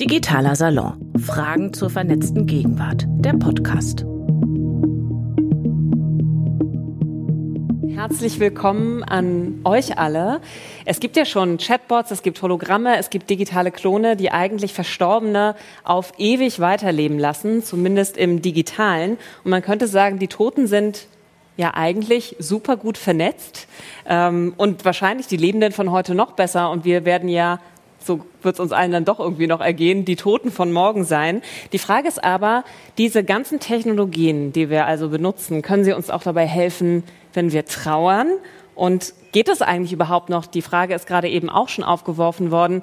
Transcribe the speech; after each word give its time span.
Digitaler 0.00 0.56
Salon. 0.56 1.12
Fragen 1.24 1.72
zur 1.72 1.88
vernetzten 1.88 2.46
Gegenwart. 2.46 3.04
Der 3.08 3.34
Podcast. 3.34 4.04
Herzlich 7.94 8.40
willkommen 8.40 9.04
an 9.04 9.60
euch 9.62 9.96
alle. 9.96 10.40
Es 10.84 10.98
gibt 10.98 11.16
ja 11.16 11.24
schon 11.24 11.58
Chatbots, 11.58 12.10
es 12.10 12.22
gibt 12.24 12.42
Hologramme, 12.42 12.98
es 12.98 13.08
gibt 13.08 13.30
digitale 13.30 13.70
Klone, 13.70 14.16
die 14.16 14.32
eigentlich 14.32 14.74
Verstorbene 14.74 15.54
auf 15.84 16.14
ewig 16.18 16.58
weiterleben 16.58 17.20
lassen, 17.20 17.62
zumindest 17.62 18.16
im 18.16 18.42
digitalen. 18.42 19.12
Und 19.44 19.52
man 19.52 19.62
könnte 19.62 19.86
sagen, 19.86 20.18
die 20.18 20.26
Toten 20.26 20.66
sind 20.66 21.06
ja 21.56 21.72
eigentlich 21.74 22.34
super 22.40 22.76
gut 22.76 22.98
vernetzt 22.98 23.68
ähm, 24.06 24.54
und 24.56 24.84
wahrscheinlich 24.84 25.28
die 25.28 25.36
Lebenden 25.36 25.70
von 25.70 25.92
heute 25.92 26.16
noch 26.16 26.32
besser. 26.32 26.70
Und 26.70 26.84
wir 26.84 27.04
werden 27.04 27.28
ja 27.28 27.60
so 28.04 28.20
wird 28.42 28.54
es 28.54 28.60
uns 28.60 28.72
allen 28.72 28.92
dann 28.92 29.04
doch 29.04 29.20
irgendwie 29.20 29.46
noch 29.46 29.60
ergehen, 29.60 30.04
die 30.04 30.16
Toten 30.16 30.50
von 30.50 30.72
morgen 30.72 31.04
sein. 31.04 31.42
Die 31.72 31.78
Frage 31.78 32.08
ist 32.08 32.22
aber, 32.22 32.64
diese 32.98 33.24
ganzen 33.24 33.60
Technologien, 33.60 34.52
die 34.52 34.70
wir 34.70 34.86
also 34.86 35.08
benutzen, 35.08 35.62
können 35.62 35.84
sie 35.84 35.92
uns 35.92 36.10
auch 36.10 36.22
dabei 36.22 36.46
helfen, 36.46 37.04
wenn 37.32 37.52
wir 37.52 37.64
trauern? 37.64 38.28
Und 38.74 39.14
geht 39.32 39.48
es 39.48 39.62
eigentlich 39.62 39.92
überhaupt 39.92 40.30
noch? 40.30 40.46
Die 40.46 40.62
Frage 40.62 40.94
ist 40.94 41.06
gerade 41.06 41.28
eben 41.28 41.48
auch 41.48 41.68
schon 41.68 41.84
aufgeworfen 41.84 42.50
worden, 42.50 42.82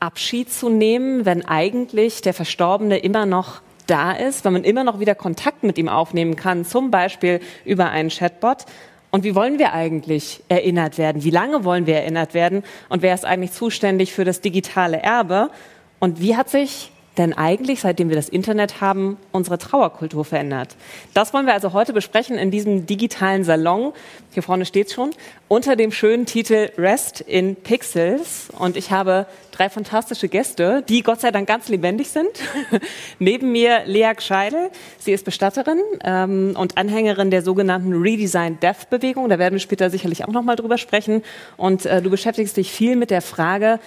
Abschied 0.00 0.50
zu 0.50 0.68
nehmen, 0.68 1.26
wenn 1.26 1.44
eigentlich 1.44 2.22
der 2.22 2.34
Verstorbene 2.34 2.98
immer 2.98 3.26
noch 3.26 3.60
da 3.86 4.12
ist, 4.12 4.44
wenn 4.44 4.52
man 4.52 4.64
immer 4.64 4.84
noch 4.84 5.00
wieder 5.00 5.14
Kontakt 5.14 5.62
mit 5.62 5.76
ihm 5.76 5.88
aufnehmen 5.88 6.36
kann, 6.36 6.64
zum 6.64 6.90
Beispiel 6.90 7.40
über 7.64 7.90
einen 7.90 8.08
Chatbot. 8.08 8.64
Und 9.10 9.24
wie 9.24 9.34
wollen 9.34 9.58
wir 9.58 9.72
eigentlich 9.72 10.42
erinnert 10.48 10.96
werden? 10.96 11.24
Wie 11.24 11.30
lange 11.30 11.64
wollen 11.64 11.86
wir 11.86 11.96
erinnert 11.96 12.34
werden? 12.34 12.62
Und 12.88 13.02
wer 13.02 13.14
ist 13.14 13.24
eigentlich 13.24 13.52
zuständig 13.52 14.12
für 14.12 14.24
das 14.24 14.40
digitale 14.40 14.98
Erbe? 14.98 15.50
Und 15.98 16.20
wie 16.20 16.36
hat 16.36 16.48
sich 16.48 16.92
denn 17.18 17.32
eigentlich, 17.32 17.80
seitdem 17.80 18.08
wir 18.08 18.16
das 18.16 18.28
Internet 18.28 18.80
haben, 18.80 19.16
unsere 19.32 19.58
Trauerkultur 19.58 20.24
verändert? 20.24 20.76
Das 21.12 21.34
wollen 21.34 21.46
wir 21.46 21.54
also 21.54 21.72
heute 21.72 21.92
besprechen 21.92 22.38
in 22.38 22.50
diesem 22.50 22.86
digitalen 22.86 23.44
Salon. 23.44 23.92
Hier 24.32 24.42
vorne 24.42 24.64
steht 24.64 24.92
schon 24.92 25.10
unter 25.48 25.74
dem 25.74 25.90
schönen 25.90 26.24
Titel 26.24 26.70
Rest 26.78 27.20
in 27.20 27.56
Pixels. 27.56 28.48
Und 28.56 28.76
ich 28.76 28.92
habe 28.92 29.26
drei 29.50 29.68
fantastische 29.68 30.28
Gäste, 30.28 30.84
die 30.88 31.02
Gott 31.02 31.20
sei 31.20 31.32
Dank 31.32 31.48
ganz 31.48 31.68
lebendig 31.68 32.08
sind. 32.10 32.30
Neben 33.18 33.50
mir 33.50 33.82
Lea 33.86 34.12
Gscheidel. 34.14 34.70
Sie 34.98 35.12
ist 35.12 35.24
Bestatterin 35.24 35.80
ähm, 36.04 36.54
und 36.56 36.78
Anhängerin 36.78 37.30
der 37.32 37.42
sogenannten 37.42 37.92
Redesign 37.92 38.60
Death 38.60 38.88
Bewegung. 38.88 39.28
Da 39.28 39.38
werden 39.38 39.54
wir 39.54 39.60
später 39.60 39.90
sicherlich 39.90 40.24
auch 40.24 40.32
noch 40.32 40.42
mal 40.42 40.56
drüber 40.56 40.78
sprechen. 40.78 41.24
Und 41.56 41.86
äh, 41.86 42.00
du 42.00 42.08
beschäftigst 42.08 42.56
dich 42.56 42.70
viel 42.70 42.94
mit 42.94 43.10
der 43.10 43.20
Frage, 43.20 43.80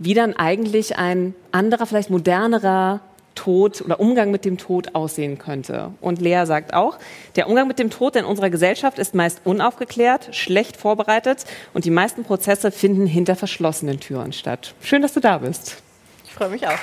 wie 0.00 0.14
dann 0.14 0.34
eigentlich 0.34 0.96
ein 0.96 1.34
anderer, 1.52 1.86
vielleicht 1.86 2.10
modernerer 2.10 3.00
Tod 3.34 3.82
oder 3.82 4.00
Umgang 4.00 4.30
mit 4.30 4.44
dem 4.44 4.56
Tod 4.58 4.94
aussehen 4.94 5.38
könnte. 5.38 5.92
Und 6.00 6.20
Lea 6.20 6.44
sagt 6.46 6.74
auch, 6.74 6.98
der 7.36 7.48
Umgang 7.48 7.68
mit 7.68 7.78
dem 7.78 7.90
Tod 7.90 8.16
in 8.16 8.24
unserer 8.24 8.50
Gesellschaft 8.50 8.98
ist 8.98 9.14
meist 9.14 9.42
unaufgeklärt, 9.44 10.34
schlecht 10.34 10.76
vorbereitet 10.78 11.44
und 11.74 11.84
die 11.84 11.90
meisten 11.90 12.24
Prozesse 12.24 12.70
finden 12.70 13.06
hinter 13.06 13.36
verschlossenen 13.36 14.00
Türen 14.00 14.32
statt. 14.32 14.74
Schön, 14.80 15.02
dass 15.02 15.12
du 15.12 15.20
da 15.20 15.38
bist. 15.38 15.76
Ich 16.24 16.32
freue 16.32 16.48
mich 16.48 16.66
auch. 16.66 16.78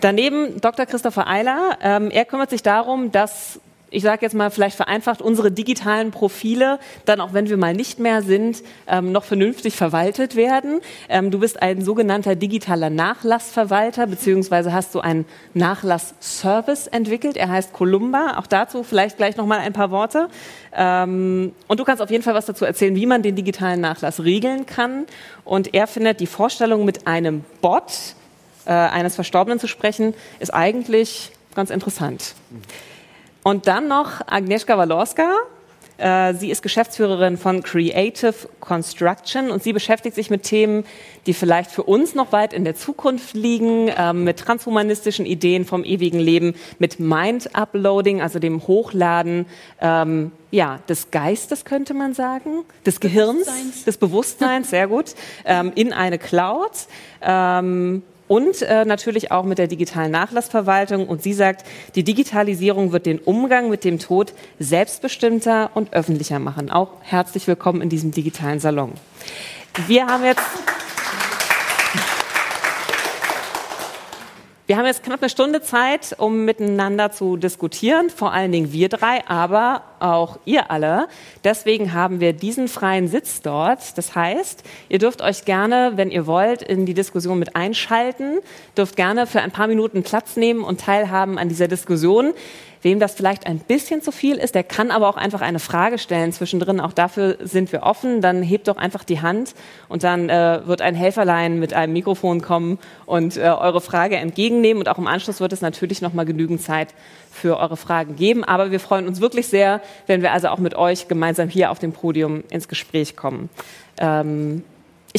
Daneben 0.00 0.60
Dr. 0.60 0.86
Christopher 0.86 1.26
Eiler. 1.26 1.76
Ähm, 1.82 2.10
er 2.10 2.24
kümmert 2.24 2.50
sich 2.50 2.62
darum, 2.62 3.12
dass 3.12 3.60
ich 3.90 4.02
sage 4.02 4.22
jetzt 4.22 4.34
mal 4.34 4.50
vielleicht 4.50 4.76
vereinfacht, 4.76 5.22
unsere 5.22 5.50
digitalen 5.50 6.10
Profile 6.10 6.78
dann 7.04 7.20
auch 7.20 7.32
wenn 7.32 7.48
wir 7.48 7.56
mal 7.56 7.74
nicht 7.74 7.98
mehr 7.98 8.22
sind, 8.22 8.62
ähm, 8.86 9.12
noch 9.12 9.24
vernünftig 9.24 9.76
verwaltet 9.76 10.36
werden. 10.36 10.80
Ähm, 11.08 11.30
du 11.30 11.38
bist 11.38 11.62
ein 11.62 11.82
sogenannter 11.82 12.36
digitaler 12.36 12.90
Nachlassverwalter, 12.90 14.06
beziehungsweise 14.06 14.72
hast 14.72 14.94
du 14.94 15.00
einen 15.00 15.24
Nachlassservice 15.54 16.86
entwickelt. 16.88 17.36
Er 17.36 17.48
heißt 17.48 17.72
Columba. 17.72 18.38
Auch 18.38 18.46
dazu 18.46 18.82
vielleicht 18.82 19.16
gleich 19.16 19.36
noch 19.36 19.46
mal 19.46 19.58
ein 19.58 19.72
paar 19.72 19.90
Worte. 19.90 20.28
Ähm, 20.74 21.52
und 21.66 21.80
du 21.80 21.84
kannst 21.84 22.02
auf 22.02 22.10
jeden 22.10 22.22
Fall 22.22 22.34
was 22.34 22.46
dazu 22.46 22.64
erzählen, 22.64 22.94
wie 22.94 23.06
man 23.06 23.22
den 23.22 23.36
digitalen 23.36 23.80
Nachlass 23.80 24.22
regeln 24.22 24.66
kann. 24.66 25.06
Und 25.44 25.74
er 25.74 25.86
findet 25.86 26.20
die 26.20 26.26
Vorstellung 26.26 26.84
mit 26.84 27.06
einem 27.06 27.44
Bot 27.60 28.14
äh, 28.66 28.70
eines 28.70 29.14
Verstorbenen 29.14 29.58
zu 29.58 29.66
sprechen, 29.66 30.14
ist 30.40 30.52
eigentlich 30.52 31.32
ganz 31.54 31.70
interessant. 31.70 32.34
Mhm. 32.50 32.60
Und 33.48 33.66
dann 33.66 33.88
noch 33.88 34.20
Agnieszka 34.26 34.76
Walorska. 34.76 35.32
Äh, 35.96 36.34
sie 36.34 36.50
ist 36.50 36.60
Geschäftsführerin 36.60 37.38
von 37.38 37.62
Creative 37.62 38.34
Construction 38.60 39.50
und 39.50 39.62
sie 39.62 39.72
beschäftigt 39.72 40.14
sich 40.16 40.28
mit 40.28 40.42
Themen, 40.42 40.84
die 41.24 41.32
vielleicht 41.32 41.70
für 41.70 41.84
uns 41.84 42.14
noch 42.14 42.30
weit 42.32 42.52
in 42.52 42.64
der 42.64 42.76
Zukunft 42.76 43.32
liegen, 43.32 43.90
ähm, 43.96 44.24
mit 44.24 44.36
transhumanistischen 44.38 45.24
Ideen 45.24 45.64
vom 45.64 45.82
ewigen 45.82 46.20
Leben, 46.20 46.56
mit 46.78 47.00
Mind-Uploading, 47.00 48.20
also 48.20 48.38
dem 48.38 48.66
Hochladen 48.66 49.46
ähm, 49.80 50.30
ja, 50.50 50.80
des 50.86 51.10
Geistes, 51.10 51.64
könnte 51.64 51.94
man 51.94 52.12
sagen, 52.12 52.64
des 52.84 53.00
Gehirns, 53.00 53.48
des 53.86 53.96
Bewusstseins, 53.96 54.68
sehr 54.68 54.88
gut, 54.88 55.14
ähm, 55.46 55.72
in 55.74 55.94
eine 55.94 56.18
Cloud. 56.18 56.72
Ähm, 57.22 58.02
und 58.28 58.62
äh, 58.62 58.84
natürlich 58.84 59.32
auch 59.32 59.44
mit 59.44 59.58
der 59.58 59.66
digitalen 59.66 60.12
Nachlassverwaltung. 60.12 61.08
Und 61.08 61.22
sie 61.22 61.32
sagt, 61.32 61.66
die 61.94 62.04
Digitalisierung 62.04 62.92
wird 62.92 63.06
den 63.06 63.18
Umgang 63.18 63.70
mit 63.70 63.84
dem 63.84 63.98
Tod 63.98 64.32
selbstbestimmter 64.58 65.70
und 65.74 65.92
öffentlicher 65.92 66.38
machen. 66.38 66.70
Auch 66.70 66.90
herzlich 67.02 67.46
willkommen 67.46 67.80
in 67.80 67.88
diesem 67.88 68.12
digitalen 68.12 68.60
Salon. 68.60 68.92
Wir 69.86 70.06
haben 70.06 70.24
jetzt 70.24 70.42
Wir 74.68 74.76
haben 74.76 74.84
jetzt 74.84 75.02
knapp 75.02 75.22
eine 75.22 75.30
Stunde 75.30 75.62
Zeit, 75.62 76.14
um 76.18 76.44
miteinander 76.44 77.10
zu 77.10 77.38
diskutieren, 77.38 78.10
vor 78.10 78.34
allen 78.34 78.52
Dingen 78.52 78.70
wir 78.70 78.90
drei, 78.90 79.26
aber 79.26 79.82
auch 79.98 80.38
ihr 80.44 80.70
alle. 80.70 81.08
Deswegen 81.42 81.94
haben 81.94 82.20
wir 82.20 82.34
diesen 82.34 82.68
freien 82.68 83.08
Sitz 83.08 83.40
dort. 83.40 83.96
Das 83.96 84.14
heißt, 84.14 84.62
ihr 84.90 84.98
dürft 84.98 85.22
euch 85.22 85.46
gerne, 85.46 85.92
wenn 85.94 86.10
ihr 86.10 86.26
wollt, 86.26 86.60
in 86.60 86.84
die 86.84 86.92
Diskussion 86.92 87.38
mit 87.38 87.56
einschalten, 87.56 88.40
dürft 88.76 88.96
gerne 88.96 89.26
für 89.26 89.40
ein 89.40 89.52
paar 89.52 89.68
Minuten 89.68 90.02
Platz 90.02 90.36
nehmen 90.36 90.62
und 90.62 90.82
teilhaben 90.82 91.38
an 91.38 91.48
dieser 91.48 91.66
Diskussion. 91.66 92.34
Wem 92.82 93.00
das 93.00 93.14
vielleicht 93.14 93.46
ein 93.46 93.58
bisschen 93.58 94.02
zu 94.02 94.12
viel 94.12 94.36
ist, 94.36 94.54
der 94.54 94.64
kann 94.64 94.90
aber 94.90 95.08
auch 95.08 95.16
einfach 95.16 95.40
eine 95.40 95.58
Frage 95.58 95.98
stellen 95.98 96.32
zwischendrin. 96.32 96.80
Auch 96.80 96.92
dafür 96.92 97.36
sind 97.40 97.72
wir 97.72 97.82
offen. 97.82 98.20
Dann 98.20 98.42
hebt 98.42 98.68
doch 98.68 98.76
einfach 98.76 99.04
die 99.04 99.20
Hand 99.20 99.54
und 99.88 100.04
dann 100.04 100.28
äh, 100.28 100.60
wird 100.64 100.80
ein 100.80 100.94
Helferlein 100.94 101.58
mit 101.58 101.74
einem 101.74 101.92
Mikrofon 101.92 102.40
kommen 102.40 102.78
und 103.06 103.36
äh, 103.36 103.40
eure 103.40 103.80
Frage 103.80 104.16
entgegennehmen. 104.16 104.80
Und 104.80 104.88
auch 104.88 104.98
im 104.98 105.06
Anschluss 105.06 105.40
wird 105.40 105.52
es 105.52 105.60
natürlich 105.60 106.02
noch 106.02 106.12
mal 106.12 106.24
genügend 106.24 106.62
Zeit 106.62 106.94
für 107.30 107.58
eure 107.58 107.76
Fragen 107.76 108.16
geben. 108.16 108.44
Aber 108.44 108.70
wir 108.70 108.80
freuen 108.80 109.08
uns 109.08 109.20
wirklich 109.20 109.48
sehr, 109.48 109.80
wenn 110.06 110.22
wir 110.22 110.32
also 110.32 110.48
auch 110.48 110.58
mit 110.58 110.74
euch 110.74 111.08
gemeinsam 111.08 111.48
hier 111.48 111.70
auf 111.70 111.78
dem 111.78 111.92
Podium 111.92 112.44
ins 112.50 112.68
Gespräch 112.68 113.16
kommen. 113.16 113.48
Ähm, 113.98 114.62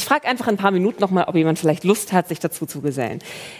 ich 0.00 0.06
frage 0.06 0.26
einfach 0.26 0.48
in 0.48 0.54
ein 0.54 0.56
paar 0.56 0.70
Minuten 0.70 0.98
nochmal, 1.02 1.24
ob 1.26 1.34
jemand 1.34 1.58
vielleicht 1.58 1.84
Lust 1.84 2.14
hat, 2.14 2.26
sich 2.26 2.38
dazu 2.38 2.64
zu 2.64 2.80
gesellen. 2.80 3.18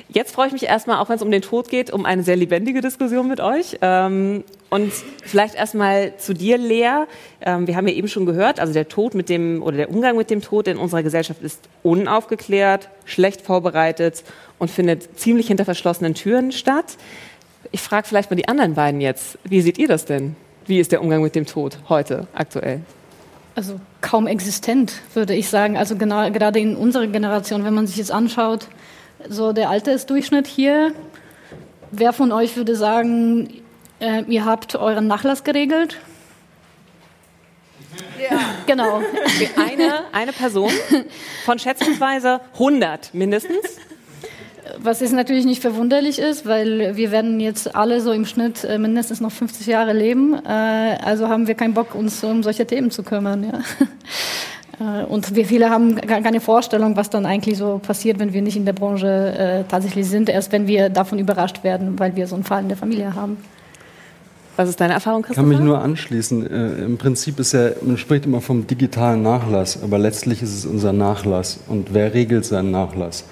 Jetzt 0.09 0.35
freue 0.35 0.47
ich 0.47 0.55
mich 0.55 0.63
erstmal, 0.63 0.97
auch 0.97 1.11
wenn 1.11 1.17
es 1.17 1.23
um 1.23 1.31
den 1.31 1.43
Tod 1.43 1.69
geht, 1.69 1.93
um 1.93 2.07
eine 2.07 2.23
sehr 2.23 2.35
lebendige 2.35 2.81
Diskussion 2.81 3.29
mit 3.29 3.41
euch. 3.41 3.77
Ähm, 3.83 4.45
und 4.71 4.91
vielleicht 5.23 5.55
erstmal 5.55 6.17
zu 6.17 6.33
dir, 6.33 6.57
Lea. 6.57 7.05
Ähm, 7.43 7.67
wir 7.67 7.77
haben 7.77 7.87
ja 7.87 7.93
eben 7.93 8.09
schon 8.09 8.25
gehört, 8.25 8.59
also 8.59 8.73
der 8.73 8.89
Tod 8.89 9.15
mit 9.15 9.29
dem 9.29 9.63
oder 9.63 9.77
der 9.77 9.91
Umgang 9.91 10.17
mit 10.17 10.31
dem 10.31 10.41
Tod 10.41 10.67
in 10.67 10.79
unserer 10.79 11.03
Gesellschaft 11.03 11.43
ist 11.43 11.61
unaufgeklärt, 11.83 12.89
schlecht 13.05 13.43
vorbereitet 13.43 14.25
und 14.59 14.71
findet 14.71 15.19
ziemlich 15.21 15.49
hinter 15.49 15.67
verschlossenen 15.67 16.15
Türen 16.15 16.53
statt. 16.53 16.97
Ich 17.71 17.83
frage 17.83 18.09
vielleicht 18.09 18.31
mal 18.31 18.37
die 18.37 18.49
anderen 18.49 18.77
beiden 18.77 19.03
jetzt. 19.03 19.37
Wie 19.45 19.61
seht 19.61 19.77
ihr 19.77 19.89
das 19.89 20.07
denn? 20.07 20.37
Wie 20.65 20.81
ist 20.81 20.91
der 20.91 21.03
Umgang 21.03 21.21
mit 21.21 21.35
dem 21.35 21.45
Tod 21.45 21.77
heute 21.91 22.29
aktuell? 22.33 22.81
Also 23.55 23.81
kaum 24.01 24.27
existent, 24.27 24.95
würde 25.15 25.35
ich 25.35 25.49
sagen. 25.49 25.77
Also 25.77 25.97
genau, 25.97 26.31
gerade 26.31 26.61
in 26.61 26.77
unserer 26.77 27.07
Generation, 27.07 27.65
wenn 27.65 27.75
man 27.75 27.87
sich 27.87 27.97
jetzt 27.97 28.13
anschaut, 28.13 28.69
so 29.29 29.53
der 29.53 29.71
Altersdurchschnitt 29.71 30.47
hier, 30.47 30.93
wer 31.91 32.13
von 32.13 32.33
euch 32.33 32.57
würde 32.57 32.77
sagen, 32.77 33.63
äh, 34.01 34.23
ihr 34.29 34.45
habt 34.45 34.77
euren 34.77 35.07
Nachlass 35.07 35.45
geregelt? 35.45 35.99
Ja. 38.21 38.39
Genau. 38.67 39.03
Eine, 39.57 40.05
eine 40.13 40.33
Person 40.33 40.71
von 41.45 41.59
schätzungsweise 41.59 42.41
100 42.55 43.15
mindestens 43.15 43.79
was 44.79 45.01
jetzt 45.01 45.13
natürlich 45.13 45.45
nicht 45.45 45.63
verwunderlich 45.63 46.19
ist, 46.19 46.47
weil 46.47 46.97
wir 46.97 47.11
werden 47.11 47.41
jetzt 47.41 47.75
alle 47.75 48.01
so 48.01 48.13
im 48.13 48.27
Schnitt 48.27 48.65
äh, 48.65 48.79
mindestens 48.79 49.21
noch 49.21 49.33
50 49.33 49.67
Jahre 49.67 49.93
leben. 49.93 50.35
Äh, 50.35 50.97
also 51.05 51.29
haben 51.29 51.47
wir 51.47 51.55
keinen 51.55 51.75
Bock, 51.75 51.95
uns 51.95 52.23
um 52.25 52.43
solche 52.43 52.67
Themen 52.67 52.91
zu 52.91 53.03
kümmern. 53.03 53.45
Ja. 53.45 53.61
Äh, 54.79 55.05
und 55.05 55.35
wir 55.35 55.45
viele 55.45 55.69
haben 55.69 55.97
gar 55.97 56.23
keine 56.23 56.41
Vorstellung, 56.41 56.97
was 56.97 57.11
dann 57.11 57.27
eigentlich 57.27 57.59
so 57.59 57.79
passiert, 57.87 58.19
wenn 58.19 58.33
wir 58.33 58.41
nicht 58.41 58.57
in 58.57 58.65
der 58.65 58.73
Branche 58.73 59.67
tatsächlich 59.69 60.07
sind, 60.07 60.31
erst 60.31 60.53
wenn 60.53 60.67
wir 60.67 60.89
davon 60.89 61.19
überrascht 61.19 61.63
werden, 61.63 61.99
weil 61.99 62.17
wir 62.17 62.27
so 62.27 62.35
einen 62.35 62.45
Fall 62.45 62.63
in 62.63 62.69
der 62.69 62.79
Familie 62.79 63.15
haben. 63.15 63.37
Was 64.61 64.69
ist 64.69 64.79
deine 64.79 64.93
Erfahrung, 64.93 65.23
Christopher? 65.23 65.41
Ich 65.41 65.49
kann 65.49 65.59
mich 65.59 65.67
nur 65.67 65.81
anschließen. 65.81 66.47
Äh, 66.47 66.85
Im 66.85 66.99
Prinzip 66.99 67.41
ist 67.41 67.53
ja, 67.53 67.71
man 67.81 67.97
spricht 67.97 68.27
immer 68.27 68.43
vom 68.43 68.67
digitalen 68.67 69.23
Nachlass, 69.23 69.83
aber 69.83 69.99
letztlich 69.99 70.43
ist 70.43 70.55
es 70.55 70.67
unser 70.67 70.93
Nachlass. 70.93 71.61
Und 71.67 71.95
wer 71.95 72.13
regelt 72.13 72.45
seinen 72.45 72.71
Nachlass? 72.71 73.25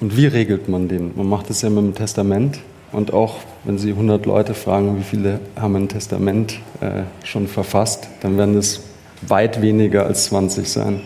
Und 0.00 0.16
wie 0.16 0.26
regelt 0.26 0.68
man 0.68 0.88
den? 0.88 1.12
Man 1.14 1.28
macht 1.28 1.50
es 1.50 1.62
ja 1.62 1.68
mit 1.68 1.84
dem 1.84 1.94
Testament. 1.94 2.58
Und 2.92 3.12
auch 3.12 3.36
wenn 3.64 3.78
Sie 3.78 3.90
100 3.90 4.26
Leute 4.26 4.54
fragen, 4.54 4.98
wie 4.98 5.02
viele 5.02 5.40
haben 5.60 5.76
ein 5.76 5.88
Testament 5.88 6.58
äh, 6.80 7.02
schon 7.24 7.46
verfasst, 7.46 8.08
dann 8.20 8.36
werden 8.36 8.56
es 8.56 8.82
weit 9.22 9.60
weniger 9.62 10.06
als 10.06 10.24
20 10.26 10.68
sein. 10.68 11.00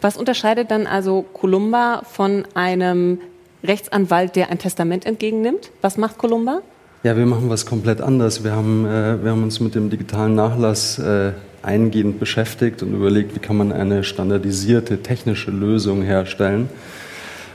Was 0.00 0.16
unterscheidet 0.16 0.70
dann 0.70 0.86
also 0.86 1.22
Columba 1.22 2.02
von 2.10 2.44
einem 2.54 3.18
Rechtsanwalt, 3.62 4.34
der 4.34 4.50
ein 4.50 4.58
Testament 4.58 5.04
entgegennimmt? 5.04 5.70
Was 5.82 5.98
macht 5.98 6.16
Columba? 6.16 6.62
Ja, 7.02 7.16
wir 7.16 7.26
machen 7.26 7.50
was 7.50 7.66
komplett 7.66 8.00
anderes. 8.00 8.42
Wir 8.42 8.52
haben, 8.52 8.86
äh, 8.86 9.22
wir 9.22 9.30
haben 9.30 9.42
uns 9.42 9.60
mit 9.60 9.74
dem 9.74 9.90
digitalen 9.90 10.34
Nachlass 10.34 10.98
äh, 10.98 11.32
eingehend 11.62 12.18
beschäftigt 12.18 12.82
und 12.82 12.94
überlegt, 12.94 13.34
wie 13.34 13.38
kann 13.38 13.56
man 13.56 13.72
eine 13.72 14.04
standardisierte 14.04 15.02
technische 15.02 15.50
Lösung 15.50 16.02
herstellen, 16.02 16.70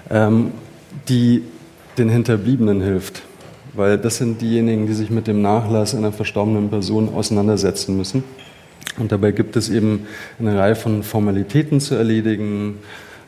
ähm, 0.09 0.51
die 1.07 1.43
den 1.97 2.09
Hinterbliebenen 2.09 2.81
hilft. 2.81 3.23
Weil 3.73 3.97
das 3.97 4.17
sind 4.17 4.41
diejenigen, 4.41 4.87
die 4.87 4.93
sich 4.93 5.09
mit 5.09 5.27
dem 5.27 5.41
Nachlass 5.41 5.95
einer 5.95 6.11
verstorbenen 6.11 6.69
Person 6.69 7.13
auseinandersetzen 7.13 7.97
müssen. 7.97 8.23
Und 8.97 9.11
dabei 9.11 9.31
gibt 9.31 9.57
es 9.57 9.69
eben 9.69 10.07
eine 10.39 10.57
Reihe 10.57 10.75
von 10.75 11.03
Formalitäten 11.03 11.81
zu 11.81 11.95
erledigen, 11.95 12.79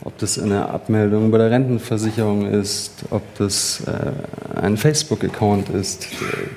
ob 0.03 0.18
das 0.19 0.39
eine 0.39 0.69
Abmeldung 0.69 1.31
bei 1.31 1.39
der 1.39 1.51
Rentenversicherung 1.51 2.45
ist, 2.45 2.91
ob 3.09 3.24
das 3.38 3.81
äh, 3.88 4.57
ein 4.59 4.77
Facebook-Account 4.77 5.69
ist. 5.69 6.07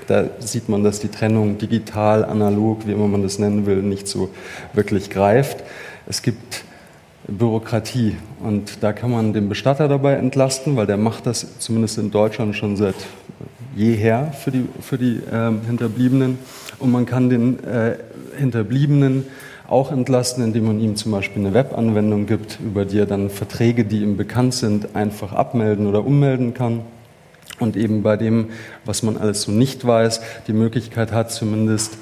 Da 0.07 0.27
sieht 0.39 0.69
man, 0.69 0.85
dass 0.85 1.01
die 1.01 1.09
Trennung 1.09 1.59
digital, 1.59 2.25
analog, 2.25 2.87
wie 2.87 2.93
immer 2.93 3.09
man 3.09 3.23
das 3.23 3.39
nennen 3.39 3.67
will, 3.67 3.83
nicht 3.83 4.07
so 4.07 4.31
wirklich 4.75 5.11
greift. 5.11 5.65
Es 6.07 6.23
gibt 6.23 6.65
Bürokratie 7.31 8.17
und 8.43 8.83
da 8.83 8.93
kann 8.93 9.11
man 9.11 9.33
den 9.33 9.49
Bestatter 9.49 9.89
dabei 9.89 10.15
entlasten, 10.15 10.77
weil 10.77 10.87
der 10.87 10.97
macht 10.97 11.27
das 11.27 11.59
zumindest 11.59 11.99
in 11.99 12.11
Deutschland 12.11 12.57
schon 12.57 12.77
seit 12.77 12.97
jeher 13.77 14.33
für 14.33 14.51
die, 14.51 14.69
für 14.81 14.99
die 14.99 15.17
äh, 15.17 15.53
Hinterbliebenen 15.67 16.39
und 16.79 16.91
man 16.91 17.07
kann 17.07 17.31
den 17.31 17.63
äh, 17.65 17.97
Hinterbliebenen 18.37 19.25
auch 19.69 19.93
entlasten, 19.93 20.43
indem 20.43 20.67
man 20.67 20.81
ihm 20.81 20.97
zum 20.97 21.13
Beispiel 21.13 21.45
eine 21.45 21.55
Webanwendung 21.55 22.27
gibt, 22.27 22.59
über 22.61 22.85
die 22.85 22.99
er 22.99 23.07
dann 23.07 23.31
Verträge, 23.31 23.85
die 23.85 24.03
ihm 24.03 24.17
bekannt 24.17 24.55
sind, 24.55 24.97
einfach 24.97 25.33
abmelden 25.33 25.87
oder 25.87 26.05
ummelden 26.05 26.55
kann. 26.55 26.81
Und 27.61 27.77
eben 27.77 28.03
bei 28.03 28.17
dem, 28.17 28.49
was 28.85 29.03
man 29.03 29.17
alles 29.17 29.43
so 29.43 29.53
nicht 29.53 29.87
weiß, 29.87 30.23
die 30.49 30.55
Möglichkeit 30.55 31.13
hat, 31.13 31.31
zumindest 31.31 31.99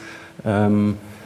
ähm, 0.47 0.95
äh, 0.95 1.18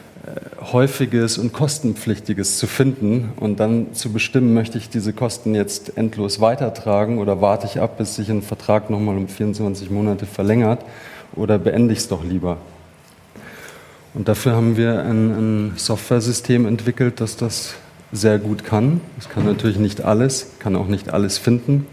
häufiges 0.72 1.38
und 1.38 1.52
kostenpflichtiges 1.52 2.58
zu 2.58 2.66
finden 2.66 3.32
und 3.36 3.58
dann 3.58 3.94
zu 3.94 4.12
bestimmen, 4.12 4.54
möchte 4.54 4.78
ich 4.78 4.88
diese 4.88 5.12
Kosten 5.12 5.54
jetzt 5.54 5.96
endlos 5.96 6.40
weitertragen 6.40 7.18
oder 7.18 7.40
warte 7.40 7.66
ich 7.66 7.80
ab, 7.80 7.98
bis 7.98 8.16
sich 8.16 8.30
ein 8.30 8.42
Vertrag 8.42 8.88
nochmal 8.88 9.16
um 9.16 9.28
24 9.28 9.90
Monate 9.90 10.26
verlängert 10.26 10.84
oder 11.34 11.58
beende 11.58 11.92
ich 11.92 12.00
es 12.00 12.08
doch 12.08 12.24
lieber. 12.24 12.58
Und 14.14 14.28
dafür 14.28 14.52
haben 14.52 14.76
wir 14.76 15.02
ein, 15.02 15.30
ein 15.30 15.72
Software-System 15.76 16.66
entwickelt, 16.66 17.20
das 17.20 17.36
das 17.36 17.74
sehr 18.12 18.38
gut 18.38 18.62
kann. 18.62 19.00
Es 19.18 19.28
kann 19.28 19.44
natürlich 19.44 19.78
nicht 19.78 20.02
alles, 20.02 20.50
kann 20.58 20.76
auch 20.76 20.86
nicht 20.86 21.12
alles 21.12 21.38
finden, 21.38 21.86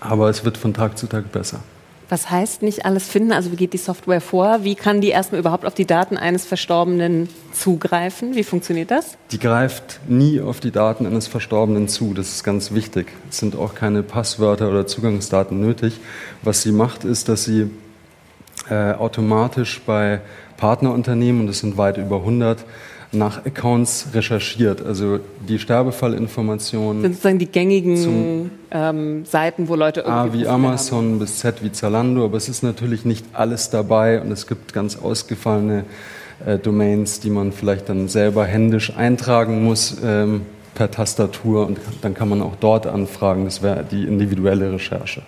aber 0.00 0.30
es 0.30 0.44
wird 0.44 0.56
von 0.56 0.74
Tag 0.74 0.98
zu 0.98 1.06
Tag 1.06 1.30
besser. 1.30 1.60
Was 2.08 2.30
heißt 2.30 2.62
nicht 2.62 2.86
alles 2.86 3.08
finden? 3.08 3.32
Also 3.32 3.50
wie 3.50 3.56
geht 3.56 3.72
die 3.72 3.78
Software 3.78 4.20
vor? 4.20 4.62
Wie 4.62 4.76
kann 4.76 5.00
die 5.00 5.08
erstmal 5.08 5.40
überhaupt 5.40 5.64
auf 5.64 5.74
die 5.74 5.86
Daten 5.86 6.16
eines 6.16 6.44
Verstorbenen 6.44 7.28
zugreifen? 7.52 8.36
Wie 8.36 8.44
funktioniert 8.44 8.92
das? 8.92 9.16
Die 9.32 9.40
greift 9.40 10.00
nie 10.06 10.40
auf 10.40 10.60
die 10.60 10.70
Daten 10.70 11.04
eines 11.04 11.26
Verstorbenen 11.26 11.88
zu. 11.88 12.14
Das 12.14 12.28
ist 12.28 12.44
ganz 12.44 12.72
wichtig. 12.72 13.08
Es 13.28 13.38
sind 13.38 13.56
auch 13.56 13.74
keine 13.74 14.04
Passwörter 14.04 14.68
oder 14.68 14.86
Zugangsdaten 14.86 15.60
nötig. 15.60 15.98
Was 16.42 16.62
sie 16.62 16.70
macht, 16.70 17.04
ist, 17.04 17.28
dass 17.28 17.44
sie 17.44 17.70
äh, 18.70 18.92
automatisch 18.92 19.82
bei 19.84 20.20
Partnerunternehmen, 20.56 21.42
und 21.42 21.48
es 21.48 21.58
sind 21.58 21.76
weit 21.76 21.98
über 21.98 22.16
100, 22.16 22.64
nach 23.18 23.44
Accounts 23.44 24.08
recherchiert. 24.14 24.84
Also 24.84 25.20
die 25.48 25.58
Sterbefallinformationen. 25.58 27.02
Sind 27.02 27.12
sozusagen 27.12 27.38
die 27.38 27.46
gängigen 27.46 28.50
ähm, 28.70 29.24
Seiten, 29.24 29.68
wo 29.68 29.74
Leute 29.74 30.00
irgendwie. 30.00 30.40
A 30.40 30.40
wie 30.44 30.48
Amazon 30.48 31.12
haben. 31.12 31.18
bis 31.18 31.38
Z 31.38 31.62
wie 31.62 31.72
Zalando, 31.72 32.24
aber 32.24 32.36
es 32.36 32.48
ist 32.48 32.62
natürlich 32.62 33.04
nicht 33.04 33.24
alles 33.32 33.70
dabei 33.70 34.20
und 34.20 34.30
es 34.30 34.46
gibt 34.46 34.72
ganz 34.72 34.96
ausgefallene 34.96 35.84
äh, 36.44 36.58
Domains, 36.58 37.20
die 37.20 37.30
man 37.30 37.52
vielleicht 37.52 37.88
dann 37.88 38.08
selber 38.08 38.44
händisch 38.44 38.96
eintragen 38.96 39.64
muss 39.64 39.96
ähm, 40.04 40.42
per 40.74 40.90
Tastatur 40.90 41.66
und 41.66 41.78
dann 42.02 42.14
kann 42.14 42.28
man 42.28 42.42
auch 42.42 42.56
dort 42.60 42.86
anfragen. 42.86 43.44
Das 43.44 43.62
wäre 43.62 43.84
die 43.90 44.04
individuelle 44.04 44.72
Recherche. 44.72 45.22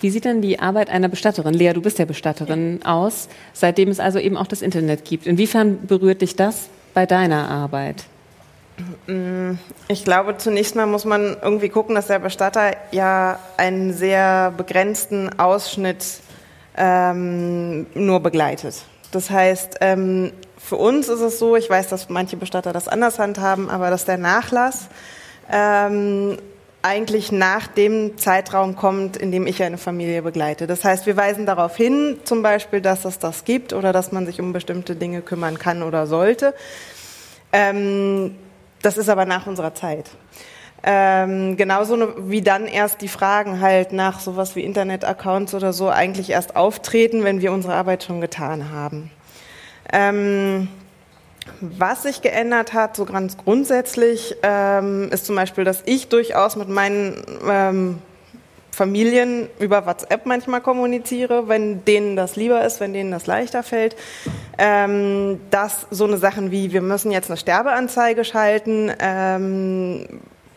Wie 0.00 0.10
sieht 0.10 0.24
denn 0.24 0.42
die 0.42 0.58
Arbeit 0.58 0.90
einer 0.90 1.08
Bestatterin, 1.08 1.54
Lea, 1.54 1.72
du 1.72 1.80
bist 1.80 1.98
ja 1.98 2.04
Bestatterin, 2.04 2.80
aus, 2.84 3.28
seitdem 3.54 3.88
es 3.88 4.00
also 4.00 4.18
eben 4.18 4.36
auch 4.36 4.46
das 4.46 4.60
Internet 4.60 5.04
gibt? 5.04 5.26
Inwiefern 5.26 5.78
berührt 5.86 6.20
dich 6.20 6.36
das 6.36 6.68
bei 6.94 7.06
deiner 7.06 7.50
Arbeit? 7.50 8.04
Mm, 9.06 9.52
ich 9.88 10.04
glaube, 10.04 10.36
zunächst 10.38 10.74
mal 10.74 10.86
muss 10.86 11.04
man 11.04 11.36
irgendwie 11.42 11.68
gucken, 11.68 11.94
dass 11.94 12.06
der 12.06 12.18
Bestatter 12.18 12.72
ja 12.90 13.38
einen 13.56 13.92
sehr 13.92 14.52
begrenzten 14.56 15.38
Ausschnitt 15.38 16.04
ähm, 16.76 17.86
nur 17.94 18.20
begleitet. 18.20 18.84
Das 19.12 19.30
heißt, 19.30 19.78
ähm, 19.80 20.32
für 20.58 20.76
uns 20.76 21.08
ist 21.08 21.20
es 21.20 21.38
so, 21.38 21.56
ich 21.56 21.68
weiß, 21.68 21.88
dass 21.88 22.08
manche 22.08 22.36
Bestatter 22.36 22.72
das 22.72 22.88
anders 22.88 23.18
handhaben, 23.18 23.70
aber 23.70 23.90
dass 23.90 24.06
der 24.06 24.16
Nachlass 24.16 24.88
ähm, 25.52 26.38
eigentlich 26.84 27.32
nach 27.32 27.66
dem 27.66 28.18
Zeitraum 28.18 28.76
kommt, 28.76 29.16
in 29.16 29.32
dem 29.32 29.46
ich 29.46 29.62
eine 29.62 29.78
Familie 29.78 30.20
begleite. 30.20 30.66
Das 30.66 30.84
heißt, 30.84 31.06
wir 31.06 31.16
weisen 31.16 31.46
darauf 31.46 31.74
hin, 31.76 32.18
zum 32.24 32.42
Beispiel, 32.42 32.82
dass 32.82 33.06
es 33.06 33.18
das 33.18 33.44
gibt 33.44 33.72
oder 33.72 33.92
dass 33.94 34.12
man 34.12 34.26
sich 34.26 34.38
um 34.38 34.52
bestimmte 34.52 34.94
Dinge 34.94 35.22
kümmern 35.22 35.58
kann 35.58 35.82
oder 35.82 36.06
sollte. 36.06 36.54
Ähm, 37.52 38.34
das 38.82 38.98
ist 38.98 39.08
aber 39.08 39.24
nach 39.24 39.46
unserer 39.46 39.74
Zeit. 39.74 40.10
Ähm, 40.82 41.56
genauso 41.56 42.30
wie 42.30 42.42
dann 42.42 42.66
erst 42.66 43.00
die 43.00 43.08
Fragen 43.08 43.60
halt 43.62 43.94
nach 43.94 44.20
sowas 44.20 44.54
wie 44.54 44.60
Internet-Accounts 44.60 45.54
oder 45.54 45.72
so 45.72 45.88
eigentlich 45.88 46.28
erst 46.28 46.54
auftreten, 46.54 47.24
wenn 47.24 47.40
wir 47.40 47.52
unsere 47.52 47.72
Arbeit 47.72 48.04
schon 48.04 48.20
getan 48.20 48.70
haben. 48.70 49.10
Ähm, 49.90 50.68
was 51.60 52.02
sich 52.02 52.22
geändert 52.22 52.72
hat, 52.72 52.96
so 52.96 53.04
ganz 53.04 53.36
grundsätzlich, 53.36 54.36
ähm, 54.42 55.08
ist 55.10 55.26
zum 55.26 55.36
Beispiel, 55.36 55.64
dass 55.64 55.82
ich 55.86 56.08
durchaus 56.08 56.56
mit 56.56 56.68
meinen 56.68 57.22
ähm, 57.48 57.98
Familien 58.74 59.48
über 59.58 59.86
WhatsApp 59.86 60.26
manchmal 60.26 60.60
kommuniziere, 60.60 61.48
wenn 61.48 61.84
denen 61.84 62.16
das 62.16 62.36
lieber 62.36 62.64
ist, 62.64 62.80
wenn 62.80 62.92
denen 62.92 63.10
das 63.10 63.26
leichter 63.26 63.62
fällt. 63.62 63.96
Ähm, 64.58 65.40
dass 65.50 65.86
so 65.90 66.04
eine 66.04 66.16
Sachen 66.16 66.50
wie, 66.50 66.72
wir 66.72 66.82
müssen 66.82 67.10
jetzt 67.10 67.30
eine 67.30 67.36
Sterbeanzeige 67.36 68.24
schalten, 68.24 68.92
ähm, 68.98 70.06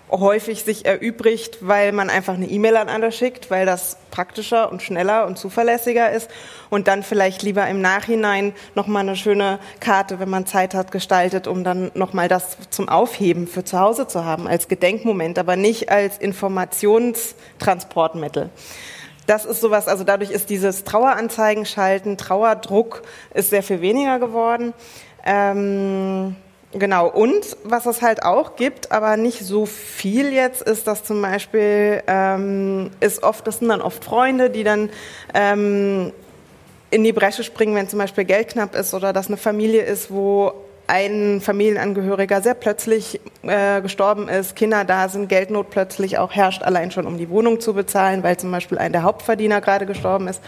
häufig 0.10 0.64
sich 0.64 0.86
erübrigt, 0.86 1.58
weil 1.62 1.92
man 1.92 2.10
einfach 2.10 2.36
eine 2.36 2.48
E-Mail 2.48 2.78
an 2.78 2.88
andere 2.88 3.12
schickt, 3.12 3.52
weil 3.52 3.66
das 3.66 3.98
praktischer 4.10 4.72
und 4.72 4.82
schneller 4.82 5.28
und 5.28 5.38
zuverlässiger 5.38 6.10
ist 6.12 6.32
und 6.70 6.88
dann 6.88 7.04
vielleicht 7.04 7.44
lieber 7.44 7.68
im 7.68 7.82
Nachhinein 7.82 8.54
nochmal 8.74 9.04
eine 9.04 9.18
schöne 9.18 9.60
Karte, 9.80 10.20
wenn 10.20 10.30
man 10.30 10.46
Zeit 10.46 10.74
hat, 10.74 10.92
gestaltet, 10.92 11.48
um 11.48 11.66
dann 11.66 11.92
nochmal 11.94 12.30
das 12.30 12.58
zum 12.70 12.88
Aufheben 12.88 13.48
für 13.48 13.66
zu 13.66 13.80
Hause 13.80 14.08
zu 14.08 14.24
haben, 14.24 14.48
als 14.48 14.70
Gedenkmoment, 14.70 15.40
aber 15.40 15.56
nicht 15.56 15.90
als 15.92 16.18
Informationstransportmittel. 16.18 18.50
Das 19.26 19.44
ist 19.44 19.60
sowas, 19.60 19.88
also 19.90 20.06
dadurch 20.06 20.32
ist 20.32 20.50
dieses 20.50 20.86
Traueranzeigen 20.86 21.66
schalten, 21.66 22.18
Trauerdruck 22.18 23.02
ist 23.34 23.50
sehr 23.50 23.64
viel 23.64 23.82
weniger 23.82 24.20
geworden. 24.20 24.74
Ähm 25.26 26.38
Genau, 26.74 27.08
und 27.08 27.56
was 27.64 27.86
es 27.86 28.02
halt 28.02 28.24
auch 28.24 28.58
gibt, 28.58 28.92
aber 28.92 29.16
nicht 29.16 29.40
so 29.40 29.66
viel 29.66 30.34
jetzt, 30.34 30.62
ist, 30.62 30.86
dass 30.86 31.04
zum 31.04 31.22
Beispiel 31.22 32.04
ähm, 32.08 32.92
ist 33.00 33.24
oft, 33.24 33.48
das 33.48 33.60
sind 33.60 33.70
dann 33.70 33.82
oft 33.82 34.04
Freunde, 34.04 34.50
die 34.50 34.66
dann 34.66 34.90
ähm, 35.34 36.12
in 36.90 37.04
die 37.06 37.14
Bresche 37.14 37.44
springen, 37.44 37.74
wenn 37.76 37.88
zum 37.88 38.00
Beispiel 38.00 38.26
Geld 38.26 38.50
knapp 38.50 38.76
ist 38.76 38.94
oder 38.94 39.14
dass 39.14 39.28
eine 39.28 39.38
Familie 39.38 39.84
ist, 39.84 40.12
wo 40.12 40.54
ein 40.88 41.42
Familienangehöriger 41.42 42.42
sehr 42.42 42.54
plötzlich 42.54 43.20
äh, 43.44 43.82
gestorben 43.82 44.30
ist, 44.30 44.56
Kinder 44.56 44.86
da 44.86 45.10
sind, 45.10 45.28
Geldnot 45.30 45.70
plötzlich 45.70 46.18
auch 46.18 46.34
herrscht, 46.34 46.64
allein 46.64 46.92
schon 46.92 47.06
um 47.06 47.18
die 47.18 47.30
Wohnung 47.30 47.60
zu 47.60 47.74
bezahlen, 47.74 48.24
weil 48.24 48.38
zum 48.38 48.52
Beispiel 48.52 48.78
ein 48.78 48.94
der 48.94 49.04
Hauptverdiener 49.04 49.62
gerade 49.62 49.86
gestorben 49.86 50.28
ist. 50.28 50.42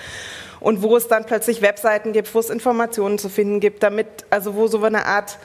Und 0.62 0.82
wo 0.82 0.96
es 0.98 1.08
dann 1.08 1.26
plötzlich 1.26 1.62
Webseiten 1.62 2.12
gibt, 2.12 2.34
wo 2.34 2.40
es 2.40 2.50
Informationen 2.50 3.18
zu 3.18 3.30
finden 3.30 3.60
gibt, 3.60 3.84
damit, 3.84 4.08
also 4.30 4.56
wo 4.56 4.68
so 4.68 4.82
eine 4.84 5.06
Art 5.06 5.40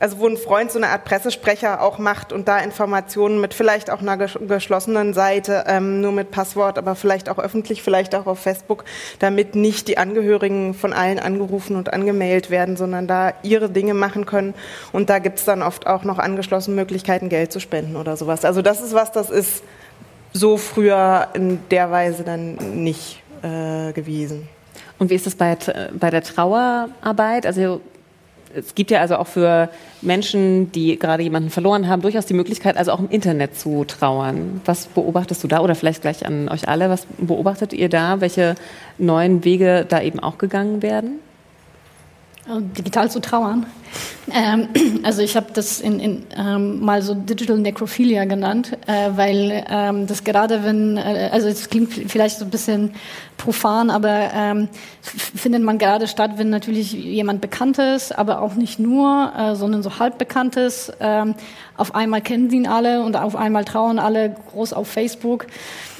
also 0.00 0.18
wo 0.18 0.26
ein 0.26 0.36
Freund 0.36 0.70
so 0.70 0.78
eine 0.78 0.88
Art 0.88 1.04
Pressesprecher 1.04 1.80
auch 1.80 1.98
macht 1.98 2.32
und 2.32 2.48
da 2.48 2.58
Informationen 2.58 3.40
mit 3.40 3.54
vielleicht 3.54 3.90
auch 3.90 4.00
einer 4.00 4.16
geschlossenen 4.16 5.14
Seite, 5.14 5.64
ähm, 5.66 6.00
nur 6.00 6.12
mit 6.12 6.30
Passwort, 6.30 6.78
aber 6.78 6.94
vielleicht 6.94 7.28
auch 7.28 7.38
öffentlich, 7.38 7.82
vielleicht 7.82 8.14
auch 8.14 8.26
auf 8.26 8.40
Facebook, 8.40 8.84
damit 9.18 9.54
nicht 9.54 9.88
die 9.88 9.98
Angehörigen 9.98 10.74
von 10.74 10.92
allen 10.92 11.18
angerufen 11.18 11.76
und 11.76 11.92
angemeldet 11.92 12.50
werden, 12.50 12.76
sondern 12.76 13.06
da 13.06 13.34
ihre 13.42 13.70
Dinge 13.70 13.94
machen 13.94 14.26
können. 14.26 14.54
Und 14.92 15.10
da 15.10 15.18
gibt 15.18 15.38
es 15.38 15.44
dann 15.44 15.62
oft 15.62 15.86
auch 15.86 16.04
noch 16.04 16.18
angeschlossen 16.18 16.74
Möglichkeiten, 16.74 17.28
Geld 17.28 17.52
zu 17.52 17.60
spenden 17.60 17.96
oder 17.96 18.16
sowas. 18.16 18.44
Also 18.44 18.62
das 18.62 18.80
ist 18.80 18.94
was, 18.94 19.12
das 19.12 19.30
ist 19.30 19.62
so 20.32 20.56
früher 20.56 21.28
in 21.34 21.60
der 21.70 21.90
Weise 21.90 22.24
dann 22.24 22.56
nicht 22.82 23.22
äh, 23.42 23.92
gewesen. 23.92 24.48
Und 24.98 25.10
wie 25.10 25.14
ist 25.14 25.26
das 25.26 25.34
bei, 25.34 25.56
bei 25.98 26.10
der 26.10 26.22
Trauerarbeit? 26.22 27.46
Also 27.46 27.80
es 28.56 28.74
gibt 28.74 28.90
ja 28.90 29.00
also 29.00 29.16
auch 29.16 29.26
für 29.26 29.68
Menschen, 30.02 30.72
die 30.72 30.98
gerade 30.98 31.22
jemanden 31.22 31.50
verloren 31.50 31.88
haben, 31.88 32.02
durchaus 32.02 32.26
die 32.26 32.34
Möglichkeit, 32.34 32.76
also 32.76 32.92
auch 32.92 33.00
im 33.00 33.10
Internet 33.10 33.56
zu 33.56 33.84
trauern. 33.84 34.60
Was 34.64 34.86
beobachtest 34.86 35.42
du 35.42 35.48
da? 35.48 35.60
Oder 35.60 35.74
vielleicht 35.74 36.02
gleich 36.02 36.24
an 36.26 36.48
euch 36.48 36.68
alle, 36.68 36.90
was 36.90 37.06
beobachtet 37.18 37.72
ihr 37.72 37.88
da? 37.88 38.20
Welche 38.20 38.54
neuen 38.98 39.44
Wege 39.44 39.86
da 39.88 40.00
eben 40.00 40.20
auch 40.20 40.38
gegangen 40.38 40.82
werden? 40.82 41.18
Äh, 42.46 42.60
digital 42.76 43.10
zu 43.10 43.20
trauern. 43.20 43.64
Ähm, 44.30 44.68
also 45.02 45.22
ich 45.22 45.34
habe 45.34 45.46
das 45.54 45.80
in, 45.80 45.98
in, 45.98 46.26
ähm, 46.36 46.80
mal 46.80 47.00
so 47.00 47.14
Digital 47.14 47.56
Necrophilia 47.56 48.26
genannt, 48.26 48.76
äh, 48.86 49.10
weil 49.14 49.64
ähm, 49.68 50.06
das 50.06 50.24
gerade 50.24 50.62
wenn, 50.62 50.98
äh, 50.98 51.30
also 51.32 51.48
es 51.48 51.70
klingt 51.70 51.92
vielleicht 51.92 52.38
so 52.38 52.44
ein 52.44 52.50
bisschen 52.50 52.94
profan, 53.38 53.88
aber 53.88 54.30
ähm, 54.34 54.68
findet 55.00 55.62
man 55.62 55.78
gerade 55.78 56.06
statt, 56.06 56.32
wenn 56.36 56.50
natürlich 56.50 56.92
jemand 56.92 57.40
Bekanntes, 57.40 58.12
aber 58.12 58.42
auch 58.42 58.56
nicht 58.56 58.78
nur, 58.78 59.32
äh, 59.36 59.56
sondern 59.56 59.82
so 59.82 59.98
halb 59.98 60.18
Bekanntes, 60.18 60.92
ähm, 61.00 61.34
auf 61.78 61.94
einmal 61.94 62.20
kennen 62.20 62.50
sie 62.50 62.56
ihn 62.56 62.66
alle 62.66 63.02
und 63.04 63.16
auf 63.16 63.36
einmal 63.36 63.64
trauern 63.64 63.98
alle 63.98 64.36
groß 64.50 64.74
auf 64.74 64.88
Facebook 64.88 65.46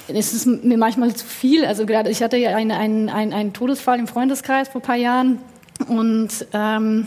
es 0.07 0.35
ist 0.35 0.45
mir 0.45 0.77
manchmal 0.77 1.15
zu 1.15 1.25
viel. 1.25 1.65
Also 1.65 1.87
gerade 1.87 2.11
ich 2.11 2.23
hatte 2.23 2.37
ja 2.37 2.55
einen, 2.55 2.73
einen, 2.73 3.09
einen, 3.09 3.33
einen 3.33 3.53
Todesfall 3.55 3.99
im 3.99 4.07
Freundeskreis 4.07 4.69
vor 4.69 4.83
ein 4.83 4.85
paar 4.85 4.97
Jahren 4.97 5.39
und 5.89 6.31
ähm, 6.53 7.07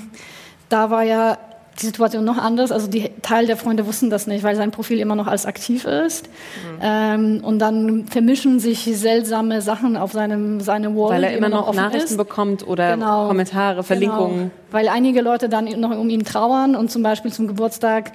da 0.70 0.90
war 0.90 1.04
ja 1.04 1.38
die 1.82 1.86
Situation 1.86 2.26
noch 2.26 2.38
anders. 2.38 2.72
Also 2.72 2.88
die 2.88 3.10
Teil 3.22 3.46
der 3.46 3.58
Freunde 3.58 3.86
wussten 3.86 4.10
das 4.10 4.28
nicht, 4.28 4.44
weil 4.44 4.56
sein 4.56 4.72
Profil 4.72 5.00
immer 5.00 5.16
noch 5.16 5.28
als 5.28 5.46
aktiv 5.46 5.86
ist. 5.86 6.28
Mhm. 6.28 6.80
Ähm, 6.82 7.40
und 7.44 7.60
dann 7.60 8.08
vermischen 8.08 8.60
sich 8.60 8.80
seltsame 8.80 9.62
Sachen 9.62 9.98
auf 9.98 10.12
seinem 10.12 10.60
seine 10.62 10.96
Wall, 10.96 11.12
weil 11.12 11.24
er 11.24 11.38
immer, 11.38 11.50
noch, 11.50 11.68
noch 11.68 11.76
Nachrichten 11.76 12.12
ist. 12.14 12.18
bekommt 12.18 12.68
oder 12.68 12.96
genau. 12.96 13.28
Kommentare, 13.28 13.84
Verlinkungen. 13.84 14.38
Genau. 14.38 14.52
Weil 14.72 14.90
einige 14.90 15.22
Leute 15.22 15.50
dann 15.50 15.66
noch 15.80 15.92
um 15.92 16.10
ihn 16.10 16.24
trauern 16.24 16.76
und 16.76 16.92
zum 16.92 17.04
Beispiel 17.04 17.32
zum 17.32 17.48
Geburtstag 17.48 18.12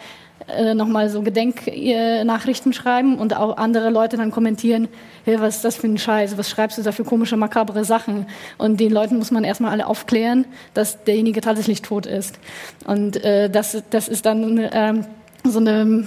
äh, 0.49 0.75
nochmal 0.75 1.08
so 1.08 1.22
Gedenknachrichten 1.22 2.72
schreiben 2.72 3.18
und 3.18 3.37
auch 3.37 3.56
andere 3.56 3.90
Leute 3.90 4.16
dann 4.16 4.30
kommentieren, 4.30 4.88
hey, 5.25 5.40
was 5.40 5.56
ist 5.56 5.64
das 5.64 5.76
für 5.76 5.87
ein 5.87 5.99
Scheiß, 5.99 6.37
was 6.38 6.50
schreibst 6.50 6.78
du 6.78 6.82
da 6.82 6.92
für 6.92 7.04
komische, 7.04 7.37
makabere 7.37 7.84
Sachen? 7.84 8.26
Und 8.58 8.80
den 8.80 8.92
Leuten 8.92 9.18
muss 9.18 9.30
man 9.30 9.44
erstmal 9.44 9.72
alle 9.72 9.87
aufklären, 9.87 10.44
dass 10.75 11.04
derjenige 11.04 11.40
tatsächlich 11.40 11.82
tot 11.82 12.06
ist. 12.06 12.38
Und 12.87 13.22
äh, 13.25 13.50
das, 13.50 13.82
das 13.90 14.08
ist 14.08 14.26
dann 14.26 14.68
ähm, 14.72 15.06
so 15.44 15.58
eine 15.58 16.06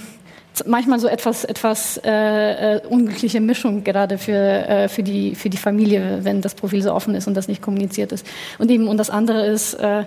manchmal 0.64 0.98
so 0.98 1.08
etwas 1.08 1.44
etwas 1.44 2.00
äh, 2.02 2.76
äh, 2.76 2.80
unglückliche 2.86 3.40
Mischung 3.40 3.84
gerade 3.84 4.16
für 4.16 4.32
äh, 4.32 4.88
für 4.88 5.02
die 5.02 5.34
für 5.34 5.50
die 5.50 5.58
Familie, 5.58 6.20
wenn 6.22 6.40
das 6.40 6.54
Profil 6.54 6.82
so 6.82 6.94
offen 6.94 7.14
ist 7.14 7.26
und 7.26 7.34
das 7.34 7.48
nicht 7.48 7.60
kommuniziert 7.60 8.12
ist. 8.12 8.26
Und 8.58 8.70
eben 8.70 8.88
und 8.88 8.96
das 8.96 9.10
andere 9.10 9.46
ist 9.46 9.74
äh, 9.74 10.04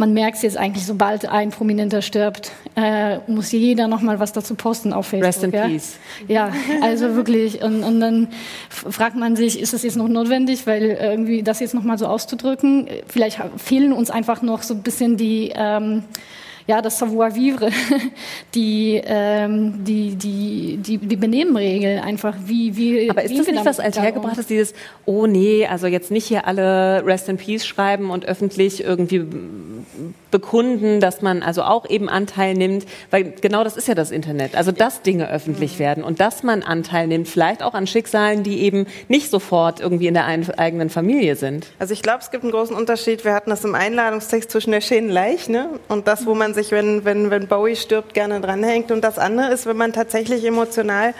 man 0.00 0.14
merkt 0.14 0.38
es 0.38 0.42
jetzt 0.42 0.56
eigentlich, 0.56 0.86
sobald 0.86 1.26
ein 1.26 1.50
Prominenter 1.50 2.00
stirbt, 2.00 2.52
äh, 2.74 3.18
muss 3.26 3.52
jeder 3.52 3.86
noch 3.86 4.00
mal 4.00 4.18
was 4.18 4.32
dazu 4.32 4.54
posten 4.54 4.94
auf 4.94 5.06
Facebook. 5.06 5.26
Rest 5.26 5.44
in 5.44 5.52
ja? 5.52 5.66
peace. 5.66 5.98
Ja, 6.26 6.52
also 6.80 7.14
wirklich. 7.14 7.62
Und, 7.62 7.84
und 7.84 8.00
dann 8.00 8.28
fragt 8.70 9.14
man 9.14 9.36
sich, 9.36 9.60
ist 9.60 9.74
das 9.74 9.82
jetzt 9.82 9.96
noch 9.96 10.08
notwendig, 10.08 10.66
weil 10.66 10.98
irgendwie 11.00 11.42
das 11.42 11.60
jetzt 11.60 11.74
noch 11.74 11.82
mal 11.82 11.98
so 11.98 12.06
auszudrücken? 12.06 12.88
Vielleicht 13.08 13.40
fehlen 13.58 13.92
uns 13.92 14.10
einfach 14.10 14.40
noch 14.40 14.62
so 14.62 14.72
ein 14.72 14.82
bisschen 14.82 15.18
die 15.18 15.52
ähm, 15.54 16.04
ja, 16.70 16.80
das 16.80 17.00
Savoir-vivre, 17.00 17.70
die, 18.54 19.02
ähm, 19.04 19.84
die, 19.84 20.14
die, 20.14 20.76
die, 20.76 20.98
die 20.98 21.16
Benehmenregeln 21.16 21.98
einfach, 21.98 22.36
wie, 22.44 22.76
wie 22.76 23.10
Aber 23.10 23.24
ist 23.24 23.36
das 23.36 23.48
nicht 23.48 23.64
was 23.64 23.80
althergebrachtes, 23.80 24.46
dieses, 24.46 24.74
oh 25.04 25.26
nee, 25.26 25.66
also 25.66 25.88
jetzt 25.88 26.12
nicht 26.12 26.26
hier 26.26 26.46
alle 26.46 27.04
Rest 27.04 27.28
in 27.28 27.38
Peace 27.38 27.66
schreiben 27.66 28.10
und 28.10 28.24
öffentlich 28.24 28.84
irgendwie 28.84 29.26
bekunden, 30.30 31.00
dass 31.00 31.22
man 31.22 31.42
also 31.42 31.64
auch 31.64 31.90
eben 31.90 32.08
Anteil 32.08 32.54
nimmt, 32.54 32.86
weil 33.10 33.34
genau 33.40 33.64
das 33.64 33.76
ist 33.76 33.88
ja 33.88 33.96
das 33.96 34.12
Internet, 34.12 34.54
also 34.54 34.70
dass 34.70 35.02
Dinge 35.02 35.28
öffentlich 35.28 35.74
mhm. 35.74 35.78
werden 35.80 36.04
und 36.04 36.20
dass 36.20 36.44
man 36.44 36.62
Anteil 36.62 37.08
nimmt, 37.08 37.26
vielleicht 37.26 37.64
auch 37.64 37.74
an 37.74 37.88
Schicksalen, 37.88 38.44
die 38.44 38.60
eben 38.60 38.86
nicht 39.08 39.28
sofort 39.28 39.80
irgendwie 39.80 40.06
in 40.06 40.14
der 40.14 40.26
eigenen 40.26 40.88
Familie 40.88 41.34
sind. 41.34 41.66
Also 41.80 41.94
ich 41.94 42.02
glaube, 42.02 42.20
es 42.20 42.30
gibt 42.30 42.44
einen 42.44 42.52
großen 42.52 42.76
Unterschied, 42.76 43.24
wir 43.24 43.34
hatten 43.34 43.50
das 43.50 43.64
im 43.64 43.74
Einladungstext 43.74 44.52
zwischen 44.52 44.70
der 44.70 44.82
schönen 44.82 45.08
Leiche 45.08 45.40
und 45.88 46.06
das, 46.06 46.26
wo 46.26 46.34
man 46.34 46.54
sich 46.54 46.59
sich, 46.62 46.72
wenn, 46.72 47.04
wenn, 47.04 47.30
wenn 47.30 47.46
Bowie 47.48 47.76
stirbt, 47.76 48.14
gerne 48.14 48.40
dranhängt. 48.40 48.90
Und 48.90 49.02
das 49.02 49.18
andere 49.18 49.52
ist, 49.52 49.66
wenn 49.66 49.76
man 49.76 49.92
tatsächlich 49.92 50.44
emotional 50.44 51.14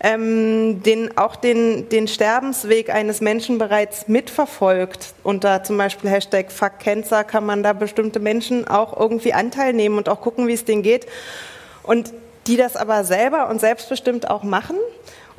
ähm, 0.00 0.82
den, 0.82 1.16
auch 1.16 1.36
den, 1.36 1.88
den 1.88 2.08
Sterbensweg 2.08 2.90
eines 2.92 3.20
Menschen 3.20 3.58
bereits 3.58 4.08
mitverfolgt. 4.08 5.14
Unter 5.22 5.62
zum 5.62 5.78
Beispiel 5.78 6.10
Hashtag 6.10 6.50
Fuck 6.50 6.80
Cancer 6.80 7.24
kann 7.24 7.46
man 7.46 7.62
da 7.62 7.72
bestimmte 7.72 8.18
Menschen 8.18 8.66
auch 8.66 8.98
irgendwie 8.98 9.32
Anteil 9.32 9.72
nehmen 9.72 9.98
und 9.98 10.08
auch 10.08 10.20
gucken, 10.20 10.48
wie 10.48 10.54
es 10.54 10.64
denen 10.64 10.82
geht. 10.82 11.06
Und 11.82 12.12
die 12.46 12.56
das 12.56 12.76
aber 12.76 13.04
selber 13.04 13.48
und 13.48 13.60
selbstbestimmt 13.60 14.28
auch 14.28 14.42
machen 14.42 14.76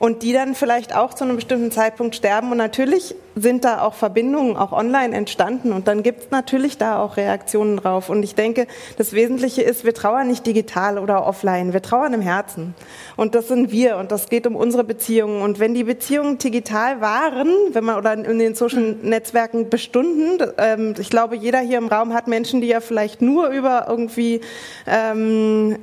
und 0.04 0.22
die 0.22 0.34
dann 0.34 0.54
vielleicht 0.54 0.94
auch 0.94 1.14
zu 1.14 1.24
einem 1.24 1.38
bestimmten 1.38 1.72
Zeitpunkt 1.72 2.14
sterben. 2.14 2.52
Und 2.52 2.58
natürlich 2.58 3.16
sind 3.36 3.64
da 3.64 3.80
auch 3.80 3.94
Verbindungen 3.94 4.58
auch 4.58 4.74
online 4.74 5.16
entstanden 5.16 5.72
und 5.72 5.88
dann 5.88 6.04
gibt 6.04 6.24
es 6.24 6.30
natürlich 6.30 6.78
da 6.78 7.02
auch 7.02 7.16
Reaktionen 7.16 7.78
drauf. 7.78 8.10
Und 8.10 8.22
ich 8.22 8.36
denke, 8.36 8.68
das 8.98 9.14
Wesentliche 9.14 9.62
ist, 9.62 9.86
wir 9.86 9.94
trauern 9.94 10.28
nicht 10.28 10.46
digital 10.46 11.00
oder 11.00 11.26
offline, 11.26 11.72
wir 11.72 11.82
trauern 11.82 12.14
im 12.14 12.20
Herzen. 12.20 12.76
Und 13.16 13.34
das 13.34 13.48
sind 13.48 13.72
wir 13.72 13.96
und 13.96 14.12
das 14.12 14.28
geht 14.28 14.46
um 14.46 14.58
unsere 14.58 14.84
Beziehungen. 14.84 15.42
Und 15.42 15.62
wenn 15.62 15.74
die 15.74 15.86
Beziehungen 15.86 16.38
digital 16.38 17.00
waren, 17.00 17.48
wenn 17.72 17.86
man 17.86 17.96
oder 17.96 18.12
in 18.12 18.40
den 18.40 18.56
Social 18.56 18.98
Netzwerken 19.02 19.70
bestunden, 19.70 20.46
ähm, 20.58 20.96
ich 21.00 21.10
glaube, 21.10 21.38
jeder 21.38 21.60
hier 21.60 21.78
im 21.78 21.88
Raum 21.88 22.14
hat 22.14 22.28
Menschen, 22.28 22.60
die 22.60 22.68
ja 22.68 22.82
vielleicht 22.82 23.22
nur 23.22 23.48
über 23.48 23.86
irgendwie 23.88 24.42
ähm, 24.86 25.78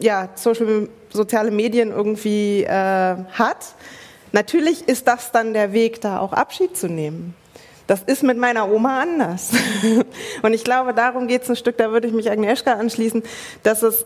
ja, 0.00 0.28
Social 0.34 0.88
soziale 1.10 1.50
Medien 1.50 1.90
irgendwie 1.90 2.64
äh, 2.64 2.68
hat. 2.68 3.74
Natürlich 4.32 4.88
ist 4.88 5.08
das 5.08 5.32
dann 5.32 5.54
der 5.54 5.72
Weg, 5.72 6.00
da 6.00 6.20
auch 6.20 6.32
Abschied 6.32 6.76
zu 6.76 6.88
nehmen. 6.88 7.34
Das 7.86 8.02
ist 8.02 8.22
mit 8.22 8.36
meiner 8.36 8.70
Oma 8.70 9.00
anders. 9.00 9.50
Und 10.42 10.52
ich 10.52 10.62
glaube, 10.62 10.92
darum 10.92 11.26
geht 11.26 11.42
es 11.42 11.50
ein 11.50 11.56
Stück, 11.56 11.78
da 11.78 11.90
würde 11.90 12.06
ich 12.06 12.12
mich 12.12 12.30
Agnieszka 12.30 12.74
anschließen, 12.74 13.22
dass 13.62 13.82
es 13.82 14.04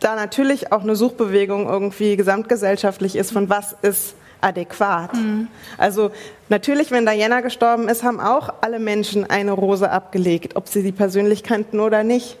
da 0.00 0.16
natürlich 0.16 0.72
auch 0.72 0.82
eine 0.82 0.96
Suchbewegung 0.96 1.68
irgendwie 1.68 2.16
gesamtgesellschaftlich 2.16 3.14
ist, 3.14 3.30
von 3.30 3.48
was 3.48 3.76
ist 3.82 4.14
adäquat. 4.40 5.14
Mhm. 5.14 5.46
Also 5.78 6.10
natürlich, 6.48 6.90
wenn 6.90 7.06
Diana 7.06 7.40
gestorben 7.40 7.88
ist, 7.88 8.02
haben 8.02 8.18
auch 8.18 8.52
alle 8.60 8.80
Menschen 8.80 9.28
eine 9.30 9.52
Rose 9.52 9.88
abgelegt, 9.88 10.56
ob 10.56 10.66
sie 10.66 10.82
sie 10.82 10.90
persönlich 10.90 11.44
kannten 11.44 11.78
oder 11.78 12.02
nicht. 12.02 12.36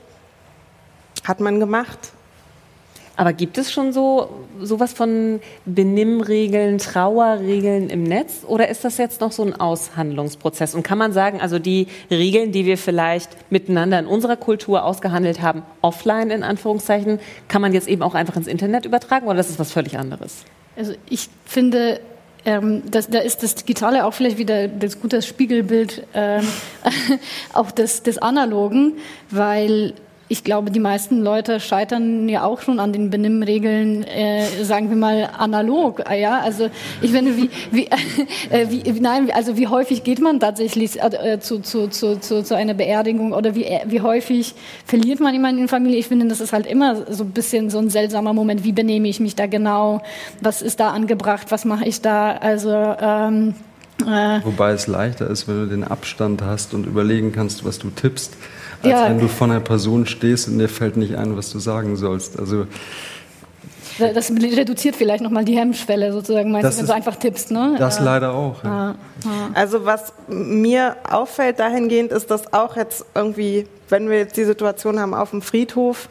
Hat 1.24 1.40
man 1.40 1.60
gemacht. 1.60 2.12
Aber 3.16 3.32
gibt 3.34 3.58
es 3.58 3.70
schon 3.70 3.92
so 3.92 4.30
sowas 4.60 4.92
von 4.92 5.40
Benimmregeln, 5.66 6.78
Trauerregeln 6.78 7.90
im 7.90 8.04
Netz 8.04 8.42
oder 8.46 8.68
ist 8.68 8.84
das 8.84 8.96
jetzt 8.96 9.20
noch 9.20 9.32
so 9.32 9.42
ein 9.44 9.54
Aushandlungsprozess? 9.54 10.74
Und 10.74 10.82
kann 10.82 10.98
man 10.98 11.12
sagen, 11.12 11.40
also 11.40 11.58
die 11.58 11.88
Regeln, 12.10 12.52
die 12.52 12.64
wir 12.64 12.78
vielleicht 12.78 13.50
miteinander 13.52 13.98
in 13.98 14.06
unserer 14.06 14.36
Kultur 14.36 14.84
ausgehandelt 14.84 15.42
haben, 15.42 15.62
offline 15.82 16.30
in 16.30 16.42
Anführungszeichen, 16.42 17.20
kann 17.48 17.60
man 17.60 17.74
jetzt 17.74 17.86
eben 17.86 18.02
auch 18.02 18.14
einfach 18.14 18.36
ins 18.36 18.46
Internet 18.46 18.86
übertragen 18.86 19.26
oder 19.26 19.36
das 19.36 19.50
ist 19.50 19.58
was 19.58 19.72
völlig 19.72 19.98
anderes? 19.98 20.44
Also 20.76 20.94
ich 21.10 21.28
finde, 21.44 22.00
ähm, 22.46 22.82
das, 22.90 23.10
da 23.10 23.18
ist 23.18 23.42
das 23.42 23.54
Digitale 23.56 24.06
auch 24.06 24.14
vielleicht 24.14 24.38
wieder 24.38 24.68
das 24.68 25.00
gute 25.00 25.20
Spiegelbild 25.20 26.06
ähm, 26.14 26.46
auch 27.52 27.70
des, 27.70 28.02
des 28.02 28.18
Analogen, 28.18 28.94
weil 29.30 29.92
ich 30.32 30.44
glaube, 30.44 30.70
die 30.70 30.80
meisten 30.80 31.20
Leute 31.20 31.60
scheitern 31.60 32.26
ja 32.26 32.42
auch 32.44 32.62
schon 32.62 32.80
an 32.80 32.94
den 32.94 33.10
Benimmregeln, 33.10 34.02
äh, 34.04 34.64
sagen 34.64 34.88
wir 34.88 34.96
mal 34.96 35.28
analog. 35.36 36.00
Ah 36.06 36.14
ja, 36.14 36.40
also 36.40 36.70
ich 37.02 37.10
finde, 37.10 37.36
wie, 37.36 37.50
wie, 37.70 37.86
äh, 38.50 38.70
wie, 38.70 38.98
nein, 38.98 39.30
also 39.30 39.58
wie 39.58 39.66
häufig 39.66 40.04
geht 40.04 40.20
man 40.20 40.40
tatsächlich 40.40 40.98
äh, 41.02 41.38
zu, 41.38 41.58
zu, 41.58 41.88
zu, 41.88 42.18
zu, 42.18 42.42
zu 42.42 42.56
einer 42.56 42.72
Beerdigung 42.72 43.34
oder 43.34 43.54
wie, 43.54 43.66
wie 43.84 44.00
häufig 44.00 44.54
verliert 44.86 45.20
man 45.20 45.34
jemanden 45.34 45.58
in 45.58 45.64
der 45.64 45.68
Familie? 45.68 45.98
Ich 45.98 46.08
finde, 46.08 46.26
das 46.28 46.40
ist 46.40 46.54
halt 46.54 46.66
immer 46.66 47.12
so 47.12 47.24
ein 47.24 47.32
bisschen 47.32 47.68
so 47.68 47.78
ein 47.78 47.90
seltsamer 47.90 48.32
Moment. 48.32 48.64
Wie 48.64 48.72
benehme 48.72 49.08
ich 49.08 49.20
mich 49.20 49.36
da 49.36 49.46
genau? 49.46 50.00
Was 50.40 50.62
ist 50.62 50.80
da 50.80 50.92
angebracht? 50.92 51.48
Was 51.50 51.66
mache 51.66 51.84
ich 51.84 52.00
da? 52.00 52.32
Also 52.32 52.70
ähm, 52.70 53.54
äh, 54.00 54.40
Wobei 54.44 54.72
es 54.72 54.86
leichter 54.86 55.28
ist, 55.28 55.46
wenn 55.46 55.60
du 55.60 55.66
den 55.66 55.84
Abstand 55.84 56.40
hast 56.40 56.72
und 56.72 56.86
überlegen 56.86 57.32
kannst, 57.32 57.66
was 57.66 57.78
du 57.78 57.90
tippst 57.90 58.34
als 58.82 58.92
ja. 58.92 59.08
wenn 59.08 59.18
du 59.18 59.28
vor 59.28 59.46
einer 59.46 59.60
Person 59.60 60.06
stehst 60.06 60.48
und 60.48 60.58
dir 60.58 60.68
fällt 60.68 60.96
nicht 60.96 61.16
ein, 61.16 61.36
was 61.36 61.50
du 61.50 61.58
sagen 61.58 61.96
sollst. 61.96 62.38
Also 62.38 62.66
das 63.98 64.30
reduziert 64.30 64.96
vielleicht 64.96 65.22
nochmal 65.22 65.44
die 65.44 65.56
Hemmschwelle 65.56 66.12
sozusagen, 66.12 66.50
meinst 66.50 66.66
das 66.66 66.76
du, 66.76 66.82
wenn 66.82 66.88
du 66.88 66.94
einfach 66.94 67.16
tippst, 67.16 67.50
ne? 67.50 67.76
Das 67.78 67.98
ja. 67.98 68.04
leider 68.04 68.32
auch. 68.32 68.64
Ja. 68.64 68.94
Also 69.54 69.84
was 69.84 70.12
mir 70.28 70.96
auffällt 71.08 71.58
dahingehend 71.58 72.10
ist, 72.10 72.30
dass 72.30 72.52
auch 72.52 72.76
jetzt 72.76 73.04
irgendwie, 73.14 73.66
wenn 73.88 74.08
wir 74.08 74.18
jetzt 74.18 74.36
die 74.36 74.44
Situation 74.44 74.98
haben 74.98 75.14
auf 75.14 75.30
dem 75.30 75.42
Friedhof, 75.42 76.08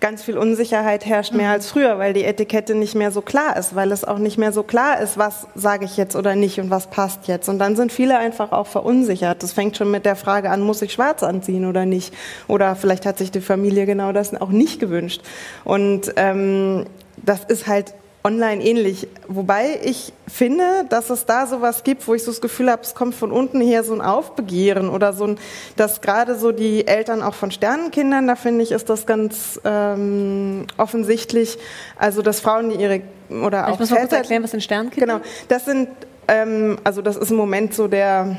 ganz 0.00 0.22
viel 0.22 0.36
Unsicherheit 0.36 1.06
herrscht 1.06 1.32
mehr 1.32 1.48
mhm. 1.48 1.54
als 1.54 1.70
früher, 1.70 1.98
weil 1.98 2.12
die 2.12 2.24
Etikette 2.24 2.74
nicht 2.74 2.94
mehr 2.94 3.10
so 3.10 3.20
klar 3.20 3.56
ist, 3.56 3.74
weil 3.74 3.92
es 3.92 4.04
auch 4.04 4.18
nicht 4.18 4.38
mehr 4.38 4.52
so 4.52 4.62
klar 4.62 5.00
ist, 5.00 5.18
was 5.18 5.46
sage 5.54 5.84
ich 5.84 5.96
jetzt 5.96 6.16
oder 6.16 6.34
nicht 6.34 6.60
und 6.60 6.70
was 6.70 6.88
passt 6.88 7.26
jetzt. 7.26 7.48
Und 7.48 7.58
dann 7.58 7.76
sind 7.76 7.92
viele 7.92 8.18
einfach 8.18 8.52
auch 8.52 8.66
verunsichert. 8.66 9.42
Das 9.42 9.52
fängt 9.52 9.76
schon 9.76 9.90
mit 9.90 10.04
der 10.04 10.16
Frage 10.16 10.50
an, 10.50 10.60
muss 10.60 10.82
ich 10.82 10.92
schwarz 10.92 11.22
anziehen 11.22 11.66
oder 11.66 11.86
nicht? 11.86 12.14
Oder 12.48 12.76
vielleicht 12.76 13.06
hat 13.06 13.18
sich 13.18 13.30
die 13.30 13.40
Familie 13.40 13.86
genau 13.86 14.12
das 14.12 14.34
auch 14.40 14.50
nicht 14.50 14.80
gewünscht. 14.80 15.22
Und 15.64 16.12
ähm, 16.16 16.86
das 17.16 17.44
ist 17.44 17.66
halt 17.66 17.94
online 18.26 18.64
ähnlich. 18.64 19.06
Wobei 19.28 19.78
ich 19.82 20.14
finde, 20.26 20.64
dass 20.88 21.10
es 21.10 21.26
da 21.26 21.46
sowas 21.46 21.84
gibt, 21.84 22.08
wo 22.08 22.14
ich 22.14 22.24
so 22.24 22.30
das 22.30 22.40
Gefühl 22.40 22.70
habe, 22.70 22.80
es 22.82 22.94
kommt 22.94 23.14
von 23.14 23.30
unten 23.30 23.60
her 23.60 23.84
so 23.84 23.92
ein 23.92 24.00
Aufbegehren 24.00 24.88
oder 24.88 25.12
so 25.12 25.26
ein, 25.26 25.38
dass 25.76 26.00
gerade 26.00 26.34
so 26.34 26.50
die 26.50 26.86
Eltern 26.86 27.22
auch 27.22 27.34
von 27.34 27.50
Sternenkindern, 27.50 28.26
da 28.26 28.34
finde 28.34 28.62
ich, 28.62 28.72
ist 28.72 28.88
das 28.88 29.04
ganz 29.04 29.60
ähm, 29.64 30.66
offensichtlich. 30.78 31.58
Also, 31.98 32.22
dass 32.22 32.40
Frauen, 32.40 32.70
die 32.70 32.76
ihre 32.76 33.02
oder 33.28 33.66
ich 33.68 33.74
auch 33.74 33.78
muss 33.78 33.90
mal 33.90 34.00
kurz 34.00 34.12
erklären, 34.12 34.42
was 34.42 34.52
sind 34.52 34.62
Sternkinder? 34.62 35.06
Genau, 35.06 35.24
das 35.48 35.66
sind, 35.66 35.90
ähm, 36.26 36.78
also 36.82 37.02
das 37.02 37.16
ist 37.16 37.30
im 37.30 37.36
Moment 37.36 37.74
so 37.74 37.88
der 37.88 38.38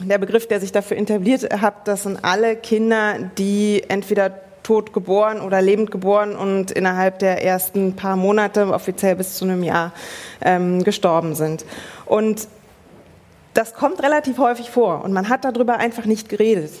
der 0.00 0.18
Begriff, 0.18 0.48
der 0.48 0.58
sich 0.58 0.72
dafür 0.72 0.96
etabliert 0.96 1.52
hat, 1.60 1.86
das 1.86 2.04
sind 2.04 2.24
alle 2.24 2.56
Kinder, 2.56 3.18
die 3.36 3.84
entweder 3.88 4.32
tot 4.62 4.92
geboren 4.92 5.40
oder 5.40 5.60
lebend 5.60 5.90
geboren 5.90 6.36
und 6.36 6.70
innerhalb 6.70 7.18
der 7.18 7.44
ersten 7.44 7.94
paar 7.96 8.16
Monate, 8.16 8.66
offiziell 8.72 9.16
bis 9.16 9.34
zu 9.34 9.44
einem 9.44 9.62
Jahr, 9.62 9.92
ähm, 10.40 10.84
gestorben 10.84 11.34
sind. 11.34 11.64
Und 12.06 12.48
das 13.54 13.74
kommt 13.74 14.02
relativ 14.02 14.38
häufig 14.38 14.70
vor 14.70 15.04
und 15.04 15.12
man 15.12 15.28
hat 15.28 15.44
darüber 15.44 15.76
einfach 15.76 16.06
nicht 16.06 16.28
geredet. 16.28 16.72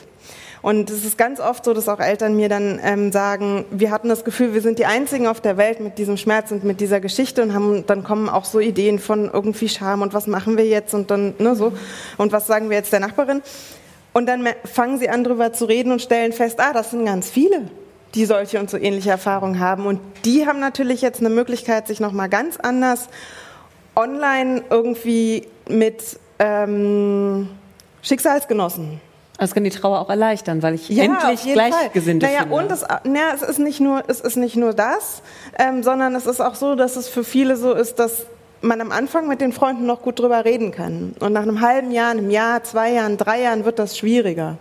Und 0.62 0.90
es 0.90 1.04
ist 1.04 1.18
ganz 1.18 1.40
oft 1.40 1.64
so, 1.64 1.74
dass 1.74 1.88
auch 1.88 1.98
Eltern 1.98 2.36
mir 2.36 2.48
dann 2.48 2.80
ähm, 2.84 3.10
sagen, 3.10 3.64
wir 3.72 3.90
hatten 3.90 4.08
das 4.08 4.24
Gefühl, 4.24 4.54
wir 4.54 4.60
sind 4.62 4.78
die 4.78 4.86
Einzigen 4.86 5.26
auf 5.26 5.40
der 5.40 5.56
Welt 5.56 5.80
mit 5.80 5.98
diesem 5.98 6.16
Schmerz 6.16 6.52
und 6.52 6.62
mit 6.62 6.80
dieser 6.80 7.00
Geschichte 7.00 7.42
und 7.42 7.52
haben, 7.52 7.84
dann 7.86 8.04
kommen 8.04 8.28
auch 8.28 8.44
so 8.44 8.60
Ideen 8.60 9.00
von 9.00 9.28
irgendwie 9.30 9.68
Scham 9.68 10.02
und 10.02 10.14
was 10.14 10.28
machen 10.28 10.56
wir 10.56 10.64
jetzt 10.64 10.94
und 10.94 11.10
dann, 11.10 11.34
ne, 11.38 11.56
so. 11.56 11.72
Und 12.16 12.30
was 12.30 12.46
sagen 12.46 12.70
wir 12.70 12.76
jetzt 12.76 12.92
der 12.92 13.00
Nachbarin? 13.00 13.42
Und 14.12 14.26
dann 14.26 14.46
fangen 14.64 14.98
sie 14.98 15.08
an, 15.08 15.24
darüber 15.24 15.52
zu 15.52 15.64
reden 15.64 15.92
und 15.92 16.02
stellen 16.02 16.32
fest, 16.32 16.60
ah, 16.60 16.72
das 16.72 16.90
sind 16.90 17.04
ganz 17.06 17.30
viele, 17.30 17.68
die 18.14 18.24
solche 18.26 18.58
und 18.60 18.68
so 18.68 18.76
ähnliche 18.76 19.10
Erfahrungen 19.10 19.58
haben. 19.58 19.86
Und 19.86 20.00
die 20.24 20.46
haben 20.46 20.60
natürlich 20.60 21.00
jetzt 21.00 21.20
eine 21.20 21.30
Möglichkeit, 21.30 21.86
sich 21.86 22.00
nochmal 22.00 22.28
ganz 22.28 22.58
anders 22.58 23.08
online 23.96 24.64
irgendwie 24.70 25.46
mit 25.68 26.18
ähm, 26.38 27.48
Schicksalsgenossen 28.02 29.00
das 29.42 29.54
kann 29.54 29.64
die 29.64 29.70
Trauer 29.70 29.98
auch 29.98 30.08
erleichtern, 30.08 30.62
weil 30.62 30.74
ich 30.74 30.88
ja, 30.88 31.04
endlich 31.04 31.52
Gleichgesinnte 31.52 32.26
naja, 32.26 32.40
finde. 32.42 32.54
Und 32.54 32.70
es, 32.70 32.82
naja, 33.04 33.32
es, 33.34 33.42
ist 33.42 33.58
nicht 33.58 33.80
nur, 33.80 34.04
es 34.06 34.20
ist 34.20 34.36
nicht 34.36 34.56
nur 34.56 34.72
das, 34.72 35.22
ähm, 35.58 35.82
sondern 35.82 36.14
es 36.14 36.26
ist 36.26 36.40
auch 36.40 36.54
so, 36.54 36.76
dass 36.76 36.94
es 36.96 37.08
für 37.08 37.24
viele 37.24 37.56
so 37.56 37.72
ist, 37.72 37.98
dass 37.98 38.26
man 38.62 38.80
am 38.80 38.92
Anfang 38.92 39.28
mit 39.28 39.40
den 39.40 39.52
Freunden 39.52 39.86
noch 39.86 40.02
gut 40.02 40.18
drüber 40.18 40.44
reden 40.44 40.70
kann. 40.70 41.14
Und 41.20 41.32
nach 41.32 41.42
einem 41.42 41.60
halben 41.60 41.90
Jahr, 41.90 42.10
einem 42.10 42.30
Jahr, 42.30 42.62
zwei 42.64 42.92
Jahren, 42.92 43.16
drei 43.16 43.42
Jahren 43.42 43.64
wird 43.64 43.78
das 43.78 43.98
schwieriger. 43.98 44.56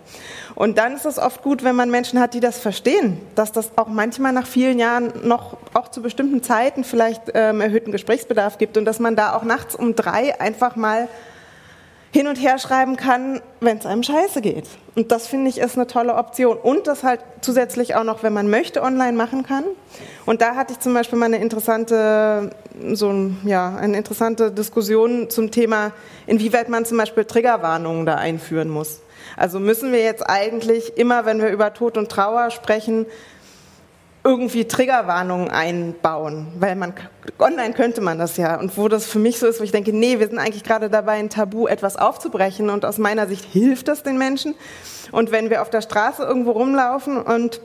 Und 0.55 0.77
dann 0.77 0.95
ist 0.95 1.05
es 1.05 1.17
oft 1.17 1.41
gut, 1.43 1.63
wenn 1.63 1.75
man 1.75 1.89
Menschen 1.89 2.19
hat, 2.19 2.33
die 2.33 2.39
das 2.39 2.59
verstehen, 2.59 3.19
dass 3.35 3.51
das 3.51 3.71
auch 3.77 3.87
manchmal 3.87 4.33
nach 4.33 4.47
vielen 4.47 4.79
Jahren 4.79 5.11
noch 5.23 5.57
auch 5.73 5.89
zu 5.89 6.01
bestimmten 6.01 6.43
Zeiten 6.43 6.83
vielleicht 6.83 7.23
ähm, 7.33 7.61
erhöhten 7.61 7.91
Gesprächsbedarf 7.91 8.57
gibt 8.57 8.77
und 8.77 8.85
dass 8.85 8.99
man 8.99 9.15
da 9.15 9.35
auch 9.35 9.43
nachts 9.43 9.75
um 9.75 9.95
drei 9.95 10.39
einfach 10.39 10.75
mal 10.75 11.07
hin 12.11 12.27
und 12.27 12.35
her 12.35 12.57
schreiben 12.59 12.97
kann, 12.97 13.41
wenn 13.61 13.77
es 13.77 13.85
einem 13.85 14.03
scheiße 14.03 14.41
geht. 14.41 14.67
Und 14.95 15.11
das 15.11 15.27
finde 15.27 15.49
ich 15.49 15.59
ist 15.59 15.77
eine 15.77 15.87
tolle 15.87 16.15
Option. 16.15 16.57
Und 16.57 16.87
das 16.87 17.03
halt 17.03 17.21
zusätzlich 17.39 17.95
auch 17.95 18.03
noch, 18.03 18.21
wenn 18.23 18.33
man 18.33 18.49
möchte, 18.49 18.83
online 18.83 19.13
machen 19.13 19.43
kann. 19.43 19.63
Und 20.25 20.41
da 20.41 20.55
hatte 20.55 20.73
ich 20.73 20.79
zum 20.79 20.93
Beispiel 20.93 21.17
mal 21.17 21.27
eine 21.27 21.37
interessante, 21.37 22.51
so 22.93 23.31
ja, 23.45 23.75
eine 23.77 23.97
interessante 23.97 24.51
Diskussion 24.51 25.29
zum 25.29 25.51
Thema, 25.51 25.93
inwieweit 26.27 26.67
man 26.67 26.83
zum 26.83 26.97
Beispiel 26.97 27.23
Triggerwarnungen 27.23 28.05
da 28.05 28.15
einführen 28.15 28.69
muss. 28.69 28.99
Also 29.37 29.59
müssen 29.59 29.93
wir 29.93 30.03
jetzt 30.03 30.29
eigentlich 30.29 30.97
immer, 30.97 31.25
wenn 31.25 31.41
wir 31.41 31.49
über 31.49 31.73
Tod 31.73 31.97
und 31.97 32.09
Trauer 32.09 32.51
sprechen, 32.51 33.05
irgendwie 34.23 34.65
Triggerwarnungen 34.65 35.49
einbauen, 35.49 36.47
weil 36.59 36.75
man 36.75 36.93
online 37.39 37.73
könnte 37.73 38.01
man 38.01 38.19
das 38.19 38.37
ja. 38.37 38.59
Und 38.59 38.77
wo 38.77 38.87
das 38.87 39.05
für 39.05 39.19
mich 39.19 39.39
so 39.39 39.47
ist, 39.47 39.59
wo 39.59 39.63
ich 39.63 39.71
denke, 39.71 39.93
nee, 39.93 40.19
wir 40.19 40.27
sind 40.27 40.37
eigentlich 40.37 40.63
gerade 40.63 40.89
dabei, 40.89 41.13
ein 41.13 41.29
Tabu 41.29 41.67
etwas 41.67 41.95
aufzubrechen 41.97 42.69
und 42.69 42.85
aus 42.85 42.97
meiner 42.97 43.27
Sicht 43.27 43.45
hilft 43.45 43.87
das 43.87 44.03
den 44.03 44.17
Menschen. 44.17 44.55
Und 45.11 45.31
wenn 45.31 45.49
wir 45.49 45.61
auf 45.61 45.69
der 45.69 45.81
Straße 45.81 46.23
irgendwo 46.23 46.51
rumlaufen 46.51 47.17
und 47.21 47.61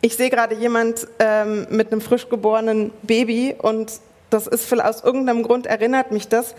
ich 0.00 0.16
sehe 0.16 0.30
gerade 0.30 0.54
jemand 0.54 1.06
ähm, 1.18 1.66
mit 1.70 1.92
einem 1.92 2.00
frisch 2.00 2.28
geborenen 2.28 2.90
Baby 3.02 3.54
und 3.56 3.92
das 4.30 4.46
ist 4.46 4.72
aus 4.80 5.04
irgendeinem 5.04 5.42
Grund 5.42 5.66
erinnert 5.66 6.10
mich 6.10 6.28
das, 6.28 6.54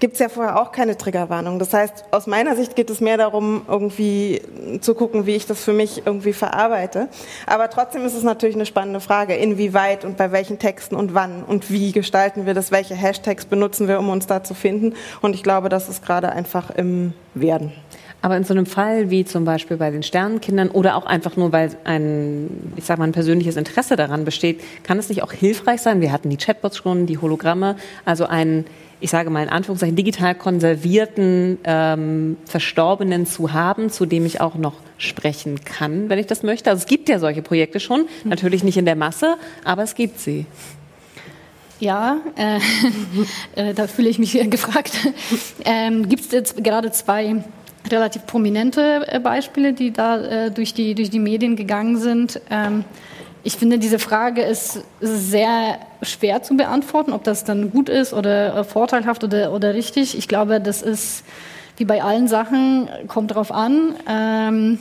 gibt 0.00 0.14
es 0.14 0.20
ja 0.20 0.28
vorher 0.28 0.60
auch 0.60 0.72
keine 0.72 0.96
Triggerwarnung. 0.96 1.58
Das 1.58 1.72
heißt, 1.72 2.06
aus 2.10 2.26
meiner 2.26 2.56
Sicht 2.56 2.76
geht 2.76 2.90
es 2.90 3.00
mehr 3.00 3.16
darum, 3.16 3.62
irgendwie 3.68 4.42
zu 4.80 4.94
gucken, 4.94 5.26
wie 5.26 5.36
ich 5.36 5.46
das 5.46 5.62
für 5.62 5.72
mich 5.72 6.02
irgendwie 6.04 6.32
verarbeite. 6.32 7.08
Aber 7.46 7.70
trotzdem 7.70 8.04
ist 8.04 8.14
es 8.14 8.22
natürlich 8.22 8.56
eine 8.56 8.66
spannende 8.66 9.00
Frage, 9.00 9.34
inwieweit 9.34 10.04
und 10.04 10.16
bei 10.16 10.32
welchen 10.32 10.58
Texten 10.58 10.96
und 10.96 11.14
wann 11.14 11.44
und 11.44 11.70
wie 11.70 11.92
gestalten 11.92 12.46
wir 12.46 12.54
das, 12.54 12.72
welche 12.72 12.94
Hashtags 12.94 13.44
benutzen 13.44 13.88
wir, 13.88 13.98
um 13.98 14.08
uns 14.08 14.26
da 14.26 14.42
zu 14.42 14.54
finden. 14.54 14.94
Und 15.20 15.34
ich 15.34 15.42
glaube, 15.42 15.68
das 15.68 15.88
ist 15.88 16.04
gerade 16.04 16.32
einfach 16.32 16.70
im 16.70 17.12
Werden. 17.34 17.72
Aber 18.24 18.38
in 18.38 18.44
so 18.44 18.54
einem 18.54 18.64
Fall 18.64 19.10
wie 19.10 19.26
zum 19.26 19.44
Beispiel 19.44 19.76
bei 19.76 19.90
den 19.90 20.02
Sternenkindern 20.02 20.70
oder 20.70 20.96
auch 20.96 21.04
einfach 21.04 21.36
nur, 21.36 21.52
weil 21.52 21.76
ein, 21.84 22.72
ich 22.74 22.84
sag 22.84 22.98
mal, 22.98 23.04
ein 23.04 23.12
persönliches 23.12 23.56
Interesse 23.56 23.96
daran 23.96 24.24
besteht, 24.24 24.62
kann 24.82 24.98
es 24.98 25.10
nicht 25.10 25.22
auch 25.22 25.32
hilfreich 25.32 25.82
sein? 25.82 26.00
Wir 26.00 26.10
hatten 26.10 26.30
die 26.30 26.38
Chatbots 26.38 26.78
schon, 26.78 27.04
die 27.04 27.18
Hologramme, 27.18 27.76
also 28.06 28.24
einen 28.24 28.64
ich 29.04 29.10
sage 29.10 29.28
mal 29.28 29.42
in 29.42 29.50
Anführungszeichen, 29.50 29.96
digital 29.96 30.34
konservierten 30.34 31.58
ähm, 31.64 32.38
Verstorbenen 32.46 33.26
zu 33.26 33.52
haben, 33.52 33.90
zu 33.90 34.06
dem 34.06 34.24
ich 34.24 34.40
auch 34.40 34.54
noch 34.54 34.76
sprechen 34.96 35.62
kann, 35.62 36.08
wenn 36.08 36.18
ich 36.18 36.26
das 36.26 36.42
möchte. 36.42 36.70
Also 36.70 36.80
es 36.80 36.86
gibt 36.86 37.10
ja 37.10 37.18
solche 37.18 37.42
Projekte 37.42 37.80
schon, 37.80 38.00
mhm. 38.00 38.30
natürlich 38.30 38.64
nicht 38.64 38.78
in 38.78 38.86
der 38.86 38.96
Masse, 38.96 39.36
aber 39.62 39.82
es 39.82 39.94
gibt 39.94 40.20
sie. 40.20 40.46
Ja, 41.80 42.16
äh, 42.36 42.60
äh, 43.56 43.74
da 43.74 43.88
fühle 43.88 44.08
ich 44.08 44.18
mich 44.18 44.32
gefragt. 44.50 44.92
Ähm, 45.66 46.08
gibt 46.08 46.24
es 46.24 46.30
jetzt 46.30 46.64
gerade 46.64 46.90
zwei 46.90 47.44
relativ 47.90 48.24
prominente 48.24 49.04
äh, 49.06 49.20
Beispiele, 49.20 49.74
die 49.74 49.90
da 49.90 50.46
äh, 50.46 50.50
durch, 50.50 50.72
die, 50.72 50.94
durch 50.94 51.10
die 51.10 51.18
Medien 51.18 51.56
gegangen 51.56 51.98
sind? 51.98 52.40
Ähm, 52.48 52.86
ich 53.44 53.56
finde, 53.56 53.78
diese 53.78 53.98
Frage 53.98 54.42
ist 54.42 54.82
sehr 55.00 55.78
schwer 56.00 56.42
zu 56.42 56.56
beantworten, 56.56 57.12
ob 57.12 57.24
das 57.24 57.44
dann 57.44 57.70
gut 57.70 57.90
ist 57.90 58.14
oder 58.14 58.56
äh, 58.56 58.64
vorteilhaft 58.64 59.22
oder, 59.22 59.52
oder 59.52 59.74
richtig. 59.74 60.16
Ich 60.16 60.28
glaube, 60.28 60.60
das 60.62 60.80
ist 60.80 61.24
wie 61.76 61.84
bei 61.84 62.02
allen 62.02 62.26
Sachen, 62.26 62.88
kommt 63.06 63.32
darauf 63.32 63.52
an. 63.52 63.94
Ähm, 64.08 64.78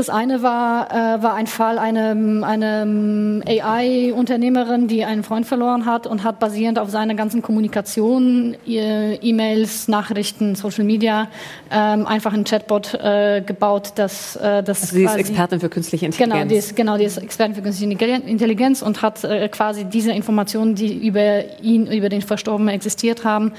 das 0.00 0.08
eine 0.08 0.42
war, 0.42 0.90
äh, 0.90 1.22
war 1.22 1.34
ein 1.34 1.46
Fall 1.46 1.78
einer 1.78 2.16
eine 2.42 3.42
AI-Unternehmerin, 3.46 4.88
die 4.88 5.04
einen 5.04 5.22
Freund 5.22 5.46
verloren 5.46 5.84
hat 5.84 6.06
und 6.06 6.24
hat 6.24 6.38
basierend 6.38 6.78
auf 6.78 6.88
seiner 6.88 7.14
ganzen 7.14 7.42
Kommunikation, 7.42 8.56
E-Mails, 8.66 9.88
Nachrichten, 9.88 10.54
Social 10.54 10.84
Media, 10.84 11.28
ähm, 11.70 12.06
einfach 12.06 12.32
ein 12.32 12.44
Chatbot 12.44 12.94
äh, 12.94 13.42
gebaut, 13.44 13.92
das, 13.96 14.36
äh, 14.36 14.62
das 14.62 14.82
also 14.82 14.96
sie 14.96 15.04
ist 15.04 15.16
Expertin 15.16 15.60
für 15.60 15.68
künstliche 15.68 16.06
Intelligenz. 16.06 16.34
Genau, 16.34 16.48
die 16.48 16.56
ist, 16.56 16.76
genau, 16.76 16.96
die 16.96 17.04
ist 17.04 17.18
Expertin 17.18 17.54
für 17.54 17.62
künstliche 17.62 17.92
Intelligenz 17.92 18.80
und 18.80 19.02
hat 19.02 19.22
äh, 19.24 19.48
quasi 19.48 19.84
diese 19.84 20.12
Informationen, 20.12 20.74
die 20.74 21.06
über 21.06 21.60
ihn, 21.60 21.86
über 21.86 22.08
den 22.08 22.22
Verstorbenen 22.22 22.74
existiert 22.74 23.24
haben, 23.24 23.52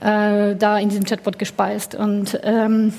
äh, 0.00 0.56
da 0.56 0.78
in 0.78 0.88
diesen 0.88 1.04
Chatbot 1.04 1.38
gespeist 1.38 1.94
und 1.94 2.40
ähm, 2.44 2.94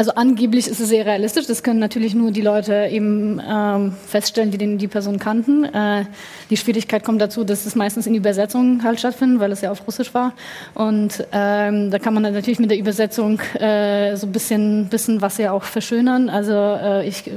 also 0.00 0.12
angeblich 0.14 0.66
ist 0.66 0.80
es 0.80 0.88
sehr 0.88 1.04
realistisch. 1.04 1.46
Das 1.46 1.62
können 1.62 1.78
natürlich 1.78 2.14
nur 2.14 2.30
die 2.30 2.40
Leute 2.40 2.88
eben 2.90 3.38
ähm, 3.46 3.92
feststellen, 4.06 4.50
die 4.50 4.56
den, 4.56 4.78
die 4.78 4.88
Person 4.88 5.18
kannten. 5.18 5.64
Äh, 5.64 6.06
die 6.48 6.56
Schwierigkeit 6.56 7.04
kommt 7.04 7.20
dazu, 7.20 7.44
dass 7.44 7.66
es 7.66 7.74
meistens 7.74 8.06
in 8.06 8.14
Übersetzung 8.14 8.82
halt 8.82 8.98
stattfindet, 8.98 9.40
weil 9.40 9.52
es 9.52 9.60
ja 9.60 9.70
auf 9.70 9.86
Russisch 9.86 10.14
war. 10.14 10.32
Und 10.72 11.26
ähm, 11.32 11.90
da 11.90 11.98
kann 11.98 12.14
man 12.14 12.22
natürlich 12.22 12.58
mit 12.58 12.70
der 12.70 12.78
Übersetzung 12.78 13.40
äh, 13.58 14.16
so 14.16 14.26
ein 14.26 14.32
bisschen, 14.32 14.86
bisschen 14.88 15.20
was 15.20 15.36
ja 15.36 15.52
auch 15.52 15.64
verschönern. 15.64 16.30
Also 16.30 16.54
äh, 16.54 17.06
ich 17.06 17.30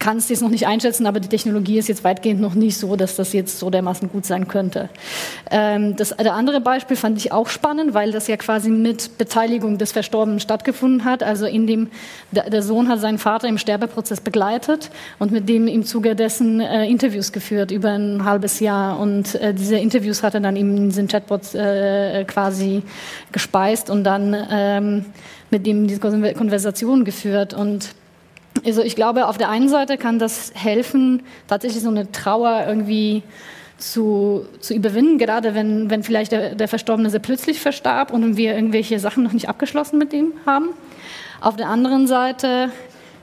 kann 0.00 0.16
es 0.16 0.30
jetzt 0.30 0.40
noch 0.40 0.48
nicht 0.48 0.66
einschätzen, 0.66 1.06
aber 1.06 1.20
die 1.20 1.28
Technologie 1.28 1.78
ist 1.78 1.88
jetzt 1.88 2.02
weitgehend 2.04 2.40
noch 2.40 2.54
nicht 2.54 2.78
so, 2.78 2.96
dass 2.96 3.16
das 3.16 3.34
jetzt 3.34 3.58
so 3.58 3.68
dermaßen 3.68 4.08
gut 4.08 4.24
sein 4.24 4.48
könnte. 4.48 4.88
Ähm, 5.50 5.94
das 5.94 6.16
der 6.16 6.32
andere 6.32 6.60
Beispiel 6.60 6.96
fand 6.96 7.18
ich 7.18 7.32
auch 7.32 7.48
spannend, 7.48 7.92
weil 7.92 8.10
das 8.10 8.26
ja 8.26 8.38
quasi 8.38 8.70
mit 8.70 9.18
Beteiligung 9.18 9.76
des 9.76 9.92
Verstorbenen 9.92 10.40
stattgefunden 10.40 11.04
hat. 11.04 11.22
Also 11.22 11.44
in 11.44 11.66
dem 11.66 11.88
der, 12.30 12.48
der 12.48 12.62
Sohn 12.62 12.88
hat 12.88 13.00
seinen 13.00 13.18
Vater 13.18 13.46
im 13.46 13.58
Sterbeprozess 13.58 14.22
begleitet 14.22 14.90
und 15.18 15.32
mit 15.32 15.48
dem 15.50 15.68
im 15.68 15.84
Zuge 15.84 16.16
dessen 16.16 16.60
äh, 16.60 16.86
Interviews 16.86 17.30
geführt 17.30 17.70
über 17.70 17.90
ein 17.90 18.24
halbes 18.24 18.58
Jahr 18.58 18.98
und 18.98 19.34
äh, 19.34 19.52
diese 19.52 19.76
Interviews 19.76 20.22
hat 20.22 20.32
er 20.32 20.40
dann 20.40 20.56
eben 20.56 20.76
in 20.78 20.88
diesen 20.88 21.08
Chatbots 21.08 21.54
äh, 21.54 22.24
quasi 22.24 22.82
gespeist 23.32 23.90
und 23.90 24.04
dann 24.04 24.34
ähm, 24.50 25.04
mit 25.50 25.66
dem 25.66 25.86
diese 25.86 26.00
Konversation 26.00 27.04
geführt 27.04 27.52
und 27.52 27.90
also 28.64 28.82
ich 28.82 28.96
glaube, 28.96 29.26
auf 29.26 29.38
der 29.38 29.48
einen 29.48 29.68
Seite 29.68 29.96
kann 29.96 30.18
das 30.18 30.52
helfen, 30.54 31.22
tatsächlich 31.48 31.82
so 31.82 31.88
eine 31.88 32.10
Trauer 32.12 32.64
irgendwie 32.66 33.22
zu, 33.80 34.46
zu 34.60 34.74
überwinden, 34.74 35.18
gerade 35.18 35.54
wenn, 35.54 35.90
wenn 35.90 36.02
vielleicht 36.02 36.32
der, 36.32 36.54
der 36.54 36.68
Verstorbene 36.68 37.10
sehr 37.10 37.20
plötzlich 37.20 37.60
verstarb 37.60 38.12
und 38.12 38.36
wir 38.36 38.54
irgendwelche 38.54 38.98
Sachen 38.98 39.24
noch 39.24 39.32
nicht 39.32 39.48
abgeschlossen 39.48 39.98
mit 39.98 40.12
ihm 40.12 40.32
haben. 40.46 40.70
Auf 41.40 41.56
der 41.56 41.68
anderen 41.68 42.06
Seite, 42.06 42.70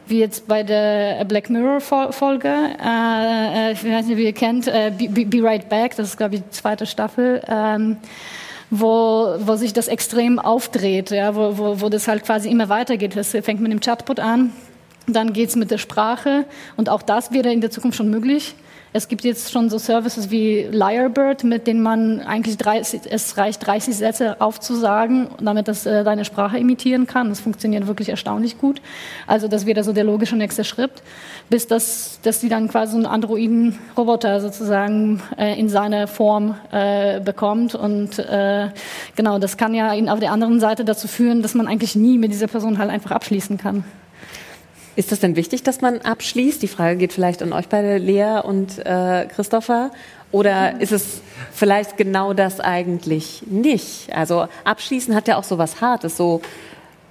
wie 0.08 0.20
jetzt 0.20 0.48
bei 0.48 0.64
der 0.64 1.24
Black 1.26 1.50
Mirror-Folge, 1.50 2.50
äh, 2.50 3.72
ich 3.74 3.84
weiß 3.84 4.08
nicht, 4.08 4.18
wie 4.18 4.26
ihr 4.26 4.34
kennt, 4.34 4.68
äh, 4.68 4.92
Be, 4.98 5.26
Be, 5.26 5.44
Right 5.44 5.70
Back, 5.70 5.96
das 5.96 6.10
ist, 6.10 6.18
glaube 6.18 6.36
ich, 6.36 6.42
die 6.42 6.50
zweite 6.50 6.86
Staffel, 6.86 7.42
ähm, 7.48 7.98
wo, 8.70 9.36
wo 9.40 9.56
sich 9.56 9.74
das 9.74 9.88
extrem 9.88 10.40
aufdreht, 10.40 11.12
ja, 11.12 11.36
wo, 11.36 11.58
wo, 11.58 11.82
wo 11.82 11.90
das 11.90 12.08
halt 12.08 12.26
quasi 12.26 12.50
immer 12.50 12.68
weitergeht. 12.70 13.16
Das 13.16 13.32
fängt 13.32 13.62
mit 13.62 13.72
dem 13.72 13.80
Chatbot 13.80 14.20
an, 14.20 14.52
dann 15.08 15.34
geht 15.34 15.50
es 15.50 15.56
mit 15.56 15.72
der 15.72 15.78
Sprache 15.78 16.46
und 16.76 16.90
auch 16.90 17.02
das 17.02 17.32
wäre 17.32 17.52
in 17.52 17.62
der 17.62 17.72
Zukunft 17.72 17.98
schon 17.98 18.10
möglich. 18.10 18.56
Es 18.94 19.10
gibt 19.10 19.24
jetzt 19.26 19.52
schon 19.52 19.70
so 19.70 19.78
Services 19.78 20.32
wie 20.32 20.64
Lyrebird, 20.72 21.44
mit 21.44 21.68
denen 21.68 21.82
man 21.82 22.22
eigentlich 22.22 22.58
30, 22.58 23.02
es 23.10 23.38
reicht 23.38 23.68
30 23.68 23.96
Sätze 23.96 24.42
aufzusagen, 24.42 25.30
damit 25.42 25.68
das 25.68 25.86
äh, 25.86 26.04
deine 26.04 26.26
Sprache 26.26 26.58
imitieren 26.58 27.06
kann. 27.06 27.30
Das 27.30 27.40
funktioniert 27.40 27.86
wirklich 27.86 28.10
erstaunlich 28.10 28.58
gut. 28.58 28.82
Also 29.28 29.48
das 29.48 29.66
wäre 29.66 29.84
so 29.84 29.92
der 29.92 30.06
logische 30.06 30.36
nächste 30.36 30.64
Schritt, 30.64 30.92
bis 31.50 31.68
das, 31.68 32.20
dass 32.24 32.40
die 32.40 32.50
dann 32.50 32.70
quasi 32.70 32.94
so 32.94 32.98
einen 32.98 33.06
Androiden-Roboter 33.06 34.40
sozusagen 34.40 35.22
äh, 35.38 35.60
in 35.60 35.70
seiner 35.70 36.08
Form 36.08 36.56
äh, 36.72 37.20
bekommt. 37.20 37.76
Und 37.76 38.18
äh, 38.20 38.70
genau, 39.16 39.38
das 39.38 39.58
kann 39.58 39.74
ja 39.74 39.92
auf 40.12 40.20
der 40.20 40.32
anderen 40.32 40.60
Seite 40.60 40.86
dazu 40.86 41.08
führen, 41.08 41.42
dass 41.42 41.56
man 41.56 41.68
eigentlich 41.68 41.96
nie 41.96 42.18
mit 42.18 42.32
dieser 42.32 42.48
Person 42.48 42.78
halt 42.78 42.90
einfach 42.90 43.12
abschließen 43.12 43.58
kann. 43.58 43.84
Ist 44.98 45.12
das 45.12 45.20
denn 45.20 45.36
wichtig, 45.36 45.62
dass 45.62 45.80
man 45.80 46.02
abschließt? 46.02 46.60
Die 46.60 46.68
Frage 46.68 46.98
geht 46.98 47.14
vielleicht 47.14 47.44
an 47.44 47.54
euch 47.54 47.68
beide, 47.70 48.00
Lea 48.00 48.42
und 48.44 48.80
äh, 48.80 49.28
Christopher. 49.28 49.92
Oder 50.32 50.82
ist 50.82 50.92
es 50.92 51.22
vielleicht 51.54 51.98
genau 51.98 52.34
das 52.34 52.60
eigentlich 52.60 53.44
nicht? 53.46 54.12
Also 54.12 54.48
abschließen 54.64 55.14
hat 55.14 55.28
ja 55.28 55.38
auch 55.38 55.44
so 55.44 55.60
was 55.60 55.82
Hartes. 55.82 56.18
So, 56.18 56.42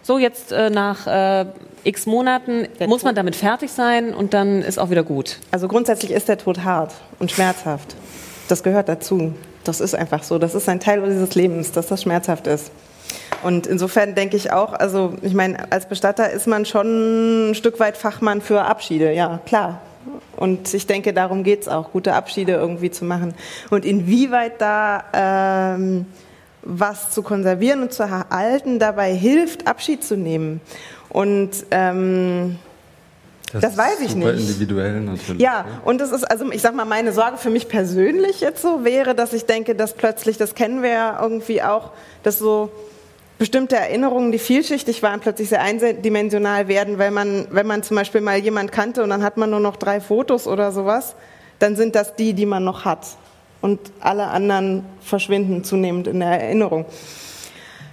so 0.03 0.19
jetzt 0.19 0.51
äh, 0.51 0.69
nach 0.69 1.07
äh, 1.07 1.47
x 1.85 2.07
Monaten 2.07 2.67
der 2.81 2.89
muss 2.89 3.05
man 3.05 3.15
damit 3.15 3.37
fertig 3.37 3.71
sein 3.71 4.13
und 4.13 4.35
dann 4.35 4.63
ist 4.63 4.81
auch 4.81 4.91
wieder 4.91 5.05
gut. 5.05 5.39
Also 5.53 5.69
grundsätzlich 5.69 6.11
ist 6.11 6.29
der 6.29 6.39
Tod 6.39 6.65
hart 6.65 6.93
und 7.21 7.31
schmerzhaft. 7.31 7.95
Das 8.49 8.65
gehört 8.65 8.89
dazu. 8.89 9.33
Das 9.63 9.81
ist 9.81 9.95
einfach 9.95 10.25
so. 10.25 10.41
Das 10.41 10.57
ist 10.57 10.69
ein 10.69 10.81
Teil 10.81 11.03
dieses 11.09 11.37
Lebens, 11.37 11.71
dass 11.71 11.87
das 11.87 12.03
schmerzhaft 12.03 12.49
ist. 12.49 12.73
Und 13.47 13.69
insofern 13.69 14.17
denke 14.17 14.37
ich 14.37 14.51
auch, 14.51 14.73
also 14.73 15.15
ich 15.23 15.33
meine, 15.33 15.71
als 15.71 15.89
Bestatter 15.89 16.33
ist 16.33 16.49
man 16.49 16.67
schon 16.67 17.51
ein 17.51 17.55
Stück 17.55 17.79
weit 17.79 17.97
Fachmann 17.97 18.41
für 18.41 18.63
Abschiede, 18.63 19.13
ja, 19.13 19.39
klar. 19.47 19.83
Und 20.37 20.75
ich 20.75 20.89
denke, 20.89 21.13
darum 21.13 21.45
geht 21.45 21.61
es 21.61 21.69
auch, 21.69 21.93
gute 21.93 22.15
Abschiede 22.15 22.55
irgendwie 22.55 22.91
zu 22.91 23.05
machen. 23.05 23.35
Und 23.71 23.85
inwieweit 23.85 24.61
da 24.61 25.77
ähm, 25.77 26.07
was 26.63 27.13
zu 27.13 27.23
konservieren 27.23 27.83
und 27.83 27.93
zu 27.93 28.03
erhalten 28.03 28.81
dabei 28.81 29.15
hilft, 29.15 29.69
Abschied 29.69 30.03
zu 30.03 30.17
nehmen. 30.17 30.61
Und 31.09 31.53
ähm, 31.71 32.59
das, 33.53 33.63
das 33.63 33.77
weiß 33.77 34.01
ich 34.01 34.11
super 34.11 34.33
nicht. 34.33 34.41
individuell 34.41 35.03
natürlich. 35.03 35.41
Ja, 35.41 35.67
und 35.85 36.01
das 36.01 36.11
ist, 36.11 36.25
also 36.25 36.51
ich 36.51 36.63
sag 36.63 36.75
mal, 36.75 36.85
meine 36.85 37.13
Sorge 37.13 37.37
für 37.37 37.51
mich 37.51 37.69
persönlich 37.69 38.41
jetzt 38.41 38.61
so 38.61 38.85
wäre, 38.85 39.15
dass 39.15 39.33
ich 39.33 39.45
denke, 39.45 39.77
dass 39.77 39.95
plötzlich, 39.95 40.37
das 40.37 40.57
kennen 40.57 40.83
wir 40.83 40.91
ja 40.91 41.19
irgendwie 41.23 41.63
auch, 41.63 41.93
dass 42.25 42.41
so 42.41 42.73
bestimmte 43.39 43.77
Erinnerungen, 43.77 44.33
die 44.33 44.39
vielschichtig 44.39 45.03
waren, 45.03 45.21
plötzlich 45.21 45.49
sehr 45.49 45.61
eindimensional 45.61 46.69
werden, 46.69 46.99
weil 46.99 47.11
man, 47.11 47.47
wenn 47.51 47.67
man 47.67 47.83
zum 47.83 47.97
Beispiel 47.97 48.21
mal 48.21 48.39
jemand 48.39 48.73
kannte 48.73 49.03
und 49.03 49.11
dann 49.11 49.23
hat 49.23 49.37
man 49.37 49.51
nur 49.51 49.61
noch 49.61 49.77
drei 49.77 50.01
Fotos 50.01 50.47
oder 50.47 50.73
sowas, 50.73 51.15
dann 51.59 51.77
sind 51.77 51.95
das 51.95 52.17
die, 52.17 52.33
die 52.33 52.47
man 52.47 52.65
noch 52.65 52.85
hat. 52.85 53.07
Und 53.61 53.81
alle 54.01 54.27
anderen 54.29 54.85
verschwinden 55.01 55.65
zunehmend 55.65 56.07
in 56.07 56.21
der 56.21 56.41
Erinnerung. 56.41 56.85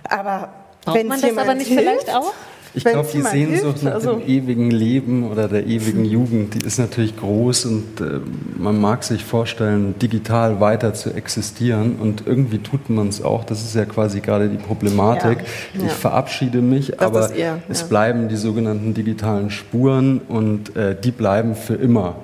Aber 0.03 0.49
Braucht 0.83 0.97
wenn 0.97 1.07
man 1.07 1.21
das 1.21 1.37
aber 1.37 1.55
nicht 1.55 1.67
hilft, 1.67 1.83
vielleicht 1.83 2.15
auch? 2.15 2.33
Ich 2.75 2.83
glaube, 2.83 3.07
die 3.13 3.21
Sehnsucht 3.21 3.61
hilft, 3.63 3.83
nach 3.83 3.93
also 3.93 4.15
dem 4.15 4.27
ewigen 4.27 4.71
Leben 4.71 5.29
oder 5.29 5.47
der 5.47 5.65
ewigen 5.67 6.05
Jugend, 6.13 6.55
die 6.55 6.65
ist 6.65 6.79
natürlich 6.79 7.15
groß 7.17 7.65
und 7.65 8.01
äh, 8.01 8.19
man 8.57 8.79
mag 8.79 9.03
sich 9.03 9.23
vorstellen, 9.23 9.95
digital 10.01 10.59
weiter 10.59 10.93
zu 10.93 11.11
existieren 11.11 11.97
und 12.01 12.23
irgendwie 12.25 12.59
tut 12.59 12.89
man 12.89 13.09
es 13.09 13.23
auch. 13.23 13.43
Das 13.43 13.63
ist 13.63 13.75
ja 13.75 13.85
quasi 13.85 14.21
gerade 14.21 14.49
die 14.49 14.57
Problematik. 14.57 15.39
Ja, 15.73 15.81
ja. 15.81 15.87
Ich 15.87 15.93
verabschiede 15.93 16.61
mich, 16.61 16.87
das 16.87 16.99
aber 16.99 17.33
eher, 17.33 17.61
es 17.69 17.81
ja. 17.81 17.87
bleiben 17.87 18.27
die 18.27 18.37
sogenannten 18.37 18.93
digitalen 18.93 19.51
Spuren 19.51 20.19
und 20.27 20.75
äh, 20.75 20.95
die 20.99 21.11
bleiben 21.11 21.55
für 21.55 21.75
immer. 21.75 22.15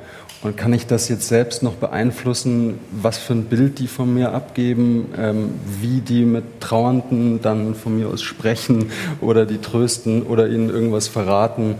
Und 0.41 0.56
kann 0.56 0.71
ich 0.71 0.88
das 0.88 1.10
jetzt 1.10 1.28
selbst 1.28 1.63
noch 1.63 1.73
beeinflussen, 1.73 2.80
was 2.91 3.17
für 3.17 3.34
ein 3.34 3.45
Bild 3.45 3.80
die 3.80 3.88
von 3.88 4.13
mir 4.13 4.34
abgeben, 4.34 5.08
ähm, 5.17 5.49
wie 5.82 5.99
die 5.99 6.23
mit 6.23 6.62
Trauernden 6.62 7.41
dann 7.41 7.75
von 7.75 7.97
mir 7.97 8.08
aus 8.08 8.21
sprechen 8.21 8.89
oder 9.19 9.45
die 9.45 9.58
trösten 9.58 10.23
oder 10.23 10.47
ihnen 10.47 10.69
irgendwas 10.69 11.10
verraten, 11.10 11.75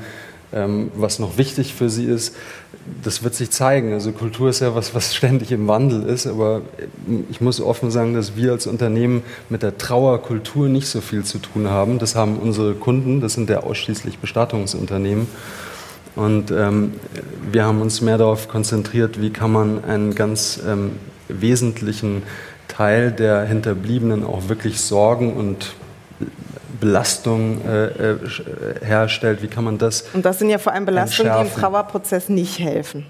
ähm, 0.52 0.92
was 0.96 1.20
noch 1.20 1.38
wichtig 1.38 1.74
für 1.74 1.90
sie 1.90 2.04
ist? 2.04 2.36
Das 3.04 3.24
wird 3.24 3.34
sich 3.34 3.52
zeigen. 3.52 3.94
Also 3.94 4.12
Kultur 4.12 4.50
ist 4.50 4.60
ja 4.60 4.76
was, 4.76 4.94
was 4.94 5.16
ständig 5.16 5.54
im 5.54 5.68
Wandel 5.68 6.04
ist, 6.04 6.28
aber 6.28 6.62
ich 7.30 7.40
muss 7.40 7.62
offen 7.62 7.92
sagen, 7.92 8.14
dass 8.14 8.36
wir 8.36 8.52
als 8.52 8.68
Unternehmen 8.68 9.24
mit 9.48 9.64
der 9.64 9.78
Trauerkultur 9.78 10.68
nicht 10.68 10.88
so 10.88 11.00
viel 11.00 11.24
zu 11.24 11.38
tun 11.38 11.70
haben. 11.70 11.98
Das 12.00 12.16
haben 12.16 12.38
unsere 12.38 12.74
Kunden, 12.74 13.22
das 13.22 13.34
sind 13.34 13.50
ja 13.50 13.62
ausschließlich 13.62 14.18
Bestattungsunternehmen. 14.18 15.28
Und 16.16 16.52
ähm, 16.52 16.94
wir 17.52 17.66
haben 17.66 17.82
uns 17.82 18.02
mehr 18.02 18.18
darauf 18.18 18.48
konzentriert, 18.48 19.22
wie 19.22 19.30
kann 19.30 19.52
man 19.52 19.84
einen 19.84 20.16
ganz 20.16 20.60
ähm, 20.68 20.92
wesentlichen 21.28 22.24
Teil 22.68 23.12
der 23.12 23.44
Hinterbliebenen 23.44 24.24
auch 24.24 24.50
wirklich 24.50 24.82
Sorgen 24.82 25.34
und 25.34 25.74
Belastung 26.80 27.62
äh, 27.66 27.88
äh, 27.88 28.18
herstellt. 28.82 29.42
Wie 29.42 29.48
kann 29.48 29.64
man 29.64 29.78
das? 29.78 30.06
Und 30.14 30.26
das 30.26 30.40
sind 30.40 30.50
ja 30.50 30.58
vor 30.58 30.74
allem 30.74 30.86
Belastungen, 30.86 31.34
die 31.34 31.48
im 31.48 31.54
Trauerprozess 31.54 32.30
nicht 32.30 32.60
helfen. 32.60 33.06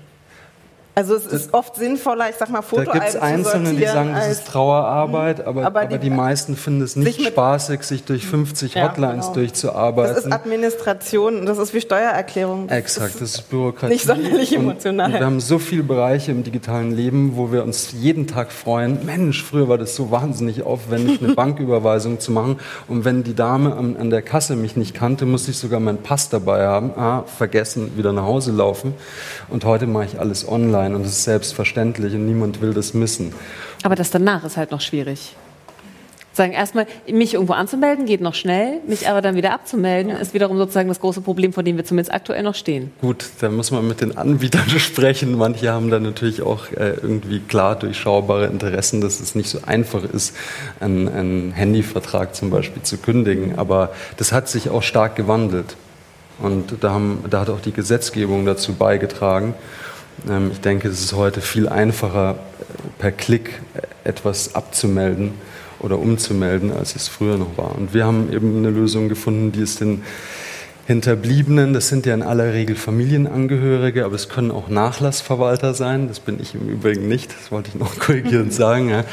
Also 1.00 1.16
es 1.16 1.26
ist 1.28 1.54
oft 1.54 1.78
sinnvoller, 1.78 2.30
ich 2.30 2.36
sag 2.36 2.50
mal, 2.50 2.62
Fotoalben 2.62 2.94
Da 2.94 3.00
gibt 3.00 3.16
es 3.16 3.16
Einzelne, 3.16 3.74
die 3.74 3.86
sagen, 3.86 4.12
das 4.14 4.28
ist 4.28 4.48
Trauerarbeit, 4.48 5.48
aber, 5.48 5.66
aber, 5.66 5.86
die, 5.86 5.96
aber 5.96 5.98
die, 5.98 6.10
meisten 6.10 6.58
finden 6.58 6.82
es 6.82 6.98
nicht 6.98 7.26
spaßig, 7.26 7.84
sich 7.84 8.04
durch 8.04 8.28
50 8.28 8.74
ja, 8.74 8.90
Hotlines 8.90 9.28
genau. 9.28 9.34
durchzuarbeiten. 9.36 10.14
Das 10.14 10.26
ist 10.26 10.34
Administration, 10.34 11.46
das 11.46 11.58
ist 11.58 11.74
wie 11.74 11.80
Steuererklärung. 11.80 12.68
Das 12.68 12.78
Exakt, 12.78 13.16
das 13.16 13.36
ist 13.36 13.50
Bürokratie. 13.50 13.94
Nicht 13.94 14.08
sonderlich 14.08 14.54
emotional. 14.54 15.06
Und, 15.06 15.14
und 15.14 15.20
wir 15.22 15.26
haben 15.26 15.40
so 15.40 15.58
viele 15.58 15.84
Bereiche 15.84 16.32
im 16.32 16.44
digitalen 16.44 16.92
Leben, 16.92 17.38
wo 17.38 17.54
wir 17.54 17.64
uns 17.64 17.94
jeden 17.94 18.28
Tag 18.28 18.52
freuen. 18.52 19.06
Mensch, 19.06 19.42
früher 19.42 19.70
war 19.70 19.78
das 19.78 19.96
so 19.96 20.12
wahnsinnig 20.12 20.64
aufwendig, 20.64 21.24
eine 21.24 21.34
Banküberweisung 21.34 22.20
zu 22.20 22.34
machen. 22.34 22.60
Und 22.90 23.06
wenn 23.06 23.24
die 23.24 23.36
Dame 23.36 23.74
an, 23.74 23.96
an 23.96 24.10
der 24.10 24.22
Kasse 24.22 24.58
mich 24.58 24.76
nicht 24.76 24.96
kannte, 24.96 25.26
musste 25.26 25.52
ich 25.52 25.60
sogar 25.60 25.80
meinen 25.80 26.04
Pass 26.04 26.28
dabei 26.28 26.68
haben. 26.68 26.92
Ah, 26.98 27.24
vergessen, 27.24 27.96
wieder 27.96 28.12
nach 28.12 28.26
Hause 28.26 28.52
laufen. 28.52 28.96
Und 29.48 29.64
heute 29.64 29.88
mache 29.88 30.04
ich 30.04 30.20
alles 30.20 30.46
online 30.46 30.89
sein 30.90 30.96
und 30.96 31.06
es 31.06 31.14
ist 31.14 31.24
selbstverständlich 31.24 32.14
und 32.14 32.26
niemand 32.26 32.62
will 32.62 32.74
das 32.74 32.94
missen. 32.94 33.34
Aber 33.84 33.96
das 33.96 34.12
danach 34.12 34.44
ist 34.44 34.58
halt 34.58 34.72
noch 34.72 34.82
schwierig. 34.82 35.36
Sagen 36.32 36.54
erstmal, 36.54 36.86
mich 37.12 37.34
irgendwo 37.34 37.54
anzumelden 37.54 38.06
geht 38.06 38.22
noch 38.22 38.36
schnell, 38.36 38.80
mich 38.88 39.10
aber 39.10 39.22
dann 39.22 39.36
wieder 39.36 39.52
abzumelden, 39.52 40.16
ist 40.16 40.34
wiederum 40.34 40.58
sozusagen 40.58 40.88
das 40.88 41.00
große 41.00 41.22
Problem, 41.22 41.52
vor 41.52 41.64
dem 41.64 41.76
wir 41.76 41.84
zumindest 41.84 42.14
aktuell 42.14 42.44
noch 42.44 42.56
stehen. 42.56 42.92
Gut, 43.02 43.26
da 43.42 43.50
muss 43.50 43.72
man 43.72 43.86
mit 43.86 44.00
den 44.00 44.16
Anbietern 44.16 44.70
sprechen. 44.80 45.38
Manche 45.38 45.72
haben 45.72 45.90
da 45.90 46.00
natürlich 46.00 46.42
auch 46.42 46.72
äh, 46.72 46.92
irgendwie 47.02 47.40
klar 47.40 47.78
durchschaubare 47.78 48.46
Interessen, 48.46 49.02
dass 49.02 49.20
es 49.20 49.36
nicht 49.36 49.50
so 49.50 49.60
einfach 49.66 50.04
ist, 50.04 50.34
einen, 50.80 51.10
einen 51.10 51.52
Handyvertrag 51.52 52.36
zum 52.36 52.52
Beispiel 52.52 52.84
zu 52.84 52.98
kündigen. 52.98 53.58
Aber 53.58 53.92
das 54.16 54.32
hat 54.32 54.48
sich 54.48 54.70
auch 54.70 54.84
stark 54.84 55.16
gewandelt. 55.16 55.76
Und 56.38 56.76
da, 56.82 56.92
haben, 56.92 57.26
da 57.30 57.42
hat 57.42 57.50
auch 57.50 57.60
die 57.60 57.74
Gesetzgebung 57.74 58.46
dazu 58.46 58.76
beigetragen. 58.76 59.56
Ähm, 60.28 60.52
ich 60.52 60.62
denke, 60.62 60.88
es 60.88 61.00
ist 61.02 61.14
heute 61.14 61.42
viel 61.42 61.70
einfacher, 61.70 62.40
per 62.98 63.12
Klick 63.12 63.62
etwas 64.04 64.56
abzumelden 64.56 65.34
oder 65.80 66.00
umzumelden, 66.00 66.72
als 66.72 66.96
es 66.96 67.08
früher 67.08 67.38
noch 67.38 67.58
war. 67.58 67.76
Und 67.76 67.94
wir 67.94 68.06
haben 68.06 68.32
eben 68.32 68.58
eine 68.58 68.70
Lösung 68.70 69.10
gefunden, 69.10 69.52
die 69.52 69.62
es 69.62 69.78
den 69.78 70.04
Hinterbliebenen, 70.90 71.74
das 71.74 71.88
sind 71.88 72.08
ja 72.08 72.16
in 72.16 72.24
aller 72.24 72.52
Regel 72.52 72.76
Familienangehörige, 72.76 74.06
aber 74.06 74.16
es 74.16 74.28
können 74.28 74.50
auch 74.50 74.70
Nachlassverwalter 74.70 75.76
sein. 75.76 76.08
Das 76.08 76.20
bin 76.20 76.40
ich 76.42 76.56
im 76.56 76.68
Übrigen 76.68 77.08
nicht, 77.08 77.32
das 77.32 77.52
wollte 77.52 77.70
ich 77.70 77.76
noch 77.76 77.96
korrigierend 78.00 78.52
sagen. 78.52 78.90
Ja. 78.90 79.04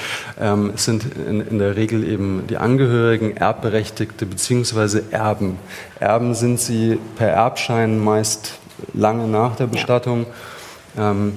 Ähm, 0.40 0.72
es 0.74 0.86
sind 0.86 1.04
in, 1.28 1.42
in, 1.42 1.58
der 1.58 1.76
Regel 1.76 2.08
eben 2.08 2.44
die 2.48 2.56
Angehörigen, 2.56 3.36
Erbberechtigte 3.36 4.24
bzw. 4.24 5.02
Erben. 5.10 5.58
Erben 6.00 6.34
sind 6.34 6.60
sie 6.60 6.98
per 7.16 7.28
Erbschein 7.28 8.02
meist 8.02 8.54
lange 8.94 9.28
nach 9.28 9.56
der 9.56 9.66
Bestattung. 9.66 10.20
Ja. 10.20 10.55
Ähm, 10.98 11.34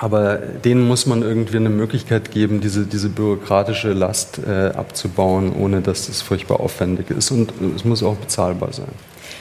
aber 0.00 0.36
denen 0.36 0.88
muss 0.88 1.06
man 1.06 1.22
irgendwie 1.22 1.58
eine 1.58 1.68
Möglichkeit 1.68 2.30
geben, 2.30 2.60
diese, 2.60 2.86
diese 2.86 3.08
bürokratische 3.08 3.92
Last 3.92 4.40
äh, 4.46 4.68
abzubauen, 4.68 5.54
ohne 5.54 5.80
dass 5.80 6.08
es 6.08 6.22
furchtbar 6.22 6.60
aufwendig 6.60 7.10
ist. 7.10 7.30
Und 7.30 7.52
es 7.76 7.84
muss 7.84 8.02
auch 8.02 8.16
bezahlbar 8.16 8.72
sein. 8.72 8.88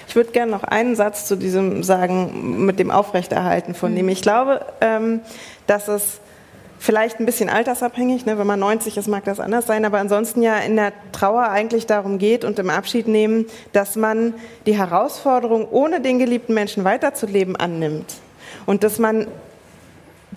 Ich 0.07 0.15
würde 0.15 0.31
gerne 0.31 0.51
noch 0.51 0.63
einen 0.63 0.95
Satz 0.95 1.25
zu 1.25 1.37
diesem 1.37 1.83
sagen, 1.83 2.65
mit 2.65 2.79
dem 2.79 2.91
Aufrechterhalten 2.91 3.73
von 3.73 3.95
dem. 3.95 4.09
Ich 4.09 4.21
glaube, 4.21 4.65
ähm, 4.81 5.21
dass 5.67 5.87
es 5.87 6.19
vielleicht 6.79 7.19
ein 7.19 7.25
bisschen 7.25 7.47
altersabhängig, 7.47 8.25
ne? 8.25 8.37
wenn 8.37 8.47
man 8.47 8.59
90 8.59 8.97
ist, 8.97 9.07
mag 9.07 9.23
das 9.23 9.39
anders 9.39 9.67
sein, 9.67 9.85
aber 9.85 9.99
ansonsten 9.99 10.41
ja 10.41 10.57
in 10.57 10.75
der 10.75 10.91
Trauer 11.11 11.43
eigentlich 11.43 11.85
darum 11.85 12.17
geht 12.17 12.43
und 12.43 12.59
im 12.59 12.69
Abschied 12.69 13.07
nehmen, 13.07 13.45
dass 13.71 13.95
man 13.95 14.33
die 14.65 14.75
Herausforderung, 14.75 15.67
ohne 15.69 16.01
den 16.01 16.19
geliebten 16.19 16.55
Menschen 16.55 16.83
weiterzuleben, 16.83 17.55
annimmt. 17.55 18.15
Und 18.65 18.83
dass 18.83 18.99
man 18.99 19.27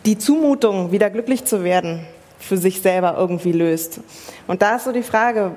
die 0.05 0.19
Zumutung, 0.19 0.93
wieder 0.93 1.11
glücklich 1.11 1.45
zu 1.45 1.65
werden, 1.65 2.07
für 2.39 2.57
sich 2.59 2.83
selber 2.83 3.15
irgendwie 3.17 3.53
löst. 3.53 4.01
Und 4.47 4.61
da 4.61 4.77
ist 4.77 4.85
so 4.85 4.93
die 4.93 5.03
Frage, 5.03 5.53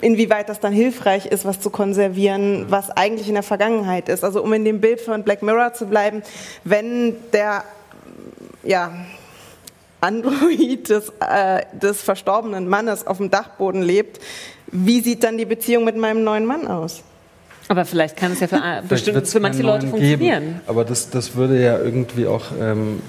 inwieweit 0.00 0.48
das 0.48 0.60
dann 0.60 0.72
hilfreich 0.72 1.26
ist, 1.26 1.44
was 1.44 1.60
zu 1.60 1.70
konservieren, 1.70 2.66
was 2.68 2.90
eigentlich 2.90 3.28
in 3.28 3.34
der 3.34 3.42
Vergangenheit 3.42 4.08
ist. 4.08 4.22
Also 4.22 4.42
um 4.42 4.52
in 4.52 4.64
dem 4.64 4.80
Bild 4.80 5.00
von 5.00 5.24
Black 5.24 5.42
Mirror 5.42 5.72
zu 5.72 5.86
bleiben, 5.86 6.22
wenn 6.62 7.16
der 7.32 7.64
ja, 8.62 8.92
Android 10.00 10.88
des, 10.88 11.12
äh, 11.20 11.62
des 11.72 12.02
verstorbenen 12.02 12.68
Mannes 12.68 13.06
auf 13.06 13.16
dem 13.16 13.30
Dachboden 13.30 13.82
lebt, 13.82 14.20
wie 14.68 15.00
sieht 15.00 15.24
dann 15.24 15.38
die 15.38 15.44
Beziehung 15.44 15.84
mit 15.84 15.96
meinem 15.96 16.22
neuen 16.22 16.46
Mann 16.46 16.68
aus? 16.68 17.02
Aber 17.70 17.84
vielleicht 17.84 18.16
kann 18.16 18.32
es 18.32 18.40
ja 18.40 18.48
für, 18.48 18.82
bestimmt, 18.88 19.28
für 19.28 19.38
manche 19.38 19.62
Leute 19.62 19.86
funktionieren. 19.86 20.42
Geben. 20.42 20.60
Aber 20.66 20.84
das, 20.84 21.08
das 21.08 21.36
würde 21.36 21.62
ja 21.62 21.78
irgendwie 21.78 22.26
auch, 22.26 22.46
ähm, 22.60 23.00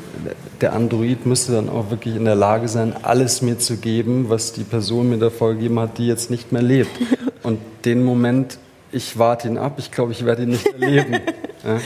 der 0.61 0.73
Android 0.73 1.25
müsste 1.25 1.53
dann 1.53 1.67
auch 1.67 1.89
wirklich 1.89 2.15
in 2.15 2.25
der 2.25 2.35
Lage 2.35 2.67
sein, 2.67 2.93
alles 3.01 3.41
mir 3.41 3.57
zu 3.57 3.77
geben, 3.77 4.29
was 4.29 4.53
die 4.53 4.63
Person 4.63 5.09
mir 5.09 5.17
davor 5.17 5.55
gegeben 5.55 5.79
hat, 5.79 5.97
die 5.97 6.05
jetzt 6.05 6.29
nicht 6.29 6.51
mehr 6.51 6.61
lebt. 6.61 6.91
Und 7.41 7.59
den 7.85 8.03
Moment, 8.03 8.59
ich 8.91 9.17
warte 9.17 9.47
ihn 9.47 9.57
ab, 9.57 9.77
ich 9.77 9.89
glaube, 9.89 10.11
ich 10.11 10.25
werde 10.25 10.43
ihn 10.43 10.49
nicht 10.49 10.67
erleben. 10.67 11.13
ja. 11.65 11.81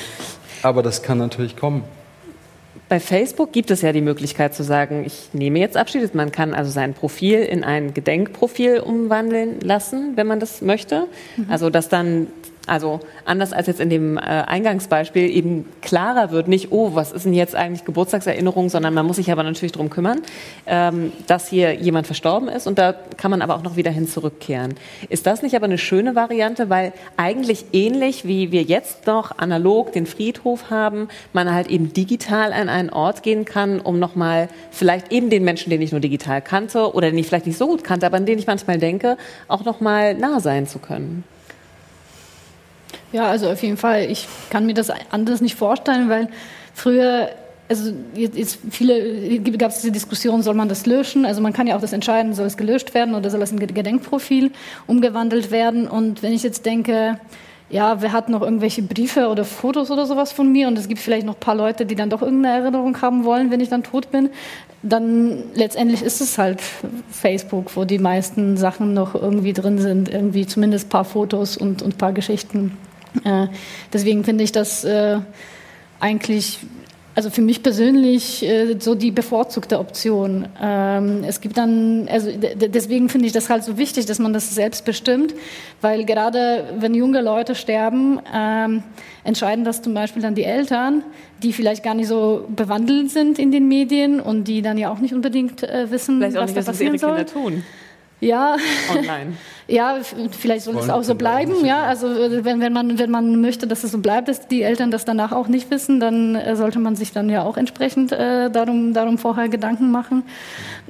Aber 0.61 0.83
das 0.83 1.01
kann 1.01 1.17
natürlich 1.17 1.55
kommen. 1.55 1.85
Bei 2.89 2.99
Facebook 2.99 3.53
gibt 3.53 3.71
es 3.71 3.81
ja 3.83 3.93
die 3.93 4.01
Möglichkeit 4.01 4.53
zu 4.53 4.63
sagen, 4.63 5.05
ich 5.07 5.29
nehme 5.31 5.59
jetzt 5.59 5.77
Abschied. 5.77 6.13
Man 6.13 6.33
kann 6.33 6.53
also 6.53 6.69
sein 6.71 6.93
Profil 6.93 7.39
in 7.39 7.63
ein 7.63 7.93
Gedenkprofil 7.93 8.81
umwandeln 8.81 9.61
lassen, 9.61 10.17
wenn 10.17 10.27
man 10.27 10.41
das 10.41 10.61
möchte. 10.61 11.07
Mhm. 11.37 11.45
Also 11.49 11.69
dass 11.69 11.87
dann 11.87 12.27
also 12.67 12.99
anders 13.25 13.53
als 13.53 13.67
jetzt 13.67 13.79
in 13.79 13.89
dem 13.89 14.17
äh, 14.17 14.21
Eingangsbeispiel 14.21 15.29
eben 15.29 15.65
klarer 15.81 16.31
wird, 16.31 16.47
nicht, 16.47 16.71
oh, 16.71 16.91
was 16.93 17.11
ist 17.11 17.25
denn 17.25 17.33
jetzt 17.33 17.55
eigentlich 17.55 17.85
Geburtstagserinnerung, 17.85 18.69
sondern 18.69 18.93
man 18.93 19.05
muss 19.05 19.17
sich 19.17 19.31
aber 19.31 19.43
natürlich 19.43 19.71
darum 19.71 19.89
kümmern, 19.89 20.21
ähm, 20.65 21.11
dass 21.27 21.47
hier 21.47 21.73
jemand 21.73 22.07
verstorben 22.07 22.47
ist 22.47 22.67
und 22.67 22.77
da 22.77 22.93
kann 23.17 23.31
man 23.31 23.41
aber 23.41 23.55
auch 23.55 23.63
noch 23.63 23.75
wieder 23.75 23.91
hin 23.91 24.07
zurückkehren. 24.07 24.75
Ist 25.09 25.27
das 25.27 25.41
nicht 25.41 25.55
aber 25.55 25.65
eine 25.65 25.77
schöne 25.77 26.15
Variante, 26.15 26.69
weil 26.69 26.93
eigentlich 27.17 27.65
ähnlich 27.73 28.25
wie 28.25 28.51
wir 28.51 28.63
jetzt 28.63 29.05
noch 29.07 29.37
analog 29.37 29.91
den 29.91 30.05
Friedhof 30.05 30.69
haben, 30.69 31.07
man 31.33 31.53
halt 31.53 31.67
eben 31.67 31.93
digital 31.93 32.51
an 32.51 32.69
einen 32.69 32.89
Ort 32.89 33.23
gehen 33.23 33.45
kann, 33.45 33.79
um 33.79 33.99
nochmal 33.99 34.49
vielleicht 34.71 35.11
eben 35.11 35.29
den 35.29 35.43
Menschen, 35.43 35.69
den 35.69 35.81
ich 35.81 35.91
nur 35.91 36.01
digital 36.01 36.41
kannte 36.41 36.93
oder 36.93 37.11
den 37.11 37.19
ich 37.19 37.27
vielleicht 37.27 37.45
nicht 37.45 37.57
so 37.57 37.67
gut 37.67 37.83
kannte, 37.83 38.05
aber 38.05 38.17
an 38.17 38.25
den 38.25 38.39
ich 38.39 38.47
manchmal 38.47 38.79
denke, 38.79 39.17
auch 39.47 39.65
nochmal 39.65 40.15
nah 40.15 40.39
sein 40.39 40.67
zu 40.67 40.79
können. 40.79 41.23
Ja, 43.15 43.27
also 43.27 43.49
auf 43.49 43.63
jeden 43.63 43.77
Fall. 43.77 44.11
Ich 44.11 44.27
kann 44.49 44.65
mir 44.65 44.73
das 44.73 44.91
anders 45.09 45.39
nicht 45.39 45.55
vorstellen, 45.55 46.09
weil 46.09 46.27
früher 46.73 47.29
also 47.69 47.93
jetzt 48.13 48.59
viele 48.69 49.39
gab 49.57 49.71
es 49.71 49.79
diese 49.79 49.93
Diskussion, 49.93 50.43
soll 50.43 50.53
man 50.53 50.67
das 50.67 50.85
löschen? 50.85 51.25
Also 51.25 51.41
man 51.41 51.53
kann 51.53 51.65
ja 51.65 51.77
auch 51.77 51.81
das 51.81 51.93
entscheiden, 51.93 52.33
soll 52.33 52.45
es 52.45 52.57
gelöscht 52.57 52.93
werden 52.93 53.15
oder 53.15 53.29
soll 53.29 53.41
es 53.41 53.53
in 53.53 53.57
Gedenkprofil 53.59 54.51
umgewandelt 54.85 55.49
werden? 55.49 55.87
Und 55.87 56.23
wenn 56.23 56.33
ich 56.33 56.43
jetzt 56.43 56.65
denke, 56.65 57.17
ja, 57.69 58.01
wer 58.01 58.11
hat 58.11 58.27
noch 58.27 58.41
irgendwelche 58.41 58.83
Briefe 58.83 59.29
oder 59.29 59.45
Fotos 59.45 59.89
oder 59.91 60.05
sowas 60.05 60.33
von 60.33 60.51
mir 60.51 60.67
und 60.67 60.77
es 60.77 60.89
gibt 60.89 60.99
vielleicht 60.99 61.25
noch 61.25 61.35
ein 61.35 61.39
paar 61.39 61.55
Leute, 61.55 61.85
die 61.85 61.95
dann 61.95 62.09
doch 62.09 62.21
irgendeine 62.21 62.63
Erinnerung 62.63 63.01
haben 63.01 63.23
wollen, 63.23 63.49
wenn 63.49 63.61
ich 63.61 63.69
dann 63.69 63.81
tot 63.81 64.11
bin, 64.11 64.29
dann 64.83 65.41
letztendlich 65.53 66.03
ist 66.03 66.19
es 66.19 66.37
halt 66.37 66.61
Facebook, 67.09 67.77
wo 67.77 67.85
die 67.85 67.97
meisten 67.97 68.57
Sachen 68.57 68.93
noch 68.93 69.15
irgendwie 69.15 69.53
drin 69.53 69.79
sind, 69.79 70.09
irgendwie 70.09 70.45
zumindest 70.45 70.87
ein 70.87 70.89
paar 70.89 71.05
Fotos 71.05 71.55
und, 71.57 71.81
und 71.81 71.95
ein 71.95 71.97
paar 71.97 72.13
Geschichten. 72.13 72.77
Äh, 73.23 73.47
deswegen 73.93 74.23
finde 74.23 74.43
ich 74.43 74.51
das 74.51 74.83
äh, 74.83 75.19
eigentlich, 75.99 76.59
also 77.15 77.29
für 77.29 77.41
mich 77.41 77.63
persönlich, 77.63 78.43
äh, 78.43 78.75
so 78.79 78.95
die 78.95 79.11
bevorzugte 79.11 79.79
Option. 79.79 80.47
Ähm, 80.61 81.23
es 81.25 81.41
gibt 81.41 81.57
dann, 81.57 82.07
also 82.09 82.29
deswegen 82.31 83.09
finde 83.09 83.27
ich 83.27 83.33
das 83.33 83.49
halt 83.49 83.63
so 83.63 83.77
wichtig, 83.77 84.05
dass 84.05 84.19
man 84.19 84.33
das 84.33 84.53
selbst 84.53 84.85
bestimmt, 84.85 85.33
weil 85.81 86.05
gerade 86.05 86.65
wenn 86.77 86.93
junge 86.93 87.21
Leute 87.21 87.55
sterben, 87.55 88.19
ähm, 88.33 88.83
entscheiden 89.23 89.65
das 89.65 89.81
zum 89.81 89.93
Beispiel 89.93 90.21
dann 90.21 90.35
die 90.35 90.43
Eltern, 90.43 91.03
die 91.41 91.53
vielleicht 91.53 91.83
gar 91.83 91.93
nicht 91.93 92.07
so 92.07 92.47
bewandelt 92.55 93.11
sind 93.11 93.39
in 93.39 93.51
den 93.51 93.67
Medien 93.67 94.19
und 94.19 94.45
die 94.45 94.61
dann 94.61 94.77
ja 94.77 94.91
auch 94.91 94.99
nicht 94.99 95.13
unbedingt 95.13 95.63
äh, 95.63 95.89
wissen, 95.89 96.19
vielleicht 96.19 96.35
was 96.35 96.53
da 96.53 96.61
passieren 96.61 96.97
soll. 96.97 97.25
Tun. 97.25 97.63
Ja. 98.19 98.55
Online. 98.95 99.33
ja, 99.67 99.99
vielleicht 100.31 100.65
soll 100.65 100.77
es 100.77 100.89
auch 100.89 101.03
so 101.03 101.15
bleiben. 101.15 101.65
Ja, 101.65 101.83
also 101.83 102.07
wenn, 102.07 102.61
wenn, 102.61 102.73
man, 102.73 102.97
wenn 102.97 103.11
man 103.11 103.41
möchte, 103.41 103.67
dass 103.67 103.83
es 103.83 103.91
so 103.91 103.99
bleibt, 103.99 104.27
dass 104.27 104.47
die 104.47 104.61
Eltern 104.61 104.91
das 104.91 105.05
danach 105.05 105.31
auch 105.31 105.47
nicht 105.47 105.69
wissen, 105.71 105.99
dann 105.99 106.35
äh, 106.35 106.55
sollte 106.55 106.79
man 106.79 106.95
sich 106.95 107.11
dann 107.11 107.29
ja 107.29 107.43
auch 107.43 107.57
entsprechend 107.57 108.11
äh, 108.11 108.49
darum, 108.49 108.93
darum 108.93 109.17
vorher 109.17 109.49
Gedanken 109.49 109.91
machen. 109.91 110.23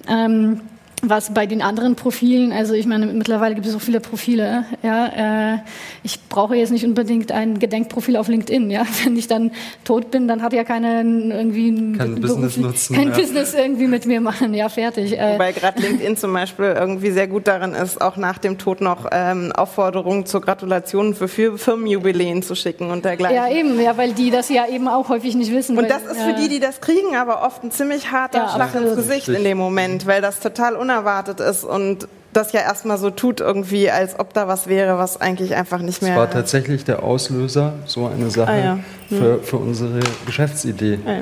Ähm, 0.07 0.61
was 1.09 1.33
bei 1.33 1.45
den 1.45 1.61
anderen 1.61 1.95
Profilen, 1.95 2.51
also 2.51 2.73
ich 2.73 2.85
meine, 2.85 3.05
mittlerweile 3.07 3.55
gibt 3.55 3.67
es 3.67 3.73
so 3.73 3.79
viele 3.79 3.99
Profile, 3.99 4.65
ja, 4.83 5.55
äh, 5.55 5.57
ich 6.03 6.19
brauche 6.29 6.55
jetzt 6.55 6.71
nicht 6.71 6.85
unbedingt 6.85 7.31
ein 7.31 7.59
Gedenkprofil 7.59 8.17
auf 8.17 8.27
LinkedIn, 8.27 8.69
ja, 8.69 8.85
wenn 9.03 9.15
ich 9.15 9.27
dann 9.27 9.51
tot 9.83 10.11
bin, 10.11 10.27
dann 10.27 10.41
hat 10.41 10.53
ja 10.53 10.63
keinen 10.63 11.31
irgendwie 11.31 11.97
kein 11.97 12.21
Business 12.21 12.57
nutzen, 12.57 12.95
kein 12.95 13.09
ja. 13.09 13.15
Business 13.15 13.53
irgendwie 13.53 13.87
mit 13.87 14.05
mir 14.05 14.21
machen, 14.21 14.53
ja, 14.53 14.69
fertig. 14.69 15.17
Äh, 15.17 15.33
Wobei 15.33 15.51
gerade 15.51 15.81
LinkedIn 15.81 16.17
zum 16.17 16.33
Beispiel 16.33 16.75
irgendwie 16.77 17.11
sehr 17.11 17.27
gut 17.27 17.47
darin 17.47 17.73
ist, 17.73 18.01
auch 18.01 18.17
nach 18.17 18.37
dem 18.37 18.57
Tod 18.57 18.81
noch 18.81 19.07
ähm, 19.11 19.51
Aufforderungen 19.53 20.25
zur 20.25 20.41
Gratulation 20.41 21.13
für 21.13 21.27
Firmenjubiläen 21.27 22.41
zu 22.43 22.55
schicken 22.55 22.91
und 22.91 23.05
dergleichen. 23.05 23.35
Ja, 23.35 23.49
eben, 23.49 23.79
ja, 23.79 23.97
weil 23.97 24.13
die 24.13 24.31
das 24.31 24.49
ja 24.49 24.67
eben 24.67 24.87
auch 24.87 25.09
häufig 25.09 25.35
nicht 25.35 25.51
wissen. 25.51 25.77
Und 25.77 25.83
weil, 25.83 25.89
das 25.89 26.03
ist 26.03 26.21
für 26.21 26.33
die, 26.33 26.49
die 26.49 26.59
das 26.59 26.81
kriegen, 26.81 27.15
aber 27.15 27.43
oft 27.43 27.63
ein 27.63 27.71
ziemlich 27.71 28.11
harter 28.11 28.39
ja, 28.39 28.49
Schlag 28.49 28.75
ins 28.75 28.95
Gesicht 28.95 29.27
in 29.27 29.43
dem 29.43 29.57
Moment, 29.57 30.05
weil 30.07 30.21
das 30.21 30.39
total 30.39 30.75
unangenehm 30.75 30.94
unerwartet 30.95 31.39
ist 31.39 31.63
und 31.63 32.07
das 32.33 32.51
ja 32.51 32.61
erstmal 32.61 32.97
so 32.97 33.09
tut, 33.09 33.39
irgendwie, 33.39 33.89
als 33.89 34.19
ob 34.19 34.33
da 34.33 34.47
was 34.47 34.67
wäre, 34.67 34.97
was 34.97 35.21
eigentlich 35.21 35.55
einfach 35.55 35.79
nicht 35.79 36.01
mehr. 36.01 36.15
Das 36.15 36.19
war 36.19 36.29
tatsächlich 36.29 36.83
der 36.83 37.03
Auslöser, 37.03 37.73
so 37.85 38.07
eine 38.07 38.29
Sache 38.29 38.51
ah, 38.51 38.57
ja. 38.57 38.79
hm. 39.09 39.17
für, 39.17 39.39
für 39.39 39.57
unsere 39.57 39.99
Geschäftsidee. 40.25 40.99
Ah, 41.05 41.11
ja. 41.11 41.21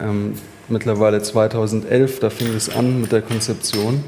ähm, 0.00 0.34
mittlerweile 0.68 1.22
2011, 1.22 2.18
da 2.18 2.30
fing 2.30 2.48
es 2.54 2.74
an 2.74 3.00
mit 3.00 3.12
der 3.12 3.22
Konzeption. 3.22 4.02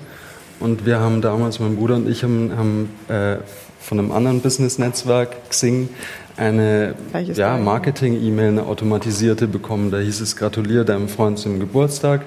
Und 0.59 0.85
wir 0.85 0.99
haben 0.99 1.21
damals, 1.21 1.61
mein 1.61 1.77
Bruder 1.77 1.97
und 1.97 2.09
ich, 2.09 2.25
haben, 2.25 2.51
haben 2.57 2.89
äh, 3.09 3.37
von 3.79 4.01
einem 4.01 4.11
anderen 4.11 4.41
Business-Netzwerk, 4.41 5.51
Xing, 5.51 5.91
eine 6.37 6.95
ja, 7.35 7.57
Marketing-E-Mail, 7.57 8.49
eine 8.49 8.63
automatisierte 8.65 9.47
bekommen. 9.47 9.93
Da 9.93 9.99
hieß 9.99 10.21
es, 10.21 10.35
gratuliere 10.35 10.85
deinem 10.85 11.09
Freund 11.09 11.39
zum 11.39 11.61
Geburtstag 11.61 12.23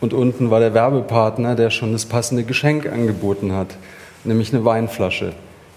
und 0.00 0.12
unten 0.12 0.50
war 0.50 0.60
der 0.60 0.74
Werbepartner, 0.74 1.54
der 1.54 1.70
schon 1.70 1.92
das 1.92 2.04
passende 2.04 2.44
Geschenk 2.44 2.86
angeboten 2.86 3.52
hat, 3.52 3.76
nämlich 4.24 4.52
eine 4.52 4.64
Weinflasche. 4.64 5.32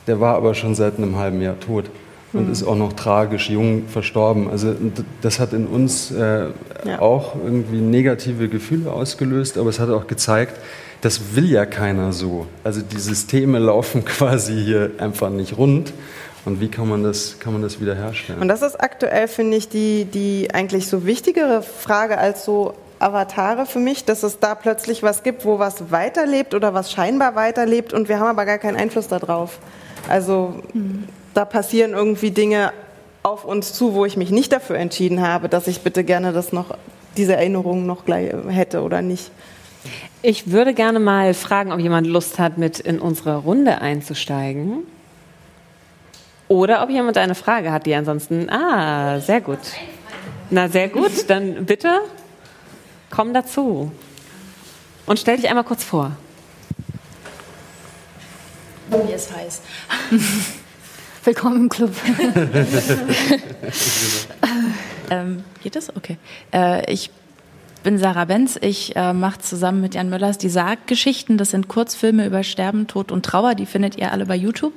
Der 0.08 0.20
war 0.20 0.36
aber 0.36 0.54
schon 0.54 0.76
seit 0.76 0.98
einem 0.98 1.18
halben 1.18 1.42
Jahr 1.42 1.60
tot 1.60 1.86
und 2.34 2.48
mhm. 2.48 2.52
ist 2.52 2.64
auch 2.64 2.76
noch 2.76 2.94
tragisch 2.94 3.50
jung 3.50 3.84
verstorben. 3.88 4.50
Also 4.50 4.76
das 5.22 5.40
hat 5.40 5.54
in 5.54 5.68
uns 5.68 6.12
äh, 6.12 6.48
ja. 6.86 7.00
auch 7.00 7.36
irgendwie 7.36 7.80
negative 7.80 8.50
Gefühle 8.50 8.92
ausgelöst, 8.92 9.58
aber 9.58 9.70
es 9.70 9.80
hat 9.80 9.90
auch 9.90 10.08
gezeigt, 10.08 10.60
das 11.02 11.36
will 11.36 11.50
ja 11.50 11.66
keiner 11.66 12.12
so. 12.12 12.48
Also 12.64 12.82
die 12.82 13.00
Systeme 13.00 13.60
laufen 13.60 14.04
quasi 14.06 14.54
hier 14.54 14.92
einfach 14.98 15.30
nicht 15.30 15.58
rund. 15.58 15.94
Und 16.46 16.62
wie 16.62 16.70
kann 16.70 16.88
man 16.88 17.04
das, 17.04 17.40
kann 17.40 17.52
man 17.52 17.62
das 17.62 17.82
wiederherstellen? 17.82 18.42
Und 18.42 18.48
das 18.48 18.62
ist 18.62 18.80
aktuell, 18.80 19.28
finde 19.28 19.58
ich, 19.58 19.68
die, 19.68 20.06
die 20.06 20.54
eigentlich 20.54 20.88
so 20.88 21.06
wichtigere 21.06 21.62
Frage 21.62 22.18
als 22.18 22.46
so 22.46 22.74
Avatare 23.00 23.66
für 23.66 23.80
mich, 23.80 24.06
dass 24.06 24.24
es 24.24 24.40
da 24.40 24.56
plötzlich 24.56 25.04
was 25.04 25.24
gibt, 25.24 25.46
wo 25.46 25.60
was 25.60 25.92
weiterlebt 25.92 26.54
oder 26.54 26.74
was 26.74 26.92
scheinbar 26.92 27.36
weiterlebt 27.36 27.94
und 27.94 28.10
wir 28.10 28.20
haben 28.20 28.28
aber 28.28 28.46
gar 28.46 28.58
keinen 28.58 28.78
Einfluss 28.78 29.08
darauf. 29.08 29.60
Also 30.10 30.56
da 31.34 31.46
passieren 31.46 31.94
irgendwie 31.94 32.32
Dinge 32.32 32.72
auf 33.24 33.46
uns 33.46 33.74
zu, 33.74 33.94
wo 33.94 34.06
ich 34.06 34.18
mich 34.18 34.32
nicht 34.32 34.52
dafür 34.52 34.78
entschieden 34.78 35.22
habe, 35.22 35.50
dass 35.50 35.68
ich 35.68 35.82
bitte 35.82 36.04
gerne 36.04 36.34
das 36.34 36.54
noch, 36.54 36.78
diese 37.18 37.36
Erinnerung 37.36 37.86
noch 37.86 38.06
gleich 38.06 38.34
hätte 38.48 38.82
oder 38.82 39.02
nicht. 39.02 39.32
Ich 40.22 40.52
würde 40.52 40.74
gerne 40.74 41.00
mal 41.00 41.34
fragen, 41.34 41.72
ob 41.72 41.80
jemand 41.80 42.08
Lust 42.08 42.40
hat, 42.40 42.58
mit 42.58 42.80
in 42.80 43.00
unsere 43.00 43.38
Runde 43.38 43.82
einzusteigen. 43.82 44.84
Oder 46.48 46.82
ob 46.82 46.90
jemand 46.90 47.18
eine 47.18 47.36
Frage 47.36 47.72
hat, 47.72 47.86
die 47.86 47.94
ansonsten. 47.94 48.50
Ah, 48.50 49.20
sehr 49.20 49.42
gut. 49.42 49.60
Na, 50.50 50.70
sehr 50.70 50.88
gut. 50.88 51.30
Dann 51.30 51.66
bitte 51.66 51.90
komm 53.10 53.34
dazu. 53.34 53.92
Und 55.06 55.20
stell 55.20 55.38
dich 55.38 55.48
einmal 55.48 55.64
kurz 55.64 55.84
vor. 55.84 56.12
Mir 58.90 59.16
ist 59.16 59.36
heiß. 59.36 59.62
Willkommen 61.24 61.64
im 61.64 61.70
Club. 61.70 61.94
ähm, 65.10 65.44
geht 65.62 65.76
das? 65.76 65.96
Okay. 65.96 66.18
Äh, 66.54 66.92
ich 66.92 67.10
bin 67.84 67.98
Sarah 67.98 68.26
Benz. 68.26 68.58
Ich 68.62 68.96
äh, 68.96 69.14
mache 69.14 69.40
zusammen 69.40 69.82
mit 69.82 69.96
Jan 69.96 70.10
Möllers 70.10 70.38
die 70.38 70.50
Sarggeschichten. 70.50 71.38
Das 71.38 71.52
sind 71.52 71.68
Kurzfilme 71.68 72.26
über 72.26 72.44
Sterben, 72.44 72.88
Tod 72.88 73.12
und 73.12 73.26
Trauer. 73.26 73.56
Die 73.56 73.66
findet 73.66 73.98
ihr 73.98 74.12
alle 74.12 74.26
bei 74.26 74.36
YouTube. 74.36 74.74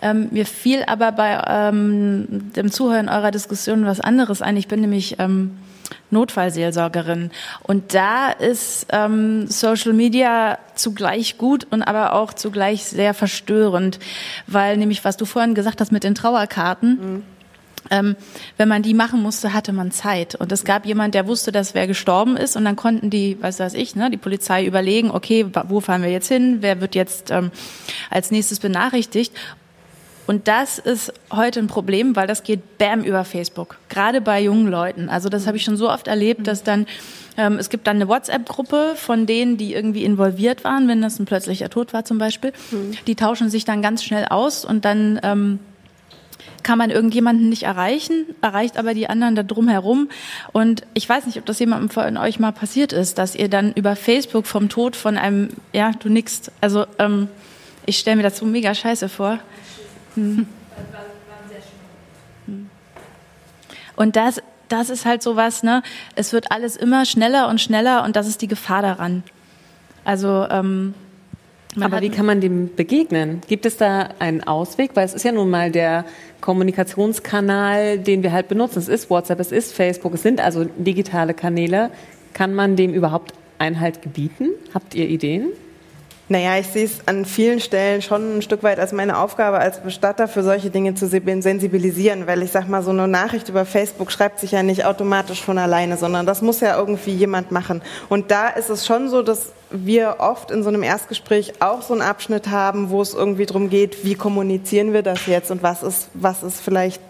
Ähm, 0.00 0.28
mir 0.30 0.46
fiel 0.46 0.84
aber 0.86 1.12
bei 1.12 1.42
ähm, 1.46 2.52
dem 2.54 2.70
Zuhören 2.70 3.08
eurer 3.08 3.30
Diskussion 3.30 3.84
was 3.84 4.00
anderes 4.00 4.42
ein. 4.42 4.56
Ich 4.56 4.68
bin 4.68 4.80
nämlich 4.80 5.16
ähm, 5.18 5.58
Notfallseelsorgerin. 6.14 7.30
Und 7.62 7.94
da 7.94 8.30
ist 8.30 8.86
ähm, 8.90 9.46
Social 9.48 9.92
Media 9.92 10.58
zugleich 10.74 11.36
gut 11.36 11.66
und 11.70 11.82
aber 11.82 12.14
auch 12.14 12.32
zugleich 12.32 12.84
sehr 12.84 13.12
verstörend, 13.12 13.98
weil 14.46 14.78
nämlich, 14.78 15.04
was 15.04 15.18
du 15.18 15.26
vorhin 15.26 15.54
gesagt 15.54 15.80
hast 15.80 15.92
mit 15.92 16.04
den 16.04 16.14
Trauerkarten, 16.14 16.90
mhm. 16.90 17.22
Ähm, 17.90 18.16
wenn 18.56 18.68
man 18.68 18.82
die 18.82 18.94
machen 18.94 19.22
musste, 19.22 19.52
hatte 19.52 19.72
man 19.72 19.90
Zeit. 19.90 20.34
Und 20.34 20.50
es 20.52 20.64
gab 20.64 20.86
jemand, 20.86 21.14
der 21.14 21.26
wusste, 21.26 21.52
dass 21.52 21.74
wer 21.74 21.86
gestorben 21.86 22.36
ist. 22.36 22.56
Und 22.56 22.64
dann 22.64 22.76
konnten 22.76 23.10
die, 23.10 23.36
was 23.42 23.60
weiß 23.60 23.74
ich, 23.74 23.94
ne, 23.94 24.10
die 24.10 24.16
Polizei 24.16 24.64
überlegen, 24.64 25.10
okay, 25.10 25.46
wo 25.64 25.80
fahren 25.80 26.02
wir 26.02 26.10
jetzt 26.10 26.28
hin? 26.28 26.58
Wer 26.60 26.80
wird 26.80 26.94
jetzt 26.94 27.30
ähm, 27.30 27.50
als 28.08 28.30
nächstes 28.30 28.58
benachrichtigt? 28.58 29.34
Und 30.26 30.48
das 30.48 30.78
ist 30.78 31.12
heute 31.30 31.60
ein 31.60 31.66
Problem, 31.66 32.16
weil 32.16 32.26
das 32.26 32.42
geht 32.42 32.78
bam 32.78 33.02
über 33.02 33.24
Facebook, 33.24 33.76
gerade 33.88 34.20
bei 34.20 34.40
jungen 34.40 34.68
Leuten. 34.68 35.08
Also 35.08 35.28
das 35.28 35.46
habe 35.46 35.56
ich 35.56 35.64
schon 35.64 35.76
so 35.76 35.90
oft 35.90 36.08
erlebt, 36.08 36.46
dass 36.46 36.62
dann 36.62 36.86
ähm, 37.36 37.58
es 37.58 37.68
gibt 37.68 37.86
dann 37.86 37.96
eine 37.96 38.08
WhatsApp-Gruppe 38.08 38.94
von 38.96 39.26
denen, 39.26 39.56
die 39.56 39.74
irgendwie 39.74 40.04
involviert 40.04 40.64
waren, 40.64 40.88
wenn 40.88 41.02
das 41.02 41.18
ein 41.18 41.26
plötzlicher 41.26 41.68
Tod 41.68 41.92
war 41.92 42.04
zum 42.04 42.18
Beispiel. 42.18 42.52
Mhm. 42.70 42.96
Die 43.06 43.16
tauschen 43.16 43.50
sich 43.50 43.64
dann 43.64 43.82
ganz 43.82 44.04
schnell 44.04 44.26
aus 44.26 44.64
und 44.64 44.84
dann 44.84 45.20
ähm, 45.22 45.58
kann 46.62 46.78
man 46.78 46.90
irgendjemanden 46.90 47.48
nicht 47.48 47.64
erreichen, 47.64 48.24
erreicht 48.40 48.78
aber 48.78 48.94
die 48.94 49.08
anderen 49.08 49.34
da 49.34 49.42
drumherum. 49.42 50.08
Und 50.52 50.82
ich 50.94 51.08
weiß 51.08 51.26
nicht, 51.26 51.38
ob 51.38 51.46
das 51.46 51.58
jemandem 51.58 51.90
von 51.90 52.16
euch 52.16 52.38
mal 52.38 52.52
passiert 52.52 52.92
ist, 52.92 53.18
dass 53.18 53.34
ihr 53.34 53.48
dann 53.48 53.72
über 53.72 53.96
Facebook 53.96 54.46
vom 54.46 54.68
Tod 54.68 54.96
von 54.96 55.18
einem, 55.18 55.48
ja, 55.72 55.92
du 55.92 56.08
nix. 56.08 56.50
Also 56.60 56.86
ähm, 56.98 57.28
ich 57.84 57.98
stelle 57.98 58.16
mir 58.16 58.22
das 58.22 58.38
so 58.38 58.46
mega 58.46 58.74
scheiße 58.74 59.08
vor. 59.08 59.38
Hm. 60.14 60.46
Und 63.96 64.16
das, 64.16 64.42
das 64.68 64.90
ist 64.90 65.04
halt 65.04 65.22
so 65.22 65.36
was, 65.36 65.62
ne? 65.62 65.82
Es 66.14 66.32
wird 66.32 66.50
alles 66.50 66.76
immer 66.76 67.04
schneller 67.04 67.48
und 67.48 67.60
schneller 67.60 68.04
und 68.04 68.16
das 68.16 68.26
ist 68.26 68.42
die 68.42 68.48
Gefahr 68.48 68.82
daran. 68.82 69.22
Also, 70.04 70.46
ähm, 70.50 70.94
aber 71.80 72.00
wie 72.02 72.08
kann 72.10 72.26
man 72.26 72.40
dem 72.40 72.74
begegnen? 72.74 73.40
Gibt 73.48 73.66
es 73.66 73.76
da 73.76 74.10
einen 74.20 74.44
Ausweg? 74.44 74.92
Weil 74.94 75.06
es 75.06 75.14
ist 75.14 75.24
ja 75.24 75.32
nun 75.32 75.50
mal 75.50 75.72
der 75.72 76.04
Kommunikationskanal, 76.40 77.98
den 77.98 78.22
wir 78.22 78.32
halt 78.32 78.48
benutzen. 78.48 78.78
Es 78.78 78.88
ist 78.88 79.10
WhatsApp, 79.10 79.40
es 79.40 79.50
ist 79.50 79.72
Facebook, 79.74 80.14
es 80.14 80.22
sind 80.22 80.40
also 80.40 80.64
digitale 80.64 81.34
Kanäle. 81.34 81.90
Kann 82.32 82.54
man 82.54 82.76
dem 82.76 82.94
überhaupt 82.94 83.32
Einhalt 83.58 84.02
gebieten? 84.02 84.50
Habt 84.72 84.94
ihr 84.94 85.08
Ideen? 85.08 85.48
Naja, 86.28 86.56
ich 86.58 86.68
sehe 86.68 86.86
es 86.86 87.06
an 87.06 87.26
vielen 87.26 87.60
Stellen 87.60 88.00
schon 88.00 88.38
ein 88.38 88.42
Stück 88.42 88.62
weit 88.62 88.78
als 88.78 88.92
meine 88.92 89.18
Aufgabe 89.18 89.58
als 89.58 89.80
Bestatter 89.80 90.26
für 90.26 90.42
solche 90.42 90.70
Dinge 90.70 90.94
zu 90.94 91.06
sensibilisieren, 91.06 92.26
weil 92.26 92.42
ich 92.42 92.50
sag 92.50 92.66
mal, 92.66 92.82
so 92.82 92.92
eine 92.92 93.06
Nachricht 93.06 93.50
über 93.50 93.66
Facebook 93.66 94.10
schreibt 94.10 94.40
sich 94.40 94.52
ja 94.52 94.62
nicht 94.62 94.86
automatisch 94.86 95.42
von 95.42 95.58
alleine, 95.58 95.98
sondern 95.98 96.24
das 96.24 96.40
muss 96.40 96.60
ja 96.60 96.78
irgendwie 96.78 97.10
jemand 97.10 97.50
machen. 97.50 97.82
Und 98.08 98.30
da 98.30 98.48
ist 98.48 98.70
es 98.70 98.86
schon 98.86 99.10
so, 99.10 99.22
dass 99.22 99.52
wir 99.70 100.16
oft 100.18 100.50
in 100.50 100.62
so 100.62 100.70
einem 100.70 100.82
Erstgespräch 100.82 101.60
auch 101.60 101.82
so 101.82 101.92
einen 101.92 102.02
Abschnitt 102.02 102.48
haben, 102.48 102.88
wo 102.88 103.02
es 103.02 103.12
irgendwie 103.12 103.44
darum 103.44 103.68
geht, 103.68 104.04
wie 104.04 104.14
kommunizieren 104.14 104.94
wir 104.94 105.02
das 105.02 105.26
jetzt 105.26 105.50
und 105.50 105.62
was 105.62 105.82
ist, 105.82 106.08
was 106.14 106.42
ist 106.42 106.60
vielleicht 106.60 107.02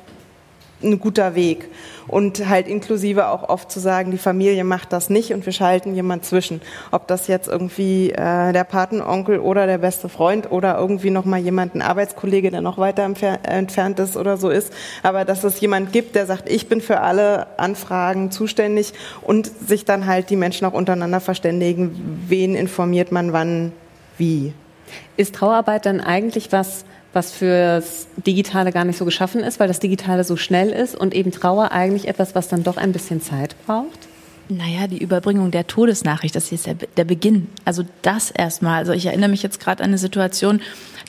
ein 0.83 0.99
guter 0.99 1.35
Weg. 1.35 1.69
Und 2.07 2.47
halt 2.49 2.69
inklusive 2.69 3.29
auch 3.29 3.49
oft 3.49 3.71
zu 3.71 3.81
sagen, 3.81 4.11
die 4.11 4.19
Familie 4.19 4.63
macht 4.65 4.93
das 4.93 5.09
nicht 5.09 5.33
und 5.33 5.47
wir 5.47 5.55
schalten 5.55 5.95
jemand 5.95 6.27
zwischen. 6.27 6.61
Ob 6.91 7.09
das 7.09 7.29
jetzt 7.29 7.49
irgendwie 7.49 8.11
äh, 8.11 8.53
der 8.53 8.65
Patenonkel 8.65 9.39
oder 9.39 9.67
der 9.67 9.79
beste 9.79 10.11
Freund 10.11 10.53
oder 10.53 10.77
irgendwie 10.77 11.09
nochmal 11.11 11.41
jemand, 11.41 11.75
ein 11.75 11.81
Arbeitskollege, 11.83 12.51
der 12.51 12.61
noch 12.61 12.77
weiter 12.77 13.05
entfernt 13.05 13.99
ist 13.99 14.17
oder 14.19 14.37
so 14.37 14.51
ist. 14.51 14.71
Aber 15.03 15.25
dass 15.25 15.45
es 15.45 15.61
jemand 15.61 15.93
gibt, 15.93 16.15
der 16.15 16.27
sagt, 16.27 16.51
ich 16.51 16.69
bin 16.69 16.83
für 16.83 17.01
alle 17.01 17.47
Anfragen 17.59 18.31
zuständig 18.31 18.93
und 19.23 19.47
sich 19.47 19.87
dann 19.87 20.07
halt 20.07 20.29
die 20.29 20.37
Menschen 20.37 20.67
auch 20.67 20.75
untereinander 20.75 21.21
verständigen, 21.21 22.25
wen 22.29 22.55
informiert 22.55 23.13
man 23.13 23.33
wann, 23.33 23.73
wie. 24.19 24.53
Ist 25.17 25.37
Trauerarbeit 25.37 25.87
dann 25.87 26.01
eigentlich 26.01 26.53
was, 26.53 26.85
was 27.15 27.33
fürs 27.33 28.07
Digitale 28.27 28.73
gar 28.73 28.85
nicht 28.85 28.99
so 28.99 29.05
geschaffen 29.05 29.43
ist, 29.43 29.61
weil 29.61 29.69
das 29.69 29.81
Digitale 29.81 30.25
so 30.25 30.37
schnell 30.37 30.71
ist 30.71 30.95
und 30.95 31.15
eben 31.15 31.31
Trauer 31.31 31.73
eigentlich 31.73 32.09
etwas, 32.09 32.35
was 32.35 32.49
dann 32.49 32.63
doch 32.65 32.77
ein 32.77 32.93
bisschen 32.93 33.21
Zeit 33.21 33.57
braucht? 33.67 34.09
Naja, 34.49 34.87
die 34.87 34.99
Überbringung 34.99 35.51
der 35.51 35.67
Todesnachricht, 35.67 36.37
das 36.37 36.53
ist 36.53 36.67
der, 36.67 36.75
der 36.75 37.05
Beginn. 37.05 37.49
Also 37.65 37.83
das 38.03 38.31
erstmal. 38.31 38.79
Also 38.79 38.93
ich 38.93 39.07
erinnere 39.07 39.31
mich 39.31 39.43
jetzt 39.43 39.59
gerade 39.59 39.83
an 39.83 39.91
eine 39.91 39.99
Situation, 39.99 40.61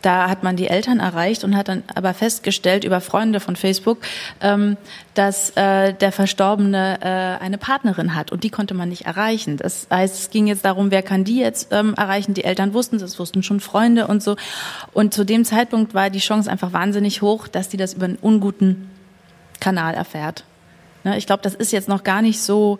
da 0.05 0.29
hat 0.29 0.43
man 0.43 0.55
die 0.55 0.67
Eltern 0.67 0.99
erreicht 0.99 1.43
und 1.43 1.57
hat 1.57 1.67
dann 1.67 1.81
aber 1.95 2.13
festgestellt 2.13 2.83
über 2.83 3.01
Freunde 3.01 3.39
von 3.39 3.55
Facebook, 3.55 3.97
ähm, 4.39 4.77
dass 5.15 5.49
äh, 5.51 5.93
der 5.93 6.11
Verstorbene 6.11 6.99
äh, 7.01 7.43
eine 7.43 7.57
Partnerin 7.57 8.13
hat 8.13 8.31
und 8.31 8.43
die 8.43 8.51
konnte 8.51 8.75
man 8.75 8.89
nicht 8.89 9.07
erreichen. 9.07 9.57
Das 9.57 9.87
heißt, 9.89 10.15
es 10.15 10.29
ging 10.29 10.45
jetzt 10.45 10.63
darum, 10.63 10.91
wer 10.91 11.01
kann 11.01 11.23
die 11.23 11.39
jetzt 11.39 11.69
ähm, 11.71 11.95
erreichen? 11.95 12.35
Die 12.35 12.43
Eltern 12.43 12.73
wussten 12.75 12.97
es, 12.97 13.17
wussten 13.17 13.41
schon 13.41 13.59
Freunde 13.59 14.05
und 14.05 14.21
so. 14.21 14.35
Und 14.93 15.13
zu 15.13 15.23
dem 15.23 15.43
Zeitpunkt 15.43 15.95
war 15.95 16.11
die 16.11 16.19
Chance 16.19 16.51
einfach 16.51 16.71
wahnsinnig 16.71 17.23
hoch, 17.23 17.47
dass 17.47 17.69
die 17.69 17.77
das 17.77 17.95
über 17.95 18.05
einen 18.05 18.17
unguten 18.17 18.91
Kanal 19.59 19.95
erfährt. 19.95 20.43
Ne, 21.03 21.17
ich 21.17 21.25
glaube, 21.25 21.41
das 21.41 21.55
ist 21.55 21.71
jetzt 21.71 21.89
noch 21.89 22.03
gar 22.03 22.21
nicht 22.21 22.41
so 22.41 22.77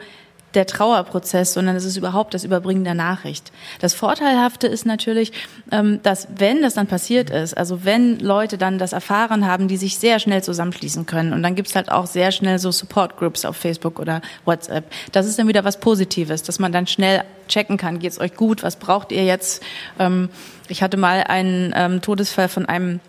der 0.56 0.65
Trauerprozess, 0.65 1.54
sondern 1.54 1.76
es 1.76 1.86
ist 1.86 1.98
überhaupt 1.98 2.34
das 2.34 2.44
Überbringen 2.44 2.84
der 2.84 2.94
Nachricht. 2.94 3.52
Das 3.80 3.94
Vorteilhafte 3.94 4.68
ist 4.68 4.86
natürlich, 4.86 5.32
ähm, 5.72 6.00
dass 6.04 6.28
wenn 6.36 6.62
das 6.62 6.74
dann 6.74 6.88
passiert 6.88 7.30
ist, 7.30 7.56
also 7.56 7.86
wenn 7.86 8.20
Leute 8.20 8.58
dann 8.58 8.78
das 8.78 8.94
erfahren 8.94 9.46
haben, 9.46 9.68
die 9.68 9.78
sich 9.78 9.98
sehr 9.98 10.20
schnell 10.20 10.44
zusammenschließen 10.44 11.06
können 11.06 11.34
und 11.34 11.44
dann 11.44 11.56
gibt's 11.56 11.76
halt 11.76 11.91
auch 11.91 12.08
sehr 12.08 12.32
schnell 12.32 12.60
so 12.60 12.72
Support 12.72 13.18
Groups 13.18 13.46
auf 13.46 13.58
Facebook 13.58 14.00
oder 14.00 14.22
WhatsApp. 14.46 14.86
Das 15.12 15.28
ist 15.28 15.38
dann 15.38 15.48
wieder 15.48 15.63
was 15.63 15.80
Positives, 15.80 16.44
dass 16.44 16.60
man 16.60 16.72
dann 16.72 16.88
schnell 16.88 17.24
checken 17.48 17.78
kann, 17.78 18.00
geht's 18.00 18.20
euch 18.20 18.36
gut, 18.36 18.63
was 18.63 18.78
braucht 18.78 19.12
ihr 19.12 19.24
jetzt? 19.24 19.62
Ähm, 20.00 20.30
ich 20.68 20.82
hatte 20.82 20.98
mal 20.98 21.24
einen 21.24 21.74
ähm, 21.76 22.02
Todesfall 22.02 22.50
von 22.50 22.65
einem 22.65 23.00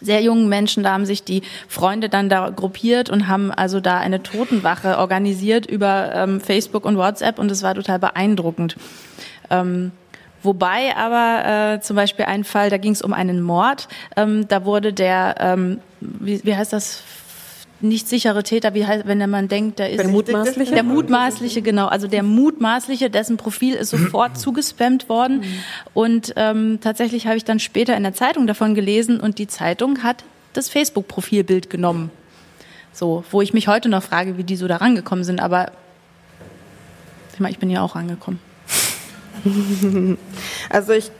sehr 0.00 0.22
jungen 0.22 0.48
Menschen, 0.48 0.82
da 0.82 0.92
haben 0.92 1.06
sich 1.06 1.22
die 1.24 1.42
Freunde 1.68 2.08
dann 2.08 2.28
da 2.28 2.50
gruppiert 2.50 3.10
und 3.10 3.28
haben 3.28 3.50
also 3.50 3.80
da 3.80 3.98
eine 3.98 4.22
Totenwache 4.22 4.98
organisiert 4.98 5.66
über 5.66 6.12
ähm, 6.14 6.40
Facebook 6.40 6.84
und 6.84 6.96
WhatsApp 6.96 7.38
und 7.38 7.50
es 7.50 7.62
war 7.62 7.74
total 7.74 7.98
beeindruckend. 7.98 8.76
Ähm, 9.50 9.92
Wobei 10.42 10.96
aber 10.96 11.74
äh, 11.74 11.80
zum 11.80 11.96
Beispiel 11.96 12.24
ein 12.24 12.44
Fall, 12.44 12.70
da 12.70 12.78
ging 12.78 12.92
es 12.92 13.02
um 13.02 13.12
einen 13.12 13.42
Mord, 13.42 13.88
ähm, 14.16 14.48
da 14.48 14.64
wurde 14.64 14.92
der, 14.92 15.34
ähm, 15.38 15.80
wie, 16.00 16.42
wie 16.44 16.56
heißt 16.56 16.72
das, 16.72 17.02
nicht 17.82 18.08
sichere 18.08 18.42
Täter, 18.42 18.74
wie 18.74 18.86
heißt, 18.86 19.06
wenn 19.06 19.30
man 19.30 19.48
denkt, 19.48 19.80
da 19.80 19.86
ist 19.86 19.98
der 19.98 20.08
mutmaßliche, 20.08 20.72
der 20.72 20.82
mutmaßliche, 20.82 21.62
genau, 21.62 21.86
also 21.86 22.06
der 22.06 22.22
mutmaßliche, 22.22 23.10
dessen 23.10 23.36
Profil 23.36 23.74
ist 23.74 23.90
sofort 23.90 24.38
zugespammt 24.38 25.08
worden. 25.08 25.38
Mhm. 25.38 25.44
und 25.94 26.32
ähm, 26.36 26.78
tatsächlich 26.80 27.26
habe 27.26 27.36
ich 27.36 27.44
dann 27.44 27.58
später 27.58 27.96
in 27.96 28.02
der 28.02 28.14
Zeitung 28.14 28.46
davon 28.46 28.74
gelesen 28.74 29.20
und 29.20 29.38
die 29.38 29.46
Zeitung 29.46 30.02
hat 30.02 30.24
das 30.52 30.68
Facebook-Profilbild 30.68 31.70
genommen, 31.70 32.10
so, 32.92 33.24
wo 33.30 33.40
ich 33.40 33.52
mich 33.52 33.68
heute 33.68 33.88
noch 33.88 34.02
frage, 34.02 34.36
wie 34.36 34.44
die 34.44 34.56
so 34.56 34.68
da 34.68 34.76
rangekommen 34.76 35.24
sind, 35.24 35.40
aber 35.40 35.72
ich, 37.32 37.40
meine, 37.40 37.52
ich 37.52 37.58
bin 37.58 37.70
ja 37.70 37.82
auch 37.82 37.94
rangekommen. 37.94 38.40
Also 40.68 40.92
ich 40.92 41.10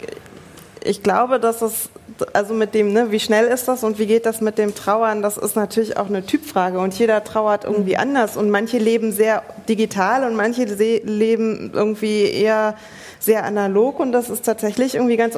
ich 0.85 1.03
glaube, 1.03 1.41
dass 1.41 1.63
es, 1.63 1.91
also 2.23 2.55
mit 2.55 2.75
dem, 2.75 2.93
ne, 2.93 3.11
wie 3.11 3.21
schnell 3.21 3.47
ist 3.47 3.69
das 3.69 3.85
und 3.85 3.99
wie 3.99 4.07
geht 4.07 4.27
das 4.27 4.41
mit 4.41 4.59
dem 4.59 4.75
Trauern, 4.75 5.23
das 5.23 5.37
ist 5.37 5.57
natürlich 5.57 5.97
auch 5.97 6.07
eine 6.07 6.25
Typfrage 6.25 6.79
und 6.79 6.99
jeder 6.99 7.23
trauert 7.25 7.65
irgendwie 7.65 7.95
mhm. 7.95 8.01
anders 8.01 8.37
und 8.37 8.51
manche 8.51 8.79
leben 8.79 9.13
sehr 9.13 9.43
digital 9.69 10.25
und 10.25 10.37
manche 10.37 10.65
leben 10.65 11.71
irgendwie 11.75 12.25
eher 12.25 12.77
sehr 13.19 13.45
analog 13.45 14.01
und 14.01 14.13
das 14.13 14.31
ist 14.31 14.45
tatsächlich 14.45 14.95
irgendwie 14.95 15.17
ganz, 15.17 15.37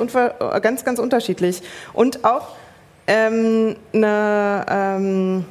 ganz, 0.62 0.84
ganz 0.84 0.98
unterschiedlich. 0.98 1.62
Und 1.92 2.24
auch 2.24 2.48
ähm, 3.06 3.76
eine, 3.92 4.66
ähm, 4.68 5.44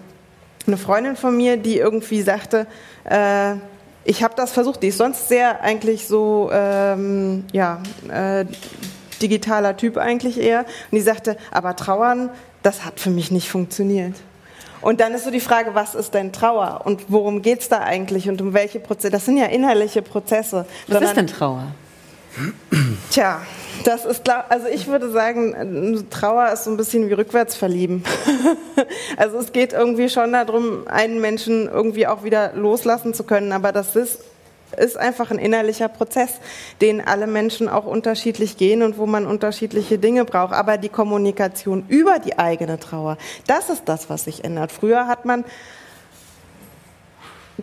eine 0.66 0.78
Freundin 0.78 1.16
von 1.16 1.36
mir, 1.36 1.58
die 1.58 1.78
irgendwie 1.78 2.22
sagte, 2.22 2.68
äh, 3.04 3.56
ich 4.04 4.24
habe 4.24 4.34
das 4.36 4.52
versucht, 4.52 4.82
die 4.82 4.88
ist 4.88 4.98
sonst 4.98 5.28
sehr 5.28 5.62
eigentlich 5.62 6.08
so, 6.08 6.50
ähm, 6.52 7.44
ja, 7.52 7.82
äh, 8.10 8.46
digitaler 9.22 9.78
Typ 9.78 9.98
eigentlich 9.98 10.40
eher. 10.40 10.60
Und 10.60 10.98
die 10.98 11.02
sagte, 11.02 11.38
aber 11.52 11.76
Trauern, 11.76 12.30
das 12.64 12.86
hat 12.86 13.00
für 13.00 13.10
mich 13.10 13.32
nicht 13.32 13.50
funktioniert. 13.50 14.16
Und 14.82 15.00
dann 15.00 15.14
ist 15.14 15.26
so 15.26 15.32
die 15.32 15.40
Frage, 15.40 15.76
was 15.76 15.94
ist 15.94 16.14
denn 16.14 16.34
Trauer 16.34 16.82
und 16.86 17.04
worum 17.10 17.42
geht 17.42 17.62
es 17.62 17.70
da 17.70 17.80
eigentlich 17.82 18.28
und 18.30 18.42
um 18.42 18.54
welche 18.54 18.80
Prozesse? 18.80 19.12
Das 19.12 19.26
sind 19.26 19.38
ja 19.38 19.46
innerliche 19.46 20.02
Prozesse. 20.02 20.66
Was 20.88 21.04
ist 21.04 21.18
denn 21.18 21.28
Trauer? 21.28 21.68
Tja, 23.12 23.42
das 23.84 24.06
ist 24.06 24.24
klar. 24.24 24.46
Also 24.50 24.68
ich 24.68 24.88
würde 24.88 25.12
sagen, 25.12 26.08
Trauer 26.10 26.52
ist 26.52 26.64
so 26.64 26.72
ein 26.72 26.78
bisschen 26.78 27.10
wie 27.10 27.14
rückwärts 27.14 27.56
verlieben. 27.56 28.04
also 29.18 29.38
es 29.38 29.52
geht 29.52 29.74
irgendwie 29.74 30.10
schon 30.10 30.32
darum, 30.32 30.88
einen 30.88 31.20
Menschen 31.20 31.68
irgendwie 31.68 32.08
auch 32.08 32.24
wieder 32.24 32.54
loslassen 32.54 33.14
zu 33.14 33.24
können. 33.24 33.52
Aber 33.52 33.72
das 33.72 33.96
ist 33.96 34.20
ist 34.78 34.98
einfach 34.98 35.32
ein 35.32 35.40
innerlicher 35.40 35.88
Prozess, 35.88 36.40
den 36.82 37.06
alle 37.06 37.28
Menschen 37.28 37.70
auch 37.70 37.86
unterschiedlich 37.86 38.58
gehen 38.58 38.84
und 38.84 38.98
wo 38.98 39.06
man 39.06 39.26
unterschiedliche 39.26 39.98
Dinge 39.98 40.26
braucht. 40.26 40.54
Aber 40.54 40.78
die 40.78 40.90
Kommunikation 40.90 41.86
über 41.88 42.20
die 42.20 42.38
eigene 42.40 42.80
Trauer, 42.80 43.18
das 43.48 43.70
ist 43.70 43.84
das, 43.86 44.10
was 44.10 44.26
sich 44.26 44.44
ändert. 44.44 44.72
Früher 44.72 45.08
hat 45.08 45.26
man 45.26 45.44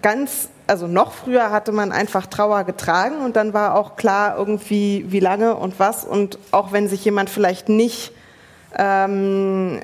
ganz, 0.03 0.49
also 0.67 0.87
noch 0.87 1.13
früher 1.13 1.51
hatte 1.51 1.73
man 1.73 1.93
einfach 1.93 2.27
Trauer 2.27 2.65
getragen 2.65 3.21
und 3.23 3.37
dann 3.37 3.53
war 3.55 3.75
auch 3.75 3.97
klar 3.97 4.37
irgendwie, 4.37 5.07
wie 5.09 5.21
lange 5.21 5.57
und 5.57 5.79
was. 5.79 6.05
Und 6.05 6.39
auch 6.51 6.73
wenn 6.73 6.89
sich 6.89 7.05
jemand 7.05 7.31
vielleicht 7.31 7.69
nicht 7.69 8.13
ähm, 8.77 9.81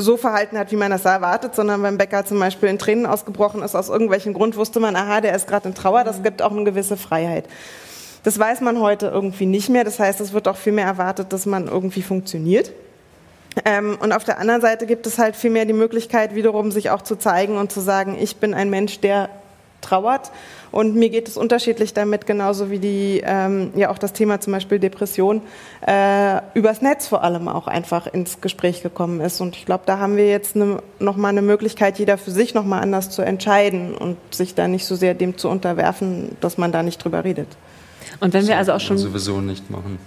so 0.00 0.16
verhalten 0.16 0.58
hat, 0.58 0.72
wie 0.72 0.76
man 0.76 0.90
das 0.90 1.04
erwartet, 1.04 1.54
sondern 1.54 1.82
beim 1.82 1.98
Bäcker 1.98 2.24
zum 2.24 2.38
Beispiel 2.38 2.68
in 2.68 2.78
Tränen 2.78 3.06
ausgebrochen 3.06 3.62
ist, 3.62 3.74
aus 3.74 3.88
irgendwelchen 3.88 4.34
Grund 4.34 4.56
wusste 4.56 4.80
man, 4.80 4.96
aha, 4.96 5.20
der 5.20 5.34
ist 5.34 5.46
gerade 5.46 5.68
in 5.68 5.74
Trauer, 5.74 6.04
das 6.04 6.22
gibt 6.22 6.42
auch 6.42 6.50
eine 6.50 6.64
gewisse 6.64 6.96
Freiheit. 6.96 7.44
Das 8.22 8.38
weiß 8.38 8.60
man 8.60 8.80
heute 8.80 9.06
irgendwie 9.06 9.46
nicht 9.46 9.70
mehr. 9.70 9.84
Das 9.84 9.98
heißt, 9.98 10.20
es 10.20 10.32
wird 10.32 10.46
auch 10.46 10.56
viel 10.56 10.72
mehr 10.72 10.84
erwartet, 10.84 11.32
dass 11.32 11.46
man 11.46 11.68
irgendwie 11.68 12.02
funktioniert. 12.02 12.72
Ähm, 13.64 13.96
und 14.00 14.12
auf 14.12 14.24
der 14.24 14.38
anderen 14.38 14.60
Seite 14.60 14.86
gibt 14.86 15.06
es 15.06 15.18
halt 15.18 15.36
viel 15.36 15.50
mehr 15.50 15.64
die 15.64 15.72
Möglichkeit, 15.72 16.34
wiederum 16.34 16.70
sich 16.70 16.90
auch 16.90 17.02
zu 17.02 17.16
zeigen 17.16 17.56
und 17.56 17.72
zu 17.72 17.80
sagen, 17.80 18.16
ich 18.20 18.36
bin 18.36 18.54
ein 18.54 18.70
Mensch, 18.70 19.00
der 19.00 19.28
trauert. 19.80 20.30
Und 20.72 20.94
mir 20.94 21.08
geht 21.08 21.26
es 21.26 21.36
unterschiedlich 21.36 21.94
damit, 21.94 22.26
genauso 22.26 22.70
wie 22.70 22.78
die, 22.78 23.22
ähm, 23.24 23.72
ja 23.74 23.90
auch 23.90 23.98
das 23.98 24.12
Thema 24.12 24.40
zum 24.40 24.52
Beispiel 24.52 24.78
Depression 24.78 25.42
äh, 25.86 26.40
übers 26.54 26.80
Netz 26.80 27.08
vor 27.08 27.24
allem 27.24 27.48
auch 27.48 27.66
einfach 27.66 28.06
ins 28.06 28.40
Gespräch 28.40 28.82
gekommen 28.82 29.20
ist. 29.20 29.40
Und 29.40 29.56
ich 29.56 29.66
glaube, 29.66 29.82
da 29.86 29.98
haben 29.98 30.16
wir 30.16 30.28
jetzt 30.28 30.54
ne, 30.54 30.80
nochmal 30.98 31.30
eine 31.30 31.42
Möglichkeit, 31.42 31.98
jeder 31.98 32.18
für 32.18 32.30
sich 32.30 32.54
nochmal 32.54 32.82
anders 32.82 33.10
zu 33.10 33.22
entscheiden 33.22 33.94
und 33.94 34.16
sich 34.30 34.54
da 34.54 34.68
nicht 34.68 34.86
so 34.86 34.94
sehr 34.94 35.14
dem 35.14 35.36
zu 35.36 35.48
unterwerfen, 35.48 36.36
dass 36.40 36.56
man 36.56 36.70
da 36.70 36.82
nicht 36.82 37.02
drüber 37.02 37.24
redet. 37.24 37.48
Und 38.20 38.32
wenn 38.34 38.46
wir 38.46 38.56
also 38.56 38.72
auch 38.72 38.80
schon 38.80 38.98
sowieso 38.98 39.40
nicht 39.40 39.70
machen, 39.70 39.98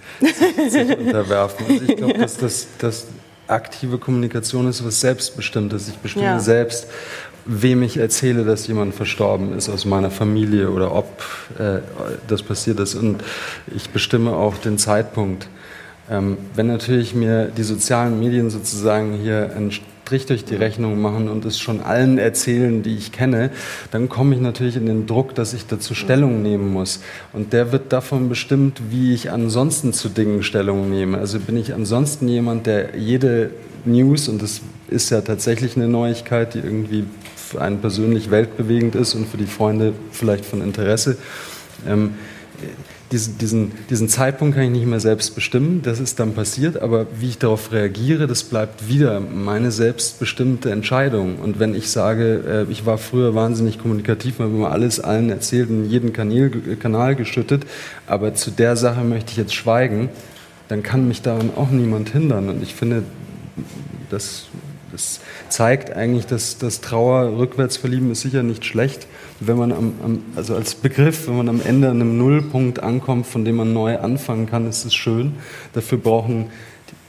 sich 0.69 0.97
unterwerfen. 0.97 1.65
Also 1.67 1.83
ich 1.85 1.95
glaube, 1.95 2.13
dass 2.19 2.37
das, 2.37 2.67
das 2.77 3.07
aktive 3.47 3.97
Kommunikation 3.97 4.67
ist 4.67 4.85
was 4.85 5.01
Selbstbestimmtes. 5.01 5.87
Ich 5.89 5.97
bestimme 5.97 6.25
ja. 6.25 6.39
selbst, 6.39 6.87
wem 7.45 7.83
ich 7.83 7.97
erzähle, 7.97 8.45
dass 8.45 8.67
jemand 8.67 8.95
verstorben 8.95 9.57
ist 9.57 9.69
aus 9.69 9.85
meiner 9.85 10.11
Familie 10.11 10.69
oder 10.69 10.95
ob 10.95 11.23
äh, 11.59 11.79
das 12.27 12.43
passiert 12.43 12.79
ist. 12.79 12.95
Und 12.95 13.23
ich 13.75 13.89
bestimme 13.89 14.33
auch 14.33 14.57
den 14.57 14.77
Zeitpunkt. 14.77 15.47
Ähm, 16.09 16.37
wenn 16.55 16.67
natürlich 16.67 17.15
mir 17.15 17.45
die 17.45 17.63
sozialen 17.63 18.19
Medien 18.19 18.49
sozusagen 18.49 19.13
hier 19.13 19.51
einen 19.55 19.71
Strich 19.71 20.25
durch 20.25 20.43
die 20.43 20.55
Rechnung 20.55 21.01
machen 21.01 21.29
und 21.29 21.45
es 21.45 21.59
schon 21.59 21.81
allen 21.81 22.17
erzählen, 22.17 22.83
die 22.83 22.95
ich 22.95 23.11
kenne, 23.13 23.51
dann 23.91 24.09
komme 24.09 24.35
ich 24.35 24.41
natürlich 24.41 24.75
in 24.75 24.85
den 24.85 25.07
Druck, 25.07 25.33
dass 25.33 25.53
ich 25.53 25.65
dazu 25.65 25.95
Stellung 25.95 26.41
nehmen 26.41 26.71
muss. 26.71 26.99
Und 27.31 27.53
der 27.53 27.71
wird 27.71 27.93
davon 27.93 28.27
bestimmt, 28.27 28.81
wie 28.89 29.13
ich 29.13 29.31
ansonsten 29.31 29.93
zu 29.93 30.09
Dingen 30.09 30.43
Stellung 30.43 30.89
nehme. 30.89 31.17
Also 31.17 31.39
bin 31.39 31.55
ich 31.55 31.73
ansonsten 31.73 32.27
jemand, 32.27 32.67
der 32.67 32.97
jede 32.97 33.51
News, 33.85 34.27
und 34.27 34.41
das 34.41 34.61
ist 34.87 35.09
ja 35.09 35.21
tatsächlich 35.21 35.75
eine 35.75 35.87
Neuigkeit, 35.87 36.53
die 36.53 36.59
irgendwie 36.59 37.05
für 37.35 37.61
einen 37.61 37.79
persönlich 37.79 38.31
weltbewegend 38.31 38.95
ist 38.95 39.15
und 39.15 39.27
für 39.27 39.37
die 39.37 39.45
Freunde 39.45 39.93
vielleicht 40.11 40.45
von 40.45 40.61
Interesse. 40.61 41.17
Ähm, 41.87 42.15
diesen, 43.11 43.37
diesen, 43.37 43.71
diesen 43.91 44.09
Zeitpunkt 44.09 44.55
kann 44.55 44.63
ich 44.65 44.71
nicht 44.71 44.87
mehr 44.87 44.99
selbst 44.99 45.35
bestimmen, 45.35 45.81
das 45.83 45.99
ist 45.99 46.19
dann 46.19 46.33
passiert, 46.33 46.81
aber 46.81 47.05
wie 47.19 47.29
ich 47.29 47.37
darauf 47.37 47.71
reagiere, 47.71 48.25
das 48.25 48.43
bleibt 48.43 48.87
wieder 48.87 49.19
meine 49.19 49.71
selbstbestimmte 49.71 50.71
Entscheidung. 50.71 51.37
Und 51.37 51.59
wenn 51.59 51.75
ich 51.75 51.91
sage, 51.91 52.65
äh, 52.67 52.71
ich 52.71 52.87
war 52.87 52.97
früher 52.97 53.35
wahnsinnig 53.35 53.77
kommunikativ, 53.77 54.39
habe 54.39 54.49
immer 54.49 54.71
alles 54.71 54.99
allen 54.99 55.29
erzählt 55.29 55.69
und 55.69 55.85
jeden 55.85 56.11
Kanal, 56.11 56.49
Kanal 56.79 57.15
geschüttet, 57.15 57.67
aber 58.07 58.33
zu 58.33 58.49
der 58.49 58.75
Sache 58.75 59.03
möchte 59.03 59.31
ich 59.31 59.37
jetzt 59.37 59.53
schweigen, 59.53 60.09
dann 60.67 60.81
kann 60.81 61.07
mich 61.07 61.21
daran 61.21 61.51
auch 61.55 61.69
niemand 61.69 62.09
hindern. 62.09 62.49
Und 62.49 62.63
ich 62.63 62.73
finde, 62.73 63.03
das, 64.09 64.45
das 64.91 65.19
zeigt 65.49 65.91
eigentlich, 65.91 66.25
dass 66.25 66.57
das 66.57 66.81
Trauer 66.81 67.37
rückwärts 67.37 67.77
verlieben 67.77 68.11
ist 68.11 68.21
sicher 68.21 68.43
nicht 68.43 68.65
schlecht. 68.65 69.07
Wenn 69.39 69.57
man 69.57 69.71
am, 69.71 69.93
am, 70.03 70.23
also 70.35 70.55
als 70.55 70.75
Begriff, 70.75 71.27
wenn 71.27 71.37
man 71.37 71.49
am 71.49 71.61
Ende 71.61 71.89
an 71.89 72.01
einem 72.01 72.17
Nullpunkt 72.17 72.81
ankommt, 72.81 73.27
von 73.27 73.45
dem 73.45 73.55
man 73.57 73.73
neu 73.73 73.97
anfangen 73.99 74.45
kann, 74.45 74.67
ist 74.67 74.85
es 74.85 74.93
schön. 74.93 75.33
Dafür 75.73 75.97
brauchen 75.97 76.49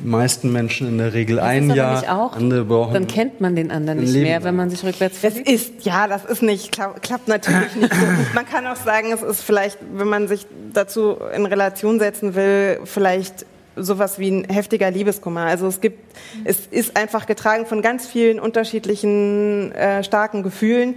die 0.03 0.09
meisten 0.09 0.53
Menschen 0.53 0.89
in 0.89 0.99
der 0.99 1.13
Regel 1.13 1.37
das 1.37 1.45
ein 1.45 1.71
Jahr. 1.71 2.33
Andere 2.35 2.65
brauchen 2.65 2.95
Dann 2.95 3.07
kennt 3.07 3.41
man 3.41 3.55
den 3.55 3.71
anderen 3.71 4.01
nicht 4.01 4.13
Leben. 4.13 4.25
mehr, 4.25 4.45
wenn 4.45 4.57
man 4.57 4.71
sich 4.71 4.85
rückwärts 4.85 5.19
verliebt. 5.19 5.47
Es 5.47 5.55
ist, 5.55 5.85
ja, 5.85 6.09
das 6.09 6.25
ist 6.25 6.43
nicht, 6.43 6.73
klappt 6.73 7.29
natürlich 7.29 7.77
nicht 7.77 7.95
so. 7.95 8.07
Man 8.35 8.47
kann 8.47 8.67
auch 8.67 8.77
sagen, 8.77 9.13
es 9.13 9.23
ist 9.23 9.43
vielleicht, 9.43 9.79
wenn 9.95 10.09
man 10.09 10.27
sich 10.27 10.47
dazu 10.73 11.17
in 11.35 11.47
Relation 11.47 11.99
setzen 11.99 12.35
will, 12.35 12.81
vielleicht 12.85 13.47
sowas 13.77 14.18
wie 14.18 14.31
ein 14.31 14.45
heftiger 14.45 14.91
Liebeskummer. 14.91 15.43
Also 15.43 15.66
es 15.66 15.81
gibt, 15.81 15.99
es 16.45 16.66
ist 16.70 16.97
einfach 16.97 17.27
getragen 17.27 17.66
von 17.66 17.83
ganz 17.83 18.07
vielen 18.07 18.41
unterschiedlichen 18.41 19.72
äh, 19.72 20.05
starken 20.05 20.43
Gefühlen, 20.43 20.97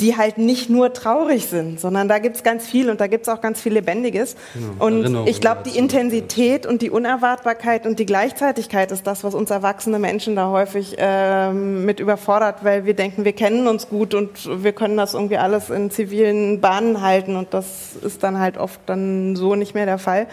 die 0.00 0.16
halt 0.16 0.38
nicht 0.38 0.70
nur 0.70 0.92
traurig 0.92 1.46
sind, 1.46 1.78
sondern 1.78 2.08
da 2.08 2.18
gibt's 2.18 2.42
ganz 2.42 2.66
viel 2.66 2.88
und 2.88 3.00
da 3.00 3.06
gibt's 3.08 3.28
auch 3.28 3.40
ganz 3.40 3.60
viel 3.60 3.74
Lebendiges. 3.74 4.36
Genau, 4.54 4.86
und 4.86 5.02
Erinnerung 5.02 5.26
ich 5.26 5.40
glaube, 5.40 5.62
die 5.66 5.76
Intensität 5.76 6.66
und 6.66 6.82
die 6.82 6.90
Unerwartbarkeit 6.90 7.86
und 7.86 7.98
die 7.98 8.06
Gleichzeitigkeit 8.06 8.90
ist 8.90 9.06
das, 9.06 9.22
was 9.22 9.34
uns 9.34 9.50
erwachsene 9.50 9.98
Menschen 9.98 10.34
da 10.34 10.48
häufig 10.48 10.96
ähm, 10.98 11.84
mit 11.84 12.00
überfordert, 12.00 12.64
weil 12.64 12.86
wir 12.86 12.94
denken, 12.94 13.24
wir 13.24 13.34
kennen 13.34 13.68
uns 13.68 13.88
gut 13.88 14.14
und 14.14 14.64
wir 14.64 14.72
können 14.72 14.96
das 14.96 15.12
irgendwie 15.14 15.36
alles 15.36 15.68
in 15.68 15.90
zivilen 15.90 16.60
Bahnen 16.60 17.02
halten 17.02 17.36
und 17.36 17.52
das 17.52 17.94
ist 18.02 18.22
dann 18.22 18.38
halt 18.38 18.56
oft 18.56 18.80
dann 18.86 19.36
so 19.36 19.56
nicht 19.56 19.74
mehr 19.74 19.86
der 19.86 19.98
Fall. 19.98 20.26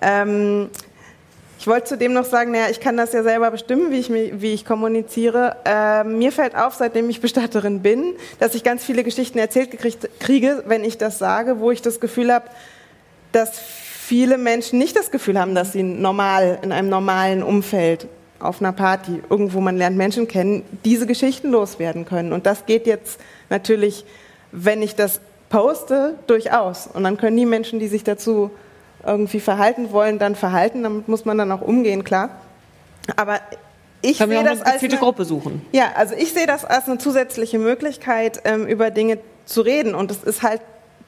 Ähm, 0.00 0.70
ich 1.64 1.66
wollte 1.66 1.86
zudem 1.86 2.12
noch 2.12 2.26
sagen, 2.26 2.50
naja, 2.50 2.66
ich 2.70 2.78
kann 2.78 2.98
das 2.98 3.14
ja 3.14 3.22
selber 3.22 3.50
bestimmen, 3.50 3.90
wie 3.90 3.98
ich, 3.98 4.12
wie 4.12 4.52
ich 4.52 4.66
kommuniziere. 4.66 5.56
Äh, 5.64 6.04
mir 6.04 6.30
fällt 6.30 6.54
auf, 6.54 6.74
seitdem 6.74 7.08
ich 7.08 7.22
Bestatterin 7.22 7.80
bin, 7.80 8.16
dass 8.38 8.54
ich 8.54 8.64
ganz 8.64 8.84
viele 8.84 9.02
Geschichten 9.02 9.38
erzählt 9.38 9.70
gekriegt, 9.70 10.10
kriege, 10.20 10.62
wenn 10.66 10.84
ich 10.84 10.98
das 10.98 11.18
sage, 11.18 11.60
wo 11.60 11.70
ich 11.70 11.80
das 11.80 12.00
Gefühl 12.00 12.30
habe, 12.30 12.44
dass 13.32 13.58
viele 13.58 14.36
Menschen 14.36 14.78
nicht 14.78 14.94
das 14.94 15.10
Gefühl 15.10 15.40
haben, 15.40 15.54
dass 15.54 15.72
sie 15.72 15.82
normal, 15.82 16.58
in 16.60 16.70
einem 16.70 16.90
normalen 16.90 17.42
Umfeld, 17.42 18.08
auf 18.40 18.60
einer 18.60 18.72
Party, 18.72 19.22
irgendwo 19.30 19.62
man 19.62 19.78
lernt 19.78 19.96
Menschen 19.96 20.28
kennen, 20.28 20.64
diese 20.84 21.06
Geschichten 21.06 21.50
loswerden 21.50 22.04
können. 22.04 22.34
Und 22.34 22.44
das 22.44 22.66
geht 22.66 22.86
jetzt 22.86 23.18
natürlich, 23.48 24.04
wenn 24.52 24.82
ich 24.82 24.96
das 24.96 25.18
poste, 25.48 26.16
durchaus. 26.26 26.88
Und 26.92 27.04
dann 27.04 27.16
können 27.16 27.38
die 27.38 27.46
Menschen, 27.46 27.78
die 27.78 27.88
sich 27.88 28.04
dazu 28.04 28.50
irgendwie 29.06 29.40
verhalten 29.40 29.92
wollen, 29.92 30.18
dann 30.18 30.34
verhalten. 30.34 30.82
Damit 30.82 31.08
muss 31.08 31.24
man 31.24 31.38
dann 31.38 31.50
auch 31.52 31.60
umgehen, 31.60 32.04
klar. 32.04 32.30
Aber 33.16 33.40
ich 34.02 34.18
sehe 34.18 34.44
das 34.44 34.62
als 34.62 34.82
eine 34.82 34.96
Gruppe 34.96 35.24
suchen. 35.24 35.62
Ja, 35.72 35.92
also 35.96 36.14
ich 36.14 36.32
sehe 36.32 36.46
das 36.46 36.64
als 36.64 36.88
eine 36.88 36.98
zusätzliche 36.98 37.58
Möglichkeit, 37.58 38.40
ähm, 38.44 38.66
über 38.66 38.90
Dinge 38.90 39.18
zu 39.46 39.62
reden. 39.62 39.94
Und 39.94 40.10
es 40.10 40.22
ist 40.22 40.42
halt 40.42 40.60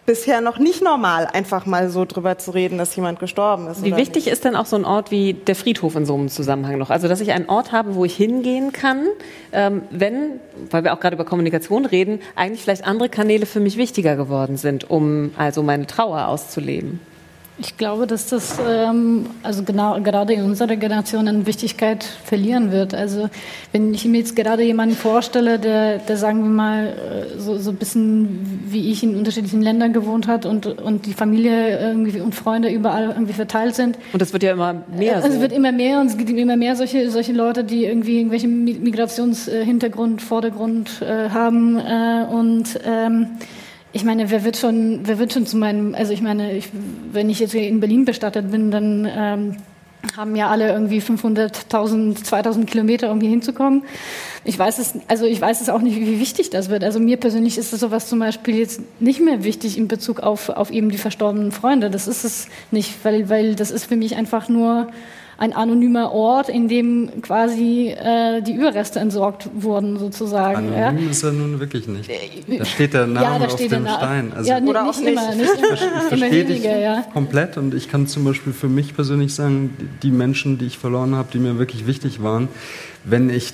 bisher 0.06 0.40
noch 0.40 0.58
nicht 0.58 0.82
normal, 0.82 1.28
einfach 1.32 1.66
mal 1.66 1.90
so 1.90 2.04
drüber 2.04 2.38
zu 2.38 2.52
reden, 2.52 2.78
dass 2.78 2.94
jemand 2.94 3.18
gestorben 3.18 3.66
ist. 3.66 3.82
Wie 3.82 3.96
wichtig 3.96 4.24
nicht? 4.24 4.32
ist 4.32 4.44
denn 4.44 4.56
auch 4.56 4.64
so 4.64 4.76
ein 4.76 4.84
Ort 4.84 5.10
wie 5.10 5.34
der 5.34 5.56
Friedhof 5.56 5.96
in 5.96 6.06
so 6.06 6.14
einem 6.14 6.28
Zusammenhang 6.28 6.78
noch? 6.78 6.90
Also, 6.90 7.08
dass 7.08 7.20
ich 7.20 7.32
einen 7.32 7.48
Ort 7.48 7.72
habe, 7.72 7.96
wo 7.96 8.04
ich 8.04 8.16
hingehen 8.16 8.72
kann, 8.72 9.06
ähm, 9.52 9.82
wenn, 9.90 10.40
weil 10.70 10.84
wir 10.84 10.94
auch 10.94 11.00
gerade 11.00 11.16
über 11.16 11.24
Kommunikation 11.24 11.84
reden, 11.84 12.20
eigentlich 12.36 12.62
vielleicht 12.62 12.86
andere 12.86 13.08
Kanäle 13.08 13.46
für 13.46 13.60
mich 13.60 13.76
wichtiger 13.76 14.16
geworden 14.16 14.56
sind, 14.56 14.88
um 14.88 15.32
also 15.36 15.62
meine 15.62 15.86
Trauer 15.86 16.28
auszuleben. 16.28 17.00
Ich 17.58 17.78
glaube, 17.78 18.06
dass 18.06 18.28
das 18.28 18.58
ähm, 18.68 19.26
also 19.42 19.62
genau 19.62 19.98
gerade 20.02 20.34
in 20.34 20.44
unserer 20.44 20.76
Generation 20.76 21.26
an 21.26 21.46
Wichtigkeit 21.46 22.04
verlieren 22.04 22.70
wird. 22.70 22.92
Also 22.92 23.30
wenn 23.72 23.94
ich 23.94 24.04
mir 24.04 24.18
jetzt 24.18 24.36
gerade 24.36 24.62
jemanden 24.62 24.94
vorstelle, 24.94 25.58
der, 25.58 25.98
der 25.98 26.18
sagen 26.18 26.42
wir 26.42 26.50
mal 26.50 26.86
äh, 26.88 27.38
so, 27.38 27.56
so 27.56 27.70
ein 27.70 27.76
bisschen 27.76 28.66
wie 28.68 28.92
ich 28.92 29.02
in 29.02 29.16
unterschiedlichen 29.16 29.62
Ländern 29.62 29.94
gewohnt 29.94 30.26
hat 30.26 30.44
und, 30.44 30.66
und 30.66 31.06
die 31.06 31.14
Familie 31.14 31.78
irgendwie 31.78 32.20
und 32.20 32.34
Freunde 32.34 32.68
überall 32.68 33.08
irgendwie 33.08 33.32
verteilt 33.32 33.74
sind. 33.74 33.96
Und 34.12 34.20
das 34.20 34.34
wird 34.34 34.42
ja 34.42 34.52
immer 34.52 34.82
mehr. 34.94 35.16
Also 35.16 35.28
so. 35.28 35.34
Es 35.34 35.40
wird 35.40 35.52
immer 35.52 35.72
mehr 35.72 36.00
und 36.00 36.08
es 36.08 36.18
gibt 36.18 36.28
immer 36.28 36.56
mehr 36.56 36.76
solche, 36.76 37.10
solche 37.10 37.32
Leute, 37.32 37.64
die 37.64 37.86
irgendwie 37.86 38.16
irgendwelchen 38.16 38.64
Migrationshintergrund, 38.64 40.20
Vordergrund 40.20 41.00
äh, 41.00 41.30
haben 41.30 41.78
äh, 41.78 42.26
und 42.30 42.78
ähm, 42.84 43.28
ich 43.96 44.04
meine, 44.04 44.30
wer 44.30 44.44
wird 44.44 44.58
schon, 44.58 45.00
wer 45.04 45.18
wird 45.18 45.32
schon 45.32 45.46
zu 45.46 45.56
meinem, 45.56 45.94
also 45.94 46.12
ich 46.12 46.20
meine, 46.20 46.52
ich, 46.52 46.68
wenn 47.12 47.30
ich 47.30 47.40
jetzt 47.40 47.54
in 47.54 47.80
Berlin 47.80 48.04
bestattet 48.04 48.50
bin, 48.50 48.70
dann 48.70 49.08
ähm, 49.10 49.56
haben 50.14 50.36
ja 50.36 50.48
alle 50.48 50.70
irgendwie 50.70 51.00
500.000, 51.00 52.22
2000 52.22 52.70
Kilometer, 52.70 53.10
um 53.10 53.20
hier 53.20 53.30
hinzukommen. 53.30 53.82
Ich 54.44 54.58
weiß 54.58 54.78
es, 54.78 54.94
also 55.08 55.24
ich 55.24 55.40
weiß 55.40 55.62
es 55.62 55.70
auch 55.70 55.80
nicht, 55.80 55.96
wie 55.96 56.20
wichtig 56.20 56.50
das 56.50 56.68
wird. 56.68 56.84
Also 56.84 57.00
mir 57.00 57.16
persönlich 57.16 57.56
ist 57.56 57.70
sowas 57.70 58.06
zum 58.06 58.18
Beispiel 58.18 58.56
jetzt 58.56 58.82
nicht 59.00 59.20
mehr 59.20 59.44
wichtig 59.44 59.78
in 59.78 59.88
Bezug 59.88 60.20
auf, 60.20 60.50
auf 60.50 60.70
eben 60.70 60.90
die 60.90 60.98
verstorbenen 60.98 61.50
Freunde. 61.50 61.88
Das 61.90 62.06
ist 62.06 62.22
es 62.24 62.48
nicht, 62.70 63.02
weil, 63.02 63.30
weil 63.30 63.54
das 63.54 63.70
ist 63.70 63.86
für 63.86 63.96
mich 63.96 64.16
einfach 64.16 64.48
nur 64.50 64.88
ein 65.38 65.52
anonymer 65.52 66.12
Ort, 66.12 66.48
in 66.48 66.66
dem 66.66 67.20
quasi 67.20 67.88
äh, 67.88 68.40
die 68.40 68.54
Überreste 68.54 69.00
entsorgt 69.00 69.48
wurden, 69.54 69.98
sozusagen. 69.98 70.72
Anonym 70.72 71.04
ja. 71.04 71.10
ist 71.10 71.22
er 71.22 71.32
nun 71.32 71.60
wirklich 71.60 71.86
nicht. 71.88 72.10
Da 72.58 72.64
steht 72.64 72.94
der 72.94 73.06
Name 73.06 73.26
ja, 73.26 73.38
da 73.38 73.46
auf 73.46 73.56
dem 73.56 73.86
Stein. 73.86 74.32
Also 74.34 74.50
ja, 74.50 74.58
Oder 74.58 74.84
nicht, 74.84 75.00
nicht 75.00 75.12
immer, 75.12 75.34
nicht 75.34 75.58
immer, 75.58 75.74
ich 75.74 76.18
verstehe 76.18 76.44
dich 76.44 76.64
ja. 76.64 77.04
komplett 77.12 77.58
und 77.58 77.74
ich 77.74 77.88
kann 77.88 78.06
zum 78.06 78.24
Beispiel 78.24 78.54
für 78.54 78.68
mich 78.68 78.94
persönlich 78.94 79.34
sagen, 79.34 79.76
die 80.02 80.10
Menschen, 80.10 80.56
die 80.58 80.66
ich 80.66 80.78
verloren 80.78 81.14
habe, 81.14 81.28
die 81.32 81.38
mir 81.38 81.58
wirklich 81.58 81.86
wichtig 81.86 82.22
waren, 82.22 82.48
wenn 83.04 83.28
ich 83.28 83.52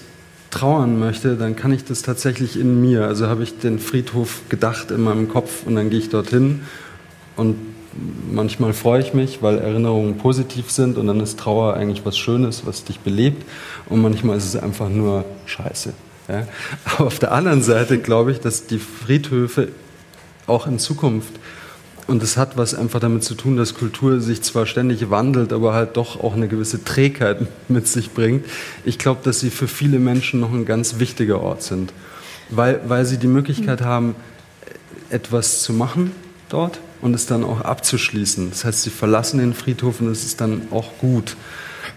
trauern 0.52 0.98
möchte, 1.00 1.36
dann 1.36 1.56
kann 1.56 1.72
ich 1.72 1.84
das 1.84 2.02
tatsächlich 2.02 2.60
in 2.60 2.80
mir. 2.80 3.06
Also 3.06 3.26
habe 3.26 3.42
ich 3.42 3.58
den 3.58 3.80
Friedhof 3.80 4.42
gedacht 4.48 4.90
in 4.92 5.02
meinem 5.02 5.28
Kopf 5.28 5.66
und 5.66 5.74
dann 5.74 5.90
gehe 5.90 5.98
ich 5.98 6.10
dorthin 6.10 6.60
und 7.36 7.56
manchmal 8.30 8.72
freue 8.72 9.02
ich 9.02 9.14
mich, 9.14 9.42
weil 9.42 9.58
Erinnerungen 9.58 10.16
positiv 10.18 10.70
sind 10.70 10.98
und 10.98 11.06
dann 11.06 11.20
ist 11.20 11.38
Trauer 11.38 11.74
eigentlich 11.74 12.04
was 12.04 12.16
Schönes, 12.16 12.66
was 12.66 12.84
dich 12.84 13.00
belebt 13.00 13.44
und 13.88 14.00
manchmal 14.02 14.36
ist 14.36 14.46
es 14.46 14.56
einfach 14.56 14.88
nur 14.88 15.24
Scheiße. 15.46 15.92
Ja? 16.28 16.46
Aber 16.84 17.06
auf 17.06 17.18
der 17.18 17.32
anderen 17.32 17.62
Seite 17.62 17.98
glaube 17.98 18.32
ich, 18.32 18.40
dass 18.40 18.66
die 18.66 18.78
Friedhöfe 18.78 19.68
auch 20.46 20.66
in 20.66 20.78
Zukunft 20.78 21.32
und 22.06 22.22
es 22.22 22.36
hat 22.36 22.56
was 22.56 22.74
einfach 22.74 23.00
damit 23.00 23.22
zu 23.22 23.34
tun, 23.34 23.56
dass 23.56 23.74
Kultur 23.74 24.20
sich 24.20 24.42
zwar 24.42 24.66
ständig 24.66 25.10
wandelt, 25.10 25.52
aber 25.52 25.72
halt 25.72 25.96
doch 25.96 26.22
auch 26.22 26.34
eine 26.34 26.48
gewisse 26.48 26.82
Trägheit 26.82 27.46
mit 27.68 27.86
sich 27.86 28.10
bringt. 28.10 28.44
Ich 28.84 28.98
glaube, 28.98 29.20
dass 29.22 29.40
sie 29.40 29.50
für 29.50 29.68
viele 29.68 29.98
Menschen 29.98 30.40
noch 30.40 30.52
ein 30.52 30.64
ganz 30.64 30.98
wichtiger 30.98 31.40
Ort 31.40 31.62
sind, 31.62 31.92
weil, 32.50 32.80
weil 32.86 33.04
sie 33.04 33.18
die 33.18 33.28
Möglichkeit 33.28 33.82
haben, 33.82 34.16
etwas 35.10 35.62
zu 35.62 35.72
machen 35.72 36.10
dort, 36.52 36.80
und 37.00 37.14
es 37.14 37.26
dann 37.26 37.44
auch 37.44 37.60
abzuschließen. 37.60 38.50
Das 38.50 38.64
heißt, 38.64 38.82
sie 38.82 38.90
verlassen 38.90 39.38
den 39.38 39.54
Friedhof 39.54 40.00
und 40.00 40.08
es 40.08 40.24
ist 40.24 40.40
dann 40.40 40.62
auch 40.70 40.98
gut. 40.98 41.36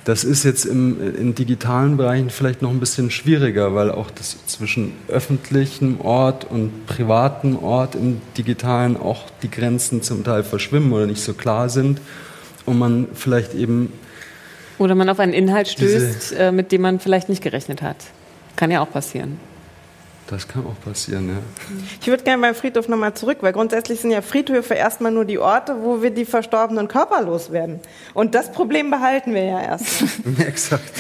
Das 0.04 0.24
ist 0.24 0.44
jetzt 0.44 0.66
im, 0.66 1.16
in 1.16 1.36
digitalen 1.36 1.98
Bereichen 1.98 2.30
vielleicht 2.30 2.62
noch 2.62 2.72
ein 2.72 2.80
bisschen 2.80 3.12
schwieriger, 3.12 3.76
weil 3.76 3.92
auch 3.92 4.12
das 4.12 4.38
zwischen 4.48 4.94
öffentlichem 5.08 6.02
Ort 6.02 6.46
und 6.46 6.86
privatem 6.86 7.58
Ort 7.58 7.96
im 7.96 8.22
digitalen 8.38 8.98
auch 8.98 9.24
die 9.42 9.50
Grenzen 9.50 10.02
zum 10.02 10.24
Teil 10.24 10.44
verschwimmen 10.44 10.92
oder 10.92 11.08
nicht 11.08 11.22
so 11.22 11.34
klar 11.34 11.70
sind 11.70 12.02
und 12.66 12.78
man 12.80 13.08
vielleicht 13.14 13.54
eben 13.54 13.92
oder 14.78 14.94
man 14.94 15.08
auf 15.10 15.20
einen 15.20 15.34
Inhalt 15.34 15.70
stößt, 15.70 16.34
äh, 16.38 16.52
mit 16.52 16.72
dem 16.72 16.82
man 16.82 17.00
vielleicht 17.00 17.30
nicht 17.30 17.42
gerechnet 17.42 17.82
hat. 17.82 17.96
Kann 18.56 18.72
ja 18.72 18.82
auch 18.82 18.92
passieren. 18.92 19.40
Das 20.28 20.48
kann 20.48 20.66
auch 20.66 20.84
passieren, 20.84 21.30
ja. 21.30 21.36
Ich 22.02 22.08
würde 22.08 22.24
gerne 22.24 22.42
beim 22.42 22.56
Friedhof 22.56 22.88
nochmal 22.88 23.14
zurück, 23.14 23.38
weil 23.42 23.54
grundsätzlich 23.54 24.00
sind 24.00 24.10
ja 24.10 24.24
Friedhöfe 24.24 24.74
erstmal 24.74 25.12
nur 25.12 25.24
die 25.24 25.38
Orte, 25.38 25.76
wo 25.84 26.02
wir 26.02 26.10
die 26.10 26.26
verstorbenen 26.26 26.88
Körper 26.88 27.22
loswerden. 27.22 27.80
Und 28.16 28.34
das 28.34 28.52
Problem 28.52 28.90
behalten 28.90 29.36
wir 29.36 29.44
ja 29.44 29.62
erst. 29.62 29.86
Exakt. 30.40 30.92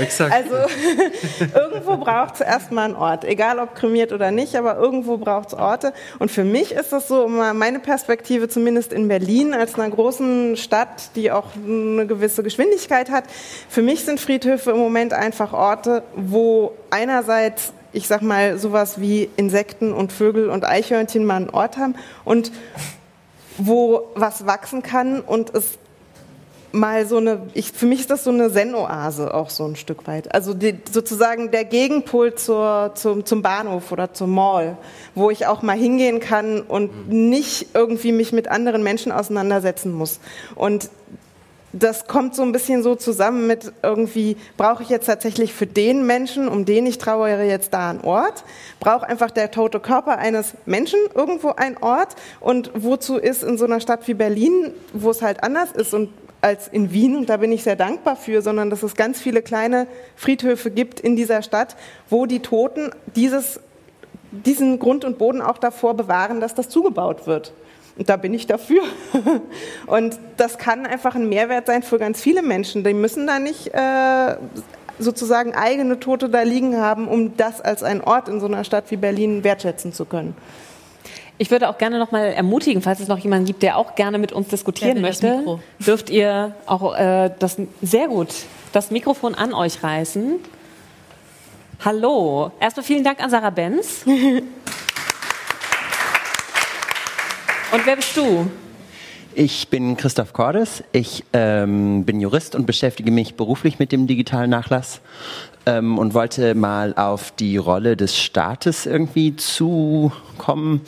Exakt. 0.00 0.32
Also 0.32 0.54
irgendwo 1.54 1.98
braucht 1.98 2.36
es 2.36 2.40
erstmal 2.40 2.86
einen 2.86 2.94
Ort, 2.94 3.24
egal 3.26 3.58
ob 3.58 3.74
kremiert 3.74 4.12
oder 4.12 4.30
nicht, 4.30 4.56
aber 4.56 4.76
irgendwo 4.78 5.18
braucht 5.18 5.48
es 5.48 5.54
Orte. 5.54 5.92
Und 6.18 6.30
für 6.30 6.44
mich 6.44 6.72
ist 6.72 6.94
das 6.94 7.08
so, 7.08 7.28
meine 7.28 7.78
Perspektive 7.78 8.48
zumindest 8.48 8.90
in 8.94 9.06
Berlin 9.06 9.52
als 9.52 9.74
einer 9.74 9.90
großen 9.90 10.56
Stadt, 10.56 11.14
die 11.14 11.30
auch 11.30 11.48
eine 11.56 12.06
gewisse 12.06 12.42
Geschwindigkeit 12.42 13.10
hat, 13.10 13.24
für 13.68 13.82
mich 13.82 14.06
sind 14.06 14.18
Friedhöfe 14.18 14.70
im 14.70 14.78
Moment 14.78 15.12
einfach 15.12 15.52
Orte, 15.52 16.04
wo 16.14 16.72
einerseits 16.88 17.74
ich 17.96 18.08
sag 18.08 18.20
mal, 18.20 18.58
sowas 18.58 19.00
wie 19.00 19.30
Insekten 19.36 19.92
und 19.94 20.12
Vögel 20.12 20.50
und 20.50 20.66
Eichhörnchen 20.66 21.24
mal 21.24 21.36
einen 21.36 21.50
Ort 21.50 21.78
haben 21.78 21.94
und 22.24 22.52
wo 23.56 24.08
was 24.14 24.46
wachsen 24.46 24.82
kann 24.82 25.20
und 25.20 25.54
es 25.54 25.78
mal 26.72 27.06
so 27.06 27.16
eine, 27.16 27.40
ich, 27.54 27.72
für 27.72 27.86
mich 27.86 28.00
ist 28.00 28.10
das 28.10 28.24
so 28.24 28.30
eine 28.30 28.52
Zen-Oase 28.52 29.32
auch 29.32 29.48
so 29.48 29.64
ein 29.64 29.76
Stück 29.76 30.06
weit. 30.06 30.34
Also 30.34 30.52
die, 30.52 30.78
sozusagen 30.92 31.50
der 31.50 31.64
Gegenpol 31.64 32.34
zur, 32.34 32.92
zum, 32.94 33.24
zum 33.24 33.40
Bahnhof 33.40 33.90
oder 33.92 34.12
zum 34.12 34.34
Mall, 34.34 34.76
wo 35.14 35.30
ich 35.30 35.46
auch 35.46 35.62
mal 35.62 35.76
hingehen 35.76 36.20
kann 36.20 36.60
und 36.60 37.08
nicht 37.08 37.68
irgendwie 37.72 38.12
mich 38.12 38.32
mit 38.32 38.48
anderen 38.48 38.82
Menschen 38.82 39.10
auseinandersetzen 39.10 39.90
muss. 39.90 40.20
Und 40.54 40.90
das 41.78 42.06
kommt 42.06 42.34
so 42.34 42.42
ein 42.42 42.52
bisschen 42.52 42.82
so 42.82 42.94
zusammen 42.94 43.46
mit 43.46 43.72
irgendwie, 43.82 44.36
brauche 44.56 44.82
ich 44.82 44.88
jetzt 44.88 45.06
tatsächlich 45.06 45.52
für 45.52 45.66
den 45.66 46.06
Menschen, 46.06 46.48
um 46.48 46.64
den 46.64 46.86
ich 46.86 46.98
trauere, 46.98 47.42
jetzt 47.42 47.74
da 47.74 47.90
einen 47.90 48.00
Ort? 48.00 48.44
Braucht 48.80 49.04
einfach 49.04 49.30
der 49.30 49.50
tote 49.50 49.80
Körper 49.80 50.18
eines 50.18 50.54
Menschen 50.64 50.98
irgendwo 51.14 51.50
einen 51.50 51.76
Ort? 51.78 52.16
Und 52.40 52.70
wozu 52.74 53.16
ist 53.16 53.42
in 53.42 53.58
so 53.58 53.66
einer 53.66 53.80
Stadt 53.80 54.08
wie 54.08 54.14
Berlin, 54.14 54.72
wo 54.92 55.10
es 55.10 55.22
halt 55.22 55.42
anders 55.42 55.72
ist 55.72 55.92
und 55.92 56.10
als 56.40 56.68
in 56.68 56.92
Wien, 56.92 57.16
und 57.16 57.28
da 57.28 57.38
bin 57.38 57.50
ich 57.52 57.62
sehr 57.62 57.76
dankbar 57.76 58.16
für, 58.16 58.40
sondern 58.40 58.70
dass 58.70 58.82
es 58.82 58.94
ganz 58.94 59.20
viele 59.20 59.42
kleine 59.42 59.86
Friedhöfe 60.14 60.70
gibt 60.70 61.00
in 61.00 61.16
dieser 61.16 61.42
Stadt, 61.42 61.76
wo 62.08 62.26
die 62.26 62.40
Toten 62.40 62.90
dieses, 63.16 63.60
diesen 64.30 64.78
Grund 64.78 65.04
und 65.04 65.18
Boden 65.18 65.42
auch 65.42 65.58
davor 65.58 65.94
bewahren, 65.94 66.40
dass 66.40 66.54
das 66.54 66.68
zugebaut 66.68 67.26
wird. 67.26 67.52
Und 67.96 68.08
da 68.08 68.16
bin 68.16 68.34
ich 68.34 68.46
dafür. 68.46 68.82
Und 69.86 70.18
das 70.36 70.58
kann 70.58 70.86
einfach 70.86 71.14
ein 71.14 71.28
Mehrwert 71.28 71.66
sein 71.66 71.82
für 71.82 71.98
ganz 71.98 72.20
viele 72.20 72.42
Menschen. 72.42 72.84
Die 72.84 72.94
müssen 72.94 73.26
da 73.26 73.38
nicht 73.38 73.72
äh, 73.74 74.36
sozusagen 74.98 75.54
eigene 75.54 75.98
Tote 75.98 76.28
da 76.28 76.42
liegen 76.42 76.76
haben, 76.76 77.08
um 77.08 77.36
das 77.36 77.60
als 77.60 77.82
ein 77.82 78.02
Ort 78.02 78.28
in 78.28 78.40
so 78.40 78.46
einer 78.46 78.64
Stadt 78.64 78.90
wie 78.90 78.96
Berlin 78.96 79.44
wertschätzen 79.44 79.92
zu 79.92 80.04
können. 80.04 80.36
Ich 81.38 81.50
würde 81.50 81.68
auch 81.68 81.76
gerne 81.76 81.98
noch 81.98 82.12
mal 82.12 82.24
ermutigen, 82.32 82.80
falls 82.80 83.00
es 83.00 83.08
noch 83.08 83.18
jemanden 83.18 83.44
gibt, 83.44 83.62
der 83.62 83.76
auch 83.76 83.94
gerne 83.94 84.18
mit 84.18 84.32
uns 84.32 84.48
diskutieren 84.48 85.02
möchte, 85.02 85.58
dürft 85.78 86.08
ihr 86.08 86.54
auch 86.64 86.96
äh, 86.96 87.30
das 87.38 87.58
sehr 87.82 88.08
gut 88.08 88.28
das 88.76 88.90
Mikrofon 88.90 89.34
an 89.34 89.54
euch 89.54 89.82
reißen. 89.82 90.38
Hallo. 91.82 92.52
Erstmal 92.60 92.84
vielen 92.84 93.04
Dank 93.04 93.22
an 93.22 93.30
Sarah 93.30 93.48
Benz. 93.48 94.04
Und 97.72 97.84
wer 97.84 97.96
bist 97.96 98.16
du? 98.16 98.48
Ich 99.34 99.68
bin 99.68 99.96
Christoph 99.96 100.32
Cordes. 100.32 100.84
Ich 100.92 101.24
ähm, 101.32 102.04
bin 102.04 102.20
Jurist 102.20 102.54
und 102.54 102.64
beschäftige 102.64 103.10
mich 103.10 103.34
beruflich 103.34 103.78
mit 103.78 103.92
dem 103.92 104.06
digitalen 104.06 104.50
Nachlass 104.50 105.00
ähm, 105.66 105.98
und 105.98 106.14
wollte 106.14 106.54
mal 106.54 106.94
auf 106.94 107.32
die 107.32 107.56
Rolle 107.56 107.96
des 107.96 108.16
Staates 108.16 108.86
irgendwie 108.86 109.36
zukommen. 109.36 110.80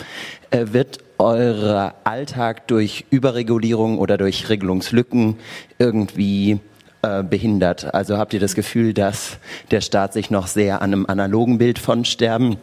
Äh, 0.50 0.66
wird 0.72 0.98
euer 1.18 1.94
Alltag 2.04 2.68
durch 2.68 3.04
Überregulierung 3.10 3.98
oder 3.98 4.16
durch 4.16 4.48
Regelungslücken 4.48 5.36
irgendwie 5.78 6.60
äh, 7.02 7.22
behindert? 7.24 7.92
Also 7.92 8.18
habt 8.18 8.32
ihr 8.32 8.40
das 8.40 8.54
Gefühl, 8.54 8.94
dass 8.94 9.38
der 9.72 9.80
Staat 9.80 10.12
sich 10.12 10.30
noch 10.30 10.46
sehr 10.46 10.80
an 10.80 10.92
einem 10.92 11.06
analogen 11.06 11.58
Bild 11.58 11.78
von 11.78 12.04
Sterben 12.04 12.56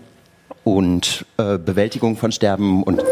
und 0.63 1.26
äh, 1.38 1.57
Bewältigung 1.57 2.18
von 2.18 2.32
Sterben 2.32 2.82
und 2.82 3.03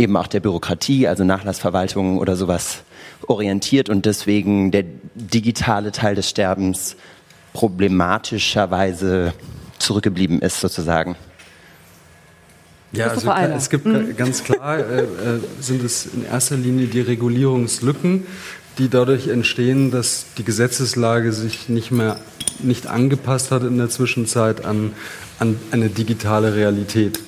eben 0.00 0.16
auch 0.16 0.26
der 0.26 0.40
Bürokratie, 0.40 1.06
also 1.06 1.24
Nachlassverwaltung 1.24 2.18
oder 2.18 2.34
sowas 2.34 2.82
orientiert 3.26 3.90
und 3.90 4.06
deswegen 4.06 4.70
der 4.70 4.84
digitale 5.14 5.92
Teil 5.92 6.14
des 6.14 6.28
Sterbens 6.28 6.96
problematischerweise 7.52 9.34
zurückgeblieben 9.78 10.40
ist 10.40 10.60
sozusagen. 10.60 11.16
Ja, 12.92 13.08
also 13.08 13.30
es 13.30 13.70
gibt 13.70 13.84
mhm. 13.86 14.16
ganz 14.16 14.42
klar, 14.42 14.78
äh, 14.78 15.02
äh, 15.02 15.06
sind 15.60 15.84
es 15.84 16.06
in 16.06 16.24
erster 16.24 16.56
Linie 16.56 16.86
die 16.86 17.00
Regulierungslücken, 17.00 18.26
die 18.78 18.88
dadurch 18.88 19.28
entstehen, 19.28 19.90
dass 19.90 20.26
die 20.38 20.44
Gesetzeslage 20.44 21.32
sich 21.32 21.68
nicht 21.68 21.90
mehr 21.90 22.18
nicht 22.62 22.86
angepasst 22.86 23.50
hat 23.50 23.62
in 23.62 23.78
der 23.78 23.90
Zwischenzeit 23.90 24.64
an, 24.64 24.92
an 25.38 25.56
eine 25.70 25.88
digitale 25.88 26.54
Realität. 26.54 27.18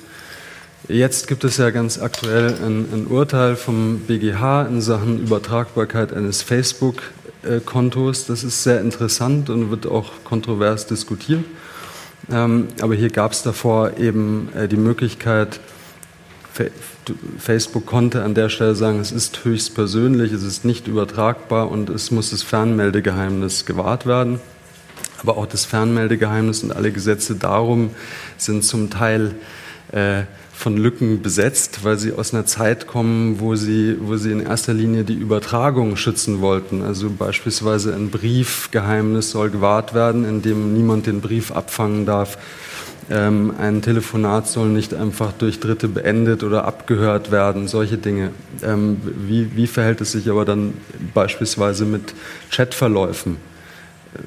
Jetzt 0.89 1.27
gibt 1.27 1.45
es 1.45 1.55
ja 1.55 1.69
ganz 1.69 1.97
aktuell 1.97 2.55
ein, 2.61 2.85
ein 2.91 3.07
Urteil 3.07 3.55
vom 3.55 3.99
BGH 3.99 4.63
in 4.63 4.81
Sachen 4.81 5.17
Übertragbarkeit 5.21 6.11
eines 6.11 6.41
Facebook-Kontos. 6.41 8.25
Das 8.25 8.43
ist 8.43 8.63
sehr 8.63 8.81
interessant 8.81 9.49
und 9.49 9.71
wird 9.71 9.87
auch 9.87 10.11
kontrovers 10.25 10.85
diskutiert. 10.85 11.45
Ähm, 12.29 12.67
aber 12.81 12.95
hier 12.95 13.09
gab 13.09 13.31
es 13.31 13.43
davor 13.43 13.97
eben 13.97 14.49
äh, 14.55 14.67
die 14.67 14.75
Möglichkeit, 14.75 15.61
Facebook 17.39 17.85
konnte 17.85 18.23
an 18.23 18.35
der 18.35 18.49
Stelle 18.49 18.75
sagen, 18.75 18.99
es 18.99 19.11
ist 19.11 19.43
höchst 19.43 19.73
persönlich, 19.75 20.31
es 20.33 20.43
ist 20.43 20.65
nicht 20.65 20.87
übertragbar 20.87 21.71
und 21.71 21.89
es 21.89 22.11
muss 22.11 22.29
das 22.29 22.43
Fernmeldegeheimnis 22.43 23.65
gewahrt 23.65 24.05
werden. 24.05 24.41
Aber 25.21 25.37
auch 25.37 25.47
das 25.47 25.65
Fernmeldegeheimnis 25.65 26.61
und 26.61 26.75
alle 26.75 26.91
Gesetze 26.91 27.35
darum 27.35 27.91
sind 28.37 28.65
zum 28.65 28.89
Teil 28.89 29.33
äh, 29.93 30.23
von 30.53 30.77
Lücken 30.77 31.21
besetzt, 31.21 31.83
weil 31.83 31.97
sie 31.97 32.13
aus 32.13 32.33
einer 32.33 32.45
Zeit 32.45 32.87
kommen, 32.87 33.39
wo 33.39 33.55
sie, 33.55 33.97
wo 33.99 34.15
sie 34.17 34.31
in 34.31 34.39
erster 34.39 34.73
Linie 34.73 35.03
die 35.03 35.15
Übertragung 35.15 35.97
schützen 35.97 36.41
wollten. 36.41 36.83
Also 36.83 37.09
beispielsweise 37.09 37.93
ein 37.93 38.11
Briefgeheimnis 38.11 39.31
soll 39.31 39.49
gewahrt 39.49 39.93
werden, 39.93 40.23
indem 40.23 40.73
niemand 40.73 41.07
den 41.07 41.21
Brief 41.21 41.51
abfangen 41.51 42.05
darf. 42.05 42.37
Ähm, 43.09 43.53
ein 43.57 43.81
Telefonat 43.81 44.47
soll 44.47 44.69
nicht 44.69 44.93
einfach 44.93 45.33
durch 45.33 45.59
Dritte 45.59 45.89
beendet 45.89 46.43
oder 46.43 46.65
abgehört 46.65 47.31
werden, 47.31 47.67
solche 47.67 47.97
Dinge. 47.97 48.29
Ähm, 48.63 49.01
wie, 49.27 49.55
wie 49.57 49.67
verhält 49.67 49.99
es 50.01 50.13
sich 50.13 50.29
aber 50.29 50.45
dann 50.45 50.75
beispielsweise 51.13 51.85
mit 51.85 52.13
Chatverläufen? 52.51 53.37
Äh, 54.13 54.19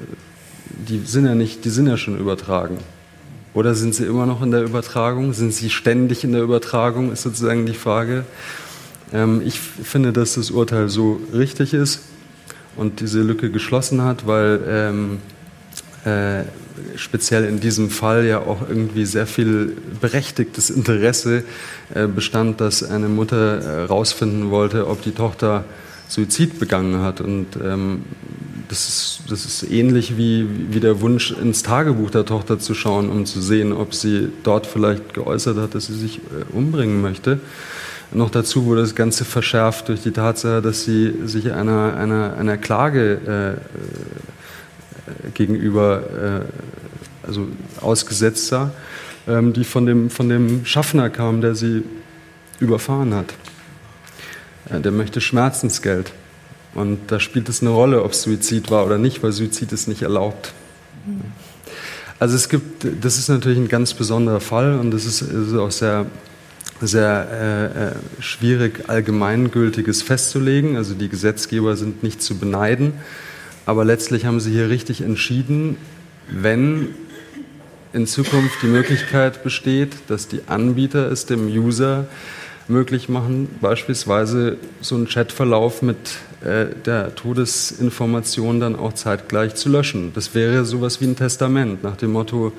die 0.87 0.99
sind 0.99 1.25
ja 1.25 1.33
nicht, 1.33 1.65
die 1.65 1.69
sind 1.69 1.87
ja 1.87 1.97
schon 1.97 2.19
übertragen. 2.19 2.77
Oder 3.57 3.73
sind 3.73 3.95
sie 3.95 4.05
immer 4.05 4.27
noch 4.27 4.43
in 4.43 4.51
der 4.51 4.61
Übertragung? 4.61 5.33
Sind 5.33 5.51
sie 5.51 5.71
ständig 5.71 6.23
in 6.23 6.31
der 6.31 6.43
Übertragung, 6.43 7.11
ist 7.11 7.23
sozusagen 7.23 7.65
die 7.65 7.73
Frage. 7.73 8.23
Ähm, 9.11 9.41
ich 9.43 9.59
finde, 9.59 10.13
dass 10.13 10.35
das 10.35 10.51
Urteil 10.51 10.89
so 10.89 11.19
richtig 11.33 11.73
ist 11.73 12.01
und 12.75 12.99
diese 12.99 13.23
Lücke 13.23 13.49
geschlossen 13.49 14.03
hat, 14.03 14.27
weil 14.27 14.59
ähm, 14.67 15.17
äh, 16.05 16.43
speziell 16.97 17.45
in 17.45 17.59
diesem 17.59 17.89
Fall 17.89 18.27
ja 18.27 18.41
auch 18.41 18.69
irgendwie 18.69 19.05
sehr 19.05 19.25
viel 19.25 19.75
berechtigtes 20.01 20.69
Interesse 20.69 21.43
äh, 21.95 22.05
bestand, 22.05 22.61
dass 22.61 22.83
eine 22.83 23.09
Mutter 23.09 23.63
herausfinden 23.63 24.49
äh, 24.49 24.51
wollte, 24.51 24.87
ob 24.87 25.01
die 25.01 25.13
Tochter 25.13 25.65
Suizid 26.07 26.59
begangen 26.59 27.01
hat. 27.01 27.21
Und 27.21 27.47
ähm, 27.55 28.03
das 28.69 28.87
ist, 28.87 29.19
das 29.29 29.45
ist 29.45 29.63
ähnlich 29.71 30.17
wie, 30.17 30.47
wie 30.69 30.79
der 30.79 31.01
Wunsch, 31.01 31.31
ins 31.31 31.63
Tagebuch 31.63 32.09
der 32.09 32.25
Tochter 32.25 32.59
zu 32.59 32.73
schauen, 32.73 33.09
um 33.09 33.25
zu 33.25 33.41
sehen, 33.41 33.73
ob 33.73 33.93
sie 33.93 34.29
dort 34.43 34.65
vielleicht 34.65 35.13
geäußert 35.13 35.57
hat, 35.57 35.75
dass 35.75 35.87
sie 35.87 35.97
sich 35.97 36.17
äh, 36.17 36.53
umbringen 36.53 37.01
möchte. 37.01 37.39
Noch 38.11 38.29
dazu 38.29 38.65
wurde 38.65 38.81
das 38.81 38.95
Ganze 38.95 39.25
verschärft 39.25 39.89
durch 39.89 40.01
die 40.01 40.11
Tatsache, 40.11 40.61
dass 40.61 40.83
sie 40.83 41.13
sich 41.25 41.51
einer, 41.51 41.95
einer, 41.97 42.37
einer 42.37 42.57
Klage 42.57 43.19
äh, 43.27 43.51
äh 43.53 43.57
gegenüber 45.33 46.43
äh, 46.45 47.27
also 47.27 47.47
ausgesetzt 47.81 48.47
sah, 48.47 48.71
ähm, 49.27 49.53
die 49.53 49.63
von 49.63 49.85
dem, 49.85 50.09
von 50.09 50.29
dem 50.29 50.65
Schaffner 50.65 51.09
kam, 51.09 51.41
der 51.41 51.55
sie 51.55 51.83
überfahren 52.59 53.13
hat. 53.13 53.33
Äh, 54.69 54.79
der 54.81 54.91
möchte 54.91 55.21
Schmerzensgeld. 55.21 56.11
Und 56.77 56.99
da 57.11 57.19
spielt 57.19 57.49
es 57.49 57.61
eine 57.61 57.71
Rolle, 57.71 58.03
ob 58.03 58.11
es 58.11 58.21
Suizid 58.21 58.69
war 58.69 58.85
oder 58.85 58.99
nicht, 58.99 59.23
weil 59.23 59.31
Suizid 59.31 59.71
ist 59.71 59.87
nicht 59.87 60.03
erlaubt. 60.03 60.53
Also 62.19 62.35
es 62.35 62.49
gibt, 62.49 62.85
das 63.01 63.17
ist 63.17 63.29
natürlich 63.29 63.57
ein 63.57 63.67
ganz 63.67 63.95
besonderer 63.95 64.39
Fall 64.39 64.77
und 64.77 64.91
das 64.91 65.05
ist, 65.05 65.21
ist 65.21 65.55
auch 65.55 65.71
sehr, 65.71 66.05
sehr 66.79 67.27
äh, 67.31 67.65
äh, 67.87 68.21
schwierig, 68.21 68.89
allgemeingültiges 68.89 70.03
festzulegen. 70.03 70.77
Also 70.77 70.93
die 70.93 71.09
Gesetzgeber 71.09 71.75
sind 71.75 72.03
nicht 72.03 72.21
zu 72.21 72.37
beneiden, 72.37 72.93
aber 73.65 73.83
letztlich 73.83 74.25
haben 74.25 74.39
sie 74.39 74.51
hier 74.51 74.69
richtig 74.69 75.01
entschieden, 75.01 75.77
wenn 76.29 76.89
in 77.91 78.05
Zukunft 78.05 78.61
die 78.61 78.67
Möglichkeit 78.67 79.43
besteht, 79.43 79.95
dass 80.09 80.27
die 80.27 80.41
Anbieter 80.45 81.11
es 81.11 81.25
dem 81.25 81.47
User 81.47 82.05
möglich 82.67 83.09
machen, 83.09 83.49
beispielsweise 83.61 84.57
so 84.81 84.93
einen 84.93 85.07
Chatverlauf 85.07 85.81
mit 85.81 85.97
der 86.43 87.15
Todesinformation 87.15 88.59
dann 88.59 88.75
auch 88.75 88.93
zeitgleich 88.93 89.55
zu 89.55 89.69
löschen. 89.69 90.11
Das 90.13 90.35
wäre 90.35 90.65
sowas 90.65 91.01
wie 91.01 91.05
ein 91.05 91.15
Testament 91.15 91.83
nach 91.83 91.97
dem 91.97 92.11
Motto, 92.11 92.53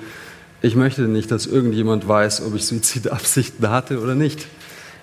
ich 0.61 0.75
möchte 0.75 1.03
nicht, 1.03 1.31
dass 1.31 1.45
irgendjemand 1.45 2.07
weiß, 2.07 2.45
ob 2.45 2.55
ich 2.55 2.65
Suizidabsichten 2.65 3.69
hatte 3.69 4.01
oder 4.01 4.15
nicht. 4.15 4.45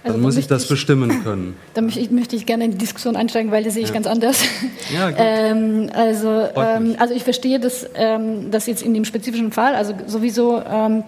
Dann 0.02 0.12
also, 0.12 0.22
muss 0.22 0.36
ich 0.36 0.46
das 0.46 0.64
ich, 0.64 0.68
bestimmen 0.68 1.24
können. 1.24 1.56
Da 1.74 1.80
möchte 1.80 1.98
ich, 1.98 2.10
möchte 2.10 2.36
ich, 2.36 2.46
gerne 2.46 2.66
in 2.66 2.70
die 2.72 2.78
Diskussion 2.78 3.16
einsteigen, 3.16 3.50
weil 3.50 3.64
das 3.64 3.74
sehe 3.74 3.82
ich 3.82 3.88
ja. 3.88 3.94
ganz 3.94 4.06
anders. 4.06 4.38
Ja, 4.94 5.10
gut. 5.10 5.18
ähm, 5.18 5.90
also, 5.92 6.46
ähm, 6.54 6.94
also 6.98 7.12
ich 7.12 7.24
verstehe 7.24 7.58
das, 7.58 7.88
ähm, 7.94 8.52
das 8.52 8.66
jetzt 8.66 8.82
in 8.82 8.94
dem 8.94 9.04
spezifischen 9.04 9.50
Fall, 9.50 9.74
also 9.74 9.94
sowieso 10.06 10.62
ähm, 10.62 11.02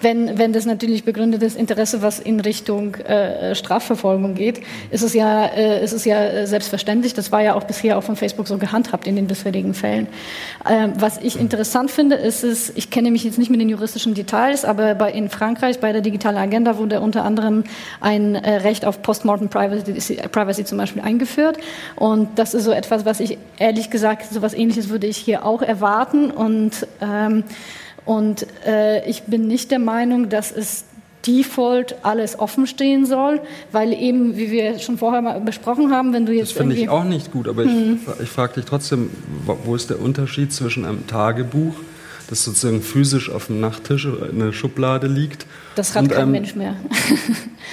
wenn, 0.00 0.38
wenn 0.38 0.52
das 0.52 0.66
natürlich 0.66 1.04
begründetes 1.04 1.56
Interesse, 1.56 2.02
was 2.02 2.20
in 2.20 2.40
Richtung 2.40 2.94
äh, 2.94 3.54
Strafverfolgung 3.54 4.34
geht, 4.34 4.60
ist 4.90 5.02
es 5.02 5.14
ja, 5.14 5.46
äh, 5.46 5.84
ist 5.84 5.92
es 5.92 6.04
ja 6.04 6.46
selbstverständlich. 6.46 7.14
Das 7.14 7.32
war 7.32 7.42
ja 7.42 7.54
auch 7.54 7.64
bisher 7.64 7.98
auch 7.98 8.02
von 8.02 8.16
Facebook 8.16 8.48
so 8.48 8.58
gehandhabt 8.58 9.06
in 9.06 9.16
den 9.16 9.26
bisherigen 9.26 9.74
Fällen. 9.74 10.06
Ähm, 10.68 10.92
was 10.96 11.18
ich 11.18 11.38
interessant 11.38 11.90
finde, 11.90 12.16
ist 12.16 12.44
es, 12.44 12.70
ich 12.76 12.90
kenne 12.90 13.10
mich 13.10 13.24
jetzt 13.24 13.38
nicht 13.38 13.50
mit 13.50 13.60
den 13.60 13.68
juristischen 13.68 14.14
Details, 14.14 14.64
aber 14.64 14.94
bei, 14.94 15.12
in 15.12 15.28
Frankreich 15.28 15.80
bei 15.80 15.92
der 15.92 16.00
digitalen 16.00 16.38
Agenda 16.38 16.78
wurde 16.78 17.00
unter 17.00 17.24
anderem 17.24 17.64
ein 18.00 18.34
äh, 18.34 18.56
Recht 18.56 18.84
auf 18.84 19.02
Postmortem 19.02 19.48
Privacy, 19.48 20.16
Privacy 20.30 20.64
zum 20.64 20.78
Beispiel 20.78 21.02
eingeführt. 21.02 21.58
Und 21.96 22.38
das 22.38 22.54
ist 22.54 22.64
so 22.64 22.72
etwas, 22.72 23.04
was 23.04 23.20
ich 23.20 23.38
ehrlich 23.58 23.90
gesagt, 23.90 24.26
so 24.30 24.36
etwas 24.36 24.54
Ähnliches 24.54 24.88
würde 24.88 25.06
ich 25.06 25.16
hier 25.16 25.44
auch 25.44 25.62
erwarten. 25.62 26.30
Und 26.30 26.86
ähm, 27.00 27.44
und 28.04 28.46
äh, 28.66 29.08
ich 29.08 29.24
bin 29.24 29.46
nicht 29.46 29.70
der 29.70 29.78
Meinung, 29.78 30.28
dass 30.28 30.52
es 30.52 30.84
Default 31.26 31.96
alles 32.02 32.38
offen 32.38 32.66
stehen 32.66 33.04
soll, 33.04 33.40
weil 33.72 33.92
eben, 33.92 34.36
wie 34.36 34.50
wir 34.50 34.78
schon 34.78 34.96
vorher 34.96 35.20
mal 35.20 35.40
besprochen 35.40 35.90
haben, 35.90 36.12
wenn 36.12 36.24
du 36.24 36.32
jetzt. 36.32 36.52
Das 36.52 36.58
finde 36.58 36.76
ich 36.76 36.88
auch 36.88 37.04
nicht 37.04 37.30
gut, 37.30 37.46
aber 37.46 37.64
hm. 37.64 38.00
ich, 38.16 38.22
ich 38.24 38.28
frage 38.28 38.54
dich 38.54 38.64
trotzdem, 38.64 39.10
wo 39.44 39.74
ist 39.74 39.90
der 39.90 40.00
Unterschied 40.00 40.52
zwischen 40.52 40.84
einem 40.84 41.06
Tagebuch, 41.06 41.74
das 42.28 42.44
sozusagen 42.44 42.80
physisch 42.80 43.30
auf 43.30 43.46
dem 43.46 43.60
Nachttisch 43.60 44.06
oder 44.06 44.30
in 44.30 44.38
der 44.38 44.52
Schublade 44.52 45.08
liegt? 45.08 45.46
Das 45.74 45.94
hat 45.94 46.08
kein 46.08 46.18
einem, 46.18 46.30
Mensch 46.32 46.54
mehr. 46.54 46.76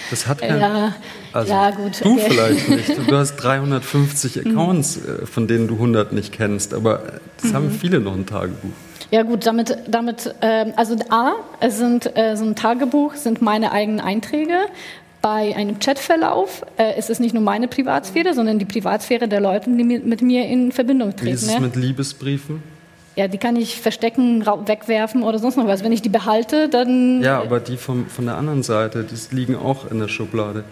Das 0.10 0.28
hat 0.28 0.40
kein 0.40 0.60
ja, 0.60 0.96
also 1.34 1.52
ja, 1.52 1.72
gut. 1.72 2.04
Du 2.04 2.14
okay. 2.14 2.26
vielleicht 2.30 2.70
nicht. 2.70 2.92
Du 3.08 3.18
hast 3.18 3.36
350 3.38 4.36
hm. 4.36 4.52
Accounts, 4.52 4.98
mhm. 4.98 5.26
von 5.26 5.48
denen 5.48 5.68
du 5.68 5.74
100 5.74 6.14
nicht 6.14 6.32
kennst, 6.32 6.74
aber 6.74 7.20
das 7.42 7.52
mhm. 7.52 7.56
haben 7.56 7.72
viele 7.72 8.00
noch 8.00 8.14
ein 8.14 8.26
Tagebuch. 8.26 8.70
Ja 9.10 9.24
gut, 9.24 9.46
damit, 9.46 9.78
damit 9.88 10.36
äh, 10.42 10.72
also 10.76 10.96
A, 11.10 11.34
es 11.60 11.78
sind 11.78 12.18
äh, 12.18 12.36
so 12.36 12.44
ein 12.44 12.56
Tagebuch, 12.56 13.16
sind 13.16 13.42
meine 13.42 13.72
eigenen 13.72 14.02
Einträge. 14.02 14.58
Bei 15.22 15.56
einem 15.56 15.80
Chatverlauf 15.80 16.64
äh, 16.78 16.98
ist 16.98 17.10
es 17.10 17.20
nicht 17.20 17.34
nur 17.34 17.44
meine 17.44 17.68
Privatsphäre, 17.68 18.34
sondern 18.34 18.60
die 18.60 18.66
Privatsphäre 18.66 19.28
der 19.28 19.40
Leute, 19.40 19.70
die 19.70 19.84
mit 19.84 20.22
mir 20.22 20.46
in 20.46 20.72
Verbindung 20.72 21.12
treten. 21.12 21.26
Wie 21.26 21.32
ist 21.32 21.44
es 21.44 21.54
ne? 21.54 21.62
mit 21.62 21.76
Liebesbriefen? 21.76 22.62
Ja, 23.16 23.28
die 23.28 23.40
kann 23.40 23.56
ich 23.56 23.82
verstecken, 23.82 24.46
wegwerfen 24.46 25.24
oder 25.24 25.40
sonst 25.40 25.58
noch 25.58 25.68
was. 25.68 25.84
Wenn 25.84 25.92
ich 25.92 26.04
die 26.04 26.10
behalte, 26.10 26.70
dann... 26.70 27.24
Ja, 27.24 27.42
aber 27.42 27.60
die 27.60 27.78
vom, 27.78 28.06
von 28.06 28.26
der 28.26 28.38
anderen 28.38 28.62
Seite, 28.62 29.04
die 29.04 29.36
liegen 29.36 29.56
auch 29.56 29.90
in 29.90 29.98
der 29.98 30.08
Schublade. 30.08 30.66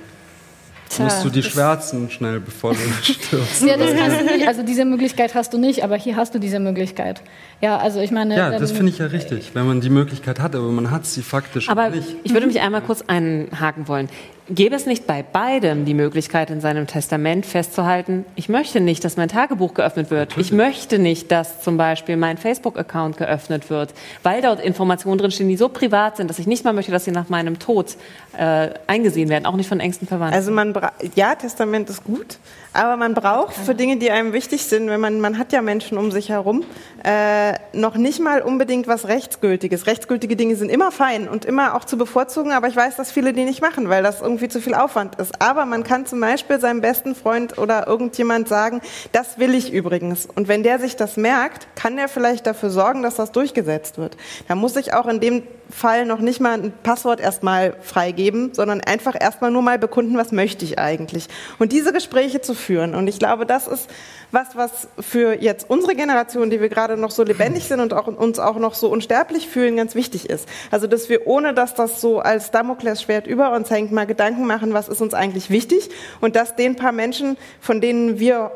Tja, 0.89 1.05
musst 1.05 1.23
du 1.25 1.29
die 1.29 1.43
schwärzen 1.43 2.09
schnell, 2.09 2.39
bevor 2.39 2.73
du 2.73 2.79
stirbst. 3.01 3.63
ja, 3.63 3.77
das 3.77 3.95
kannst 3.95 4.21
du 4.21 4.25
nicht. 4.25 4.47
Also 4.47 4.63
diese 4.63 4.85
Möglichkeit 4.85 5.35
hast 5.35 5.53
du 5.53 5.57
nicht, 5.57 5.83
aber 5.83 5.95
hier 5.95 6.15
hast 6.15 6.35
du 6.35 6.39
diese 6.39 6.59
Möglichkeit. 6.59 7.21
Ja, 7.61 7.77
also 7.77 7.99
ich 7.99 8.11
meine. 8.11 8.35
Ja, 8.37 8.57
das 8.57 8.71
finde 8.71 8.91
ich 8.91 8.99
ja 8.99 9.07
richtig, 9.07 9.51
wenn 9.53 9.65
man 9.65 9.81
die 9.81 9.89
Möglichkeit 9.89 10.39
hat, 10.39 10.55
aber 10.55 10.71
man 10.71 10.91
hat 10.91 11.05
sie 11.05 11.21
faktisch 11.21 11.69
aber 11.69 11.89
nicht. 11.89 12.15
Ich 12.23 12.33
würde 12.33 12.47
mich 12.47 12.59
einmal 12.61 12.81
kurz 12.81 13.03
einhaken 13.07 13.87
wollen. 13.87 14.09
Gäbe 14.47 14.75
es 14.75 14.85
nicht 14.85 15.07
bei 15.07 15.23
beidem 15.23 15.85
die 15.85 15.95
Möglichkeit, 15.95 16.51
in 16.51 16.61
seinem 16.61 16.85
Testament 16.85 17.47
festzuhalten, 17.47 18.25
ich 18.35 18.47
möchte 18.47 18.79
nicht, 18.79 19.03
dass 19.03 19.17
mein 19.17 19.27
Tagebuch 19.27 19.73
geöffnet 19.73 20.11
wird. 20.11 20.29
Natürlich. 20.29 20.51
Ich 20.51 20.53
möchte 20.53 20.99
nicht, 20.99 21.31
dass 21.31 21.61
zum 21.61 21.77
Beispiel 21.77 22.15
mein 22.15 22.37
Facebook-Account 22.37 23.17
geöffnet 23.17 23.71
wird, 23.71 23.95
weil 24.21 24.43
dort 24.43 24.59
Informationen 24.59 25.17
drinstehen, 25.17 25.49
die 25.49 25.57
so 25.57 25.67
privat 25.67 26.17
sind, 26.17 26.29
dass 26.29 26.37
ich 26.37 26.45
nicht 26.45 26.63
mal 26.63 26.73
möchte, 26.73 26.91
dass 26.91 27.05
sie 27.05 27.11
nach 27.11 27.29
meinem 27.29 27.57
Tod 27.57 27.95
äh, 28.37 28.69
eingesehen 28.85 29.29
werden, 29.29 29.47
auch 29.47 29.55
nicht 29.55 29.67
von 29.67 29.79
engsten 29.79 30.07
Verwandten. 30.07 30.35
Also 30.35 30.51
man 30.51 30.75
ja, 31.15 31.33
Testament 31.33 31.89
ist 31.89 32.03
gut, 32.03 32.37
aber 32.75 32.97
man 32.97 33.13
braucht 33.13 33.55
für 33.55 33.73
Dinge, 33.73 33.97
die 33.97 34.11
einem 34.11 34.33
wichtig 34.33 34.65
sind, 34.65 34.89
wenn 34.89 34.99
man, 34.99 35.21
man 35.21 35.37
hat 35.37 35.53
ja 35.53 35.61
Menschen 35.61 35.97
um 35.97 36.11
sich 36.11 36.29
herum, 36.29 36.63
äh, 37.03 37.53
noch 37.73 37.95
nicht 37.95 38.19
mal 38.19 38.41
unbedingt 38.41 38.87
was 38.87 39.07
Rechtsgültiges. 39.07 39.87
Rechtsgültige 39.87 40.35
Dinge 40.35 40.55
sind 40.55 40.69
immer 40.69 40.91
fein 40.91 41.27
und 41.29 41.45
immer 41.45 41.75
auch 41.75 41.85
zu 41.85 41.97
bevorzugen, 41.97 42.51
aber 42.51 42.67
ich 42.67 42.75
weiß, 42.75 42.95
dass 42.97 43.11
viele 43.11 43.33
die 43.33 43.45
nicht 43.45 43.61
machen, 43.61 43.89
weil 43.89 44.03
das 44.03 44.21
irgendwie 44.21 44.49
zu 44.49 44.61
viel 44.61 44.73
Aufwand 44.73 45.15
ist. 45.15 45.41
Aber 45.41 45.65
man 45.65 45.83
kann 45.83 46.05
zum 46.05 46.19
Beispiel 46.19 46.59
seinem 46.59 46.81
besten 46.81 47.15
Freund 47.15 47.57
oder 47.57 47.87
irgendjemand 47.87 48.47
sagen, 48.47 48.81
das 49.11 49.39
will 49.39 49.55
ich 49.55 49.71
übrigens. 49.71 50.25
Und 50.25 50.47
wenn 50.47 50.63
der 50.63 50.79
sich 50.79 50.95
das 50.95 51.15
merkt, 51.15 51.67
kann 51.75 51.97
er 51.97 52.09
vielleicht 52.09 52.45
dafür 52.45 52.69
sorgen, 52.69 53.03
dass 53.03 53.15
das 53.15 53.31
durchgesetzt 53.31 53.97
wird. 53.97 54.17
Da 54.47 54.55
muss 54.55 54.75
ich 54.75 54.93
auch 54.93 55.07
in 55.07 55.19
dem 55.19 55.43
Fall 55.69 56.05
noch 56.05 56.19
nicht 56.19 56.39
mal 56.39 56.53
ein 56.53 56.73
Passwort 56.83 57.19
erstmal 57.19 57.75
freigeben, 57.81 58.53
sondern 58.53 58.81
einfach 58.81 59.15
erstmal 59.19 59.51
nur 59.51 59.61
mal 59.61 59.79
bekunden, 59.79 60.17
was 60.17 60.31
möchte 60.31 60.63
ich 60.63 60.79
eigentlich. 60.79 61.27
Und 61.59 61.71
diese 61.71 61.91
Gespräche 61.91 62.41
zu 62.41 62.53
führen. 62.53 62.95
Und 62.95 63.07
ich 63.07 63.19
glaube, 63.19 63.45
das 63.45 63.67
ist 63.67 63.89
was, 64.31 64.55
was 64.55 64.87
für 64.99 65.41
jetzt 65.41 65.69
unsere 65.69 65.95
Generation, 65.95 66.49
die 66.49 66.61
wir 66.61 66.69
gerade 66.69 66.97
noch 66.97 67.11
so 67.11 67.23
lebendig 67.23 67.65
sind 67.65 67.79
und 67.79 67.93
auch, 67.93 68.07
uns 68.07 68.37
auch 68.37 68.57
noch 68.57 68.73
so 68.73 68.89
unsterblich 68.89 69.47
fühlen, 69.47 69.75
ganz 69.77 69.95
wichtig 69.95 70.29
ist. 70.29 70.47
Also, 70.71 70.87
dass 70.87 71.09
wir 71.09 71.25
ohne, 71.25 71.53
dass 71.53 71.73
das 71.73 72.01
so 72.01 72.19
als 72.19 72.51
Damoklesschwert 72.51 73.27
über 73.27 73.53
uns 73.53 73.69
hängt, 73.69 73.91
mal 73.91 74.05
Gedanken 74.05 74.45
machen, 74.45 74.73
was 74.73 74.87
ist 74.87 75.01
uns 75.01 75.13
eigentlich 75.13 75.49
wichtig 75.49 75.89
und 76.21 76.35
dass 76.35 76.55
den 76.55 76.75
paar 76.75 76.91
Menschen, 76.91 77.37
von 77.59 77.81
denen 77.81 78.19
wir 78.19 78.51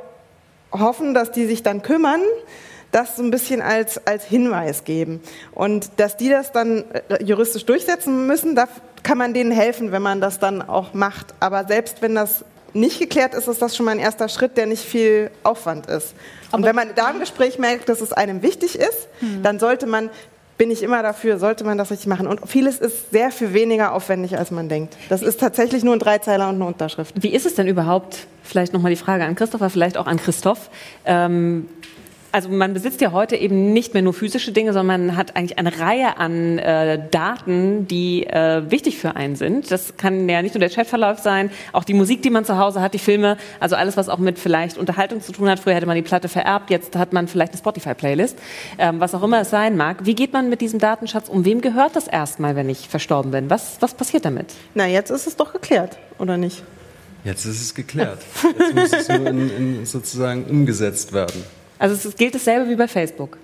hoffen, 0.72 1.14
dass 1.14 1.32
die 1.32 1.46
sich 1.46 1.64
dann 1.64 1.82
kümmern, 1.82 2.22
das 2.92 3.16
so 3.16 3.24
ein 3.24 3.32
bisschen 3.32 3.62
als, 3.62 4.06
als 4.08 4.26
Hinweis 4.26 4.84
geben. 4.84 5.22
Und 5.54 5.90
dass 5.98 6.18
die 6.18 6.30
das 6.30 6.52
dann 6.52 6.86
äh, 7.10 7.24
juristisch 7.24 7.66
durchsetzen 7.66 8.28
müssen, 8.28 8.56
da 8.56 8.68
kann 9.04 9.18
man 9.18 9.34
denen 9.34 9.52
helfen, 9.52 9.92
wenn 9.92 10.02
man 10.02 10.22
das 10.22 10.40
dann 10.40 10.62
auch 10.62 10.94
macht. 10.94 11.34
Aber 11.40 11.66
selbst 11.66 12.02
wenn 12.02 12.16
das 12.16 12.44
nicht 12.74 13.00
geklärt 13.00 13.34
ist, 13.34 13.48
ist 13.48 13.62
das 13.62 13.76
schon 13.76 13.86
mal 13.86 13.94
ein 13.94 14.00
erster 14.00 14.30
Schritt, 14.30 14.58
der 14.58 14.66
nicht 14.66 14.84
viel 14.84 15.32
Aufwand 15.44 15.88
ist. 15.88 16.14
Und 16.52 16.64
wenn 16.64 16.76
man 16.76 16.90
da 16.96 17.10
im 17.10 17.20
Gespräch 17.20 17.58
merkt, 17.58 17.90
dass 17.90 18.02
es 18.02 18.14
einem 18.14 18.42
wichtig 18.42 18.78
ist, 18.78 19.08
hm. 19.20 19.44
dann 19.44 19.60
sollte 19.60 19.88
man 19.88 20.10
bin 20.60 20.72
ich 20.72 20.84
immer 20.84 21.02
dafür, 21.02 21.40
sollte 21.40 21.64
man 21.64 21.78
das 21.78 21.90
richtig 21.90 22.08
machen. 22.08 22.28
Und 22.28 22.42
vieles 22.46 22.80
ist 22.80 23.12
sehr 23.12 23.32
viel 23.32 23.54
weniger 23.54 23.94
aufwendig, 23.94 24.38
als 24.38 24.52
man 24.52 24.68
denkt. 24.68 24.98
Das 25.08 25.22
ist 25.22 25.40
tatsächlich 25.40 25.86
nur 25.86 25.94
ein 25.94 26.00
Dreizeiler 26.00 26.50
und 26.50 26.56
eine 26.56 26.66
Unterschrift. 26.66 27.16
Wie 27.18 27.30
ist 27.30 27.46
es 27.46 27.56
denn 27.56 27.68
überhaupt, 27.68 28.28
vielleicht 28.44 28.74
nochmal 28.74 28.92
die 28.92 28.98
Frage 28.98 29.24
an 29.24 29.36
Christopher, 29.36 29.70
vielleicht 29.70 29.98
auch 29.98 30.06
an 30.06 30.18
Christoph, 30.18 30.70
ähm, 31.06 31.70
also 32.32 32.50
man 32.50 32.74
besitzt 32.74 33.02
ja 33.02 33.12
heute 33.12 33.36
eben 33.36 33.74
nicht 33.74 33.94
mehr 33.94 34.04
nur 34.04 34.14
physische 34.14 34.52
Dinge, 34.52 34.74
sondern 34.74 35.08
man 35.08 35.18
hat 35.18 35.36
eigentlich 35.36 35.58
eine 35.58 35.80
Reihe 35.80 36.18
an 36.18 36.58
äh, 36.58 37.00
Daten, 37.10 37.88
die 37.88 38.26
äh, 38.28 38.70
wichtig 38.70 38.98
für 38.98 39.16
einen 39.16 39.36
sind. 39.36 39.72
Das 39.72 39.98
kann 39.98 40.30
ja 40.30 40.42
nicht 40.42 40.54
nur 40.54 40.60
der 40.60 40.70
Chatverlauf 40.70 41.20
sein, 41.20 41.50
auch 41.74 41.84
die 41.84 41.94
Musik, 41.94 42.22
die 42.22 42.30
man 42.30 42.46
zu 42.46 42.58
Hause 42.58 42.82
hat, 42.82 42.94
die 42.94 43.00
Filme, 43.00 43.38
also 43.60 43.76
alles, 43.76 43.98
was 43.98 44.10
auch 44.10 44.20
mit 44.20 44.38
vielleicht 44.38 44.78
Unterhaltung 44.78 45.22
zu 45.22 45.32
tun 45.32 45.50
hat. 45.50 45.60
Früher 45.60 45.74
hätte 45.76 45.86
man 45.86 45.96
die 45.96 46.02
Platte 46.02 46.30
vererbt, 46.30 46.70
jetzt 46.70 46.96
hat 46.96 47.14
man 47.14 47.28
vielleicht 47.28 47.54
eine 47.54 47.60
Spotify-Playlist, 47.60 48.38
ähm, 48.78 49.00
was 49.00 49.16
auch 49.16 49.24
immer 49.24 49.42
es 49.42 49.50
sein 49.50 49.76
mag. 49.76 50.06
Wie 50.06 50.16
geht 50.16 50.34
man 50.34 50.50
mit 50.50 50.62
diesem 50.62 50.80
Datenschatz 50.80 51.30
um? 51.30 51.46
Wem 51.46 51.62
gehört 51.62 51.96
das 51.96 52.08
erstmal, 52.08 52.56
wenn 52.56 52.70
ich 52.70 52.90
verstorben 52.90 53.32
bin? 53.32 53.50
Was, 53.50 53.78
was 53.80 53.94
passiert 53.94 54.26
damit? 54.26 54.54
Na, 54.76 54.86
jetzt 54.88 55.10
ist 55.10 55.28
es 55.28 55.36
doch 55.36 55.54
geklärt, 55.54 55.98
oder 56.20 56.38
nicht? 56.38 56.64
Jetzt 57.24 57.46
ist 57.46 57.62
es 57.62 57.76
geklärt. 57.76 58.20
Jetzt 58.58 58.76
muss 58.76 58.94
es 58.94 59.10
nur 59.10 59.28
in, 59.28 59.50
in 59.50 59.86
sozusagen 59.86 60.46
umgesetzt 60.46 61.12
werden. 61.12 61.44
Also 61.80 62.10
es 62.10 62.16
gilt 62.16 62.36
dasselbe 62.36 62.70
wie 62.70 62.76
bei 62.76 62.88
Facebook. 62.88 63.38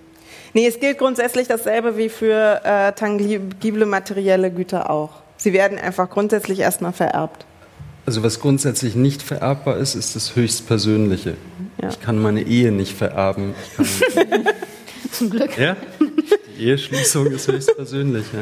Nee, 0.53 0.67
es 0.67 0.79
gilt 0.79 0.99
grundsätzlich 0.99 1.47
dasselbe 1.47 1.97
wie 1.97 2.09
für 2.09 2.61
äh, 2.63 2.91
tangible 2.93 3.85
materielle 3.85 4.51
Güter 4.51 4.89
auch. 4.89 5.21
Sie 5.37 5.53
werden 5.53 5.77
einfach 5.77 6.09
grundsätzlich 6.09 6.59
erstmal 6.59 6.93
vererbt. 6.93 7.45
Also 8.05 8.23
was 8.23 8.39
grundsätzlich 8.39 8.95
nicht 8.95 9.21
vererbbar 9.21 9.77
ist, 9.77 9.95
ist 9.95 10.15
das 10.15 10.35
höchstpersönliche. 10.35 11.35
Ja. 11.81 11.89
Ich 11.89 11.99
kann 11.99 12.21
meine 12.21 12.41
Ehe 12.41 12.71
nicht 12.71 12.95
vererben. 12.95 13.55
Zum 15.11 15.29
Glück. 15.29 15.57
Ja, 15.57 15.75
die 15.99 16.63
Eheschließung 16.65 17.27
ist 17.31 17.47
höchstpersönlich. 17.47 18.25
Ja. 18.31 18.41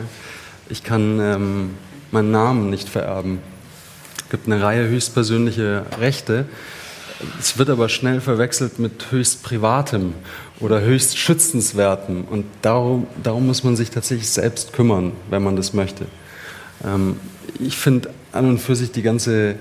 Ich 0.69 0.83
kann 0.83 1.19
ähm, 1.19 1.69
meinen 2.11 2.31
Namen 2.31 2.69
nicht 2.69 2.89
vererben. 2.89 3.39
Es 4.23 4.29
gibt 4.29 4.47
eine 4.47 4.61
Reihe 4.61 4.87
höchstpersönlicher 4.87 5.85
Rechte, 5.99 6.45
es 7.39 7.57
wird 7.57 7.69
aber 7.69 7.89
schnell 7.89 8.21
verwechselt 8.21 8.80
mit 8.80 9.11
höchst 9.11 9.43
privatem 9.43 10.13
oder 10.59 10.82
höchst 10.82 11.17
schützenswertem. 11.17 12.26
Und 12.26 12.45
darum, 12.61 13.07
darum 13.21 13.47
muss 13.47 13.63
man 13.63 13.76
sich 13.76 13.89
tatsächlich 13.89 14.30
selbst 14.30 14.74
kümmern, 14.74 15.11
wenn 15.30 15.43
man 15.43 15.55
das 15.55 15.74
möchte. 15.74 16.05
Ähm, 16.84 17.17
ich 17.59 17.78
finde 17.78 18.09
an 18.32 18.47
und 18.47 18.59
für 18.59 18.76
sich 18.76 18.91
die 18.91 19.03
ganze 19.03 19.55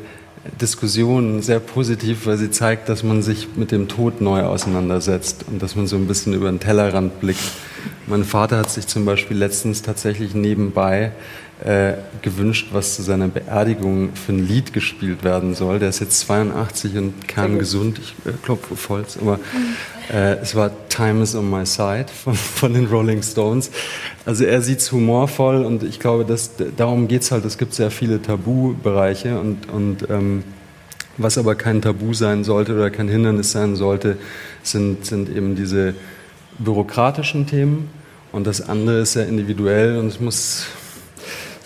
Diskussion 0.61 1.40
sehr 1.40 1.61
positiv, 1.61 2.26
weil 2.26 2.36
sie 2.36 2.51
zeigt, 2.51 2.88
dass 2.88 3.03
man 3.03 3.22
sich 3.22 3.49
mit 3.55 3.70
dem 3.70 3.86
Tod 3.86 4.20
neu 4.20 4.43
auseinandersetzt 4.43 5.45
und 5.47 5.62
dass 5.62 5.76
man 5.76 5.86
so 5.86 5.97
ein 5.97 6.09
bisschen 6.09 6.34
über 6.34 6.51
den 6.51 6.59
Tellerrand 6.59 7.20
blickt. 7.20 7.53
Mein 8.09 8.24
Vater 8.24 8.59
hat 8.59 8.70
sich 8.70 8.88
zum 8.88 9.05
Beispiel 9.05 9.36
letztens 9.36 9.82
tatsächlich 9.82 10.34
nebenbei 10.34 11.12
äh, 11.64 11.93
gewünscht, 12.22 12.68
was 12.72 12.97
zu 12.97 13.03
seiner 13.03 13.28
Beerdigung 13.28 14.16
für 14.16 14.32
ein 14.32 14.45
Lied 14.45 14.72
gespielt 14.72 15.22
werden 15.22 15.55
soll. 15.55 15.78
Der 15.78 15.90
ist 15.90 16.01
jetzt 16.01 16.18
82 16.20 16.97
und 16.97 17.28
kerngesund, 17.28 18.01
ich 18.01 18.14
äh, 18.26 18.32
klopfe 18.43 18.76
Holz, 18.88 19.16
aber 19.20 19.38
äh, 20.11 20.37
es 20.37 20.55
war 20.55 20.71
Time 20.89 21.23
is 21.23 21.35
on 21.35 21.51
my 21.51 21.67
side 21.67 22.07
von, 22.09 22.35
von 22.35 22.75
den 22.75 22.87
Rolling 22.87 23.23
Stones. 23.23 23.71
Also 24.25 24.45
er 24.45 24.63
sieht 24.63 24.79
es 24.79 24.93
humorvoll 24.93 25.65
und 25.65 25.83
ich 25.83 26.01
glaube, 26.01 26.25
dass, 26.25 26.53
darum 26.77 27.09
geht 27.09 27.23
es 27.23 27.31
halt, 27.31 27.45
es 27.45 27.59
gibt 27.59 27.75
sehr 27.75 27.91
viele 27.91 28.21
Tabubereiche 28.23 29.39
und, 29.39 29.69
und 29.69 30.09
ähm, 30.11 30.45
was 31.19 31.39
aber 31.39 31.55
kein 31.55 31.83
Tabu 31.83 32.15
sein 32.15 32.45
sollte 32.45 32.75
oder 32.75 32.91
kein 32.91 33.09
Hindernis 33.09 33.53
sein 33.53 33.77
sollte, 33.77 34.17
sind, 34.63 35.05
sind 35.05 35.29
eben 35.29 35.57
diese 35.57 35.95
bürokratischen 36.59 37.47
Themen 37.47 37.91
und 38.33 38.47
das 38.47 38.67
andere 38.67 39.01
ist 39.01 39.13
sehr 39.13 39.27
individuell 39.29 39.99
und 39.99 40.07
es 40.07 40.21
muss 40.21 40.67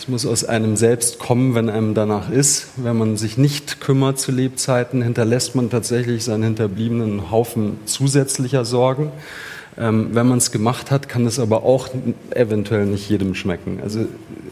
muss 0.09 0.26
aus 0.26 0.44
einem 0.44 0.76
selbst 0.76 1.18
kommen, 1.18 1.54
wenn 1.54 1.68
einem 1.68 1.94
danach 1.94 2.30
ist. 2.30 2.68
Wenn 2.76 2.96
man 2.96 3.16
sich 3.16 3.38
nicht 3.38 3.80
kümmert 3.80 4.18
zu 4.18 4.32
Lebzeiten, 4.32 5.02
hinterlässt 5.02 5.54
man 5.54 5.70
tatsächlich 5.70 6.24
seinen 6.24 6.44
Hinterbliebenen 6.44 7.30
Haufen 7.30 7.78
zusätzlicher 7.84 8.64
Sorgen. 8.64 9.11
Ähm, 9.78 10.11
wenn 10.12 10.26
man 10.26 10.38
es 10.38 10.52
gemacht 10.52 10.90
hat, 10.90 11.09
kann 11.09 11.26
es 11.26 11.38
aber 11.38 11.64
auch 11.64 11.88
eventuell 12.30 12.86
nicht 12.86 13.09
jedem 13.11 13.34
schmecken. 13.34 13.80
Also 13.82 14.07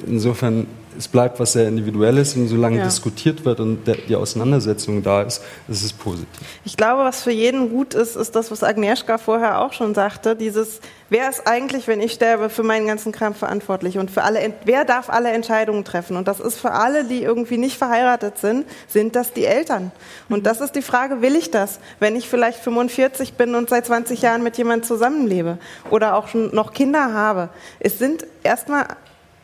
insofern 0.06 0.66
es 0.96 1.08
bleibt 1.08 1.40
was 1.40 1.52
sehr 1.52 1.68
Individuelles 1.68 2.36
und 2.36 2.48
solange 2.48 2.78
ja. 2.78 2.84
diskutiert 2.84 3.44
wird 3.44 3.60
und 3.60 3.86
der, 3.86 3.96
die 3.96 4.16
Auseinandersetzung 4.16 5.02
da 5.02 5.22
ist, 5.22 5.42
ist 5.68 5.84
es 5.84 5.92
positiv. 5.92 6.46
Ich 6.64 6.76
glaube, 6.76 7.04
was 7.04 7.22
für 7.22 7.30
jeden 7.30 7.70
gut 7.70 7.94
ist, 7.94 8.16
ist 8.16 8.34
das, 8.36 8.50
was 8.50 8.62
Agnieszka 8.62 9.18
vorher 9.18 9.60
auch 9.60 9.72
schon 9.72 9.94
sagte, 9.94 10.36
dieses, 10.36 10.80
wer 11.10 11.28
ist 11.28 11.46
eigentlich, 11.46 11.86
wenn 11.88 12.00
ich 12.00 12.12
sterbe, 12.12 12.48
für 12.48 12.62
meinen 12.62 12.86
ganzen 12.86 13.12
Kram 13.12 13.34
verantwortlich 13.34 13.98
und 13.98 14.10
für 14.10 14.22
alle, 14.22 14.52
wer 14.64 14.84
darf 14.84 15.10
alle 15.10 15.30
Entscheidungen 15.30 15.84
treffen? 15.84 16.16
Und 16.16 16.28
das 16.28 16.40
ist 16.40 16.58
für 16.58 16.72
alle, 16.72 17.04
die 17.04 17.22
irgendwie 17.22 17.58
nicht 17.58 17.76
verheiratet 17.76 18.38
sind, 18.38 18.66
sind 18.88 19.16
das 19.16 19.32
die 19.32 19.44
Eltern. 19.44 19.92
Und 20.28 20.46
das 20.46 20.60
ist 20.60 20.74
die 20.74 20.82
Frage, 20.82 21.22
will 21.22 21.36
ich 21.36 21.50
das, 21.50 21.78
wenn 22.00 22.16
ich 22.16 22.28
vielleicht 22.28 22.58
45 22.58 23.34
bin 23.34 23.54
und 23.54 23.70
seit 23.70 23.86
20 23.86 24.22
Jahren 24.22 24.42
mit 24.42 24.56
jemandem 24.56 24.86
zusammenlebe 24.86 25.58
oder 25.90 26.16
auch 26.16 26.28
schon 26.28 26.54
noch 26.54 26.72
Kinder 26.72 27.12
habe? 27.12 27.50
Es 27.80 27.98
sind 27.98 28.26
erstmal 28.42 28.86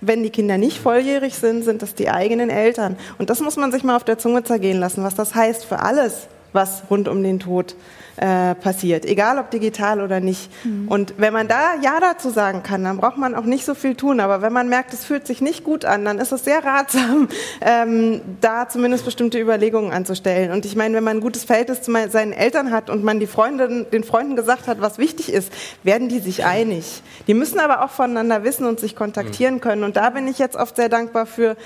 wenn 0.01 0.23
die 0.23 0.31
Kinder 0.31 0.59
nicht 0.59 0.79
volljährig 0.79 1.35
sind, 1.35 1.65
sind 1.65 1.83
das 1.83 1.95
die 1.95 2.11
eigenen 2.11 2.51
Eltern. 2.51 2.97
Und 3.19 3.31
das 3.31 3.41
muss 3.41 3.57
man 3.57 3.73
sich 3.73 3.85
mal 3.85 3.97
auf 3.97 4.05
der 4.05 4.19
Zunge 4.19 4.45
zergehen 4.45 4.79
lassen, 4.79 5.05
was 5.05 5.15
das 5.15 5.35
heißt 5.35 5.65
für 5.65 5.81
alles, 5.81 6.29
was 6.53 6.83
rund 6.91 7.09
um 7.09 7.23
den 7.23 7.41
Tod 7.41 7.73
äh, 7.73 8.00
passiert, 8.21 9.07
egal 9.07 9.39
ob 9.39 9.51
digital 9.51 10.03
oder 10.03 10.21
nicht. 10.21 10.51
Mhm. 10.65 10.89
Und 10.89 11.15
wenn 11.17 11.33
man 11.33 11.49
da 11.49 11.77
Ja 11.81 12.01
dazu 12.01 12.29
sagen 12.29 12.63
kann, 12.63 12.85
dann 12.85 12.99
braucht 12.99 13.17
man 13.17 13.35
auch 13.35 13.45
nicht 13.45 13.65
so 13.65 13.75
viel 13.75 13.95
tun. 13.95 14.21
Aber 14.21 14.43
wenn 14.43 14.53
man 14.53 14.69
merkt, 14.69 14.93
es 14.93 15.05
fühlt 15.05 15.27
sich 15.27 15.41
nicht 15.41 15.65
gut 15.65 15.87
an, 15.87 16.05
dann 16.05 16.19
ist 16.19 16.31
es 16.31 16.45
sehr 16.45 16.63
ratsam, 16.63 17.29
ähm, 17.63 18.21
da 18.43 18.69
zumindest 18.69 19.07
bestimmte 19.07 19.41
Überlegungen 19.41 19.93
anzustellen. 19.93 20.53
Und 20.53 20.67
ich 20.67 20.77
meine, 20.77 20.97
wenn 20.97 21.05
man 21.05 21.17
ein 21.19 21.21
gutes 21.21 21.45
Verhältnis 21.45 21.81
zu 21.81 21.93
seinen 22.11 22.33
Eltern 22.33 22.71
hat 22.73 22.91
und 22.91 23.03
man 23.05 23.21
die 23.21 23.27
Freunde, 23.27 23.87
den 23.91 24.05
Freunden 24.05 24.37
gesagt 24.37 24.67
hat, 24.67 24.83
was 24.83 24.99
wichtig 24.99 25.33
ist, 25.33 25.51
werden 25.83 26.09
die 26.11 26.19
sich 26.19 26.45
einig. 26.45 27.03
Die 27.27 27.35
müssen 27.35 27.59
aber 27.59 27.83
auch 27.85 27.91
voneinander 27.91 28.45
wissen 28.45 28.67
und 28.67 28.81
sich 28.81 28.97
kontaktieren 28.97 29.55
mhm. 29.55 29.61
können. 29.61 29.85
Und 29.85 29.97
da 29.97 30.11
bin 30.11 30.29
ich 30.29 30.39
jetzt 30.39 30.57
oft 30.57 30.77
sehr 30.77 30.91
dankbar 30.91 31.25
für 31.25 31.57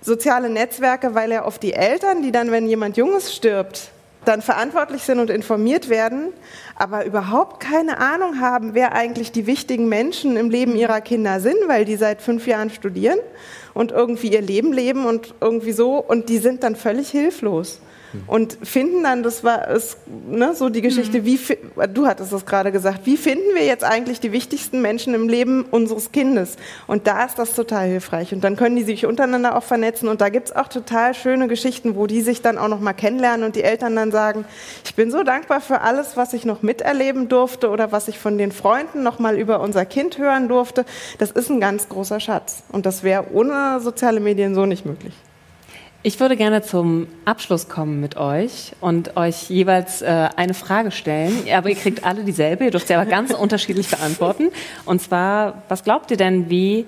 soziale 0.00 0.48
Netzwerke, 0.48 1.14
weil 1.14 1.32
ja 1.32 1.44
oft 1.44 1.62
die 1.62 1.72
Eltern, 1.72 2.22
die 2.22 2.30
dann, 2.30 2.50
wenn 2.50 2.68
jemand 2.68 2.96
Junges 2.96 3.34
stirbt, 3.34 3.90
dann 4.24 4.42
verantwortlich 4.42 5.02
sind 5.02 5.18
und 5.18 5.30
informiert 5.30 5.88
werden, 5.88 6.32
aber 6.76 7.04
überhaupt 7.04 7.60
keine 7.60 7.98
Ahnung 7.98 8.40
haben, 8.40 8.74
wer 8.74 8.92
eigentlich 8.92 9.32
die 9.32 9.46
wichtigen 9.46 9.88
Menschen 9.88 10.36
im 10.36 10.50
Leben 10.50 10.76
ihrer 10.76 11.00
Kinder 11.00 11.40
sind, 11.40 11.56
weil 11.66 11.84
die 11.84 11.96
seit 11.96 12.22
fünf 12.22 12.46
Jahren 12.46 12.70
studieren 12.70 13.18
und 13.74 13.92
irgendwie 13.92 14.32
ihr 14.32 14.42
Leben 14.42 14.72
leben 14.72 15.06
und 15.06 15.34
irgendwie 15.40 15.72
so, 15.72 15.96
und 15.96 16.28
die 16.28 16.38
sind 16.38 16.62
dann 16.62 16.76
völlig 16.76 17.10
hilflos 17.10 17.80
und 18.26 18.58
finden 18.62 19.02
dann, 19.02 19.22
das 19.22 19.44
war 19.44 19.68
es, 19.68 19.96
ne, 20.28 20.54
so 20.54 20.68
die 20.68 20.82
Geschichte, 20.82 21.20
mhm. 21.20 21.24
wie 21.24 21.38
du 21.92 22.06
hattest 22.06 22.32
es 22.32 22.46
gerade 22.46 22.72
gesagt, 22.72 23.00
wie 23.04 23.16
finden 23.16 23.54
wir 23.54 23.64
jetzt 23.64 23.84
eigentlich 23.84 24.20
die 24.20 24.32
wichtigsten 24.32 24.82
Menschen 24.82 25.14
im 25.14 25.28
Leben 25.28 25.64
unseres 25.70 26.12
Kindes? 26.12 26.56
Und 26.86 27.06
da 27.06 27.24
ist 27.24 27.38
das 27.38 27.54
total 27.54 27.88
hilfreich. 27.88 28.32
Und 28.32 28.44
dann 28.44 28.56
können 28.56 28.76
die 28.76 28.82
sich 28.82 29.06
untereinander 29.06 29.56
auch 29.56 29.62
vernetzen. 29.62 30.08
Und 30.08 30.20
da 30.20 30.28
gibt 30.28 30.48
es 30.48 30.56
auch 30.56 30.68
total 30.68 31.14
schöne 31.14 31.48
Geschichten, 31.48 31.96
wo 31.96 32.06
die 32.06 32.22
sich 32.22 32.42
dann 32.42 32.58
auch 32.58 32.68
noch 32.68 32.80
mal 32.80 32.92
kennenlernen 32.92 33.44
und 33.44 33.56
die 33.56 33.62
Eltern 33.62 33.96
dann 33.96 34.10
sagen, 34.10 34.44
ich 34.84 34.94
bin 34.94 35.10
so 35.10 35.22
dankbar 35.22 35.60
für 35.60 35.80
alles, 35.80 36.16
was 36.16 36.32
ich 36.32 36.44
noch 36.44 36.62
miterleben 36.62 37.28
durfte 37.28 37.70
oder 37.70 37.92
was 37.92 38.08
ich 38.08 38.18
von 38.18 38.38
den 38.38 38.52
Freunden 38.52 39.02
noch 39.02 39.18
mal 39.18 39.38
über 39.38 39.60
unser 39.60 39.84
Kind 39.84 40.18
hören 40.18 40.48
durfte. 40.48 40.84
Das 41.18 41.30
ist 41.30 41.50
ein 41.50 41.60
ganz 41.60 41.88
großer 41.88 42.20
Schatz. 42.20 42.62
Und 42.70 42.86
das 42.86 43.02
wäre 43.02 43.26
ohne 43.32 43.80
soziale 43.80 44.20
Medien 44.20 44.54
so 44.54 44.66
nicht 44.66 44.84
möglich. 44.84 45.14
Ich 46.04 46.18
würde 46.18 46.36
gerne 46.36 46.62
zum 46.62 47.06
Abschluss 47.24 47.68
kommen 47.68 48.00
mit 48.00 48.16
euch 48.16 48.72
und 48.80 49.16
euch 49.16 49.48
jeweils 49.48 50.02
äh, 50.02 50.28
eine 50.34 50.52
Frage 50.52 50.90
stellen. 50.90 51.44
Aber 51.54 51.68
ihr 51.68 51.76
kriegt 51.76 52.04
alle 52.04 52.24
dieselbe, 52.24 52.64
ihr 52.64 52.70
dürft 52.72 52.88
sie 52.88 52.94
aber 52.94 53.08
ganz 53.08 53.32
unterschiedlich 53.38 53.88
beantworten. 53.88 54.48
Und 54.84 55.00
zwar, 55.00 55.62
was 55.68 55.84
glaubt 55.84 56.10
ihr 56.10 56.16
denn, 56.16 56.50
wie 56.50 56.86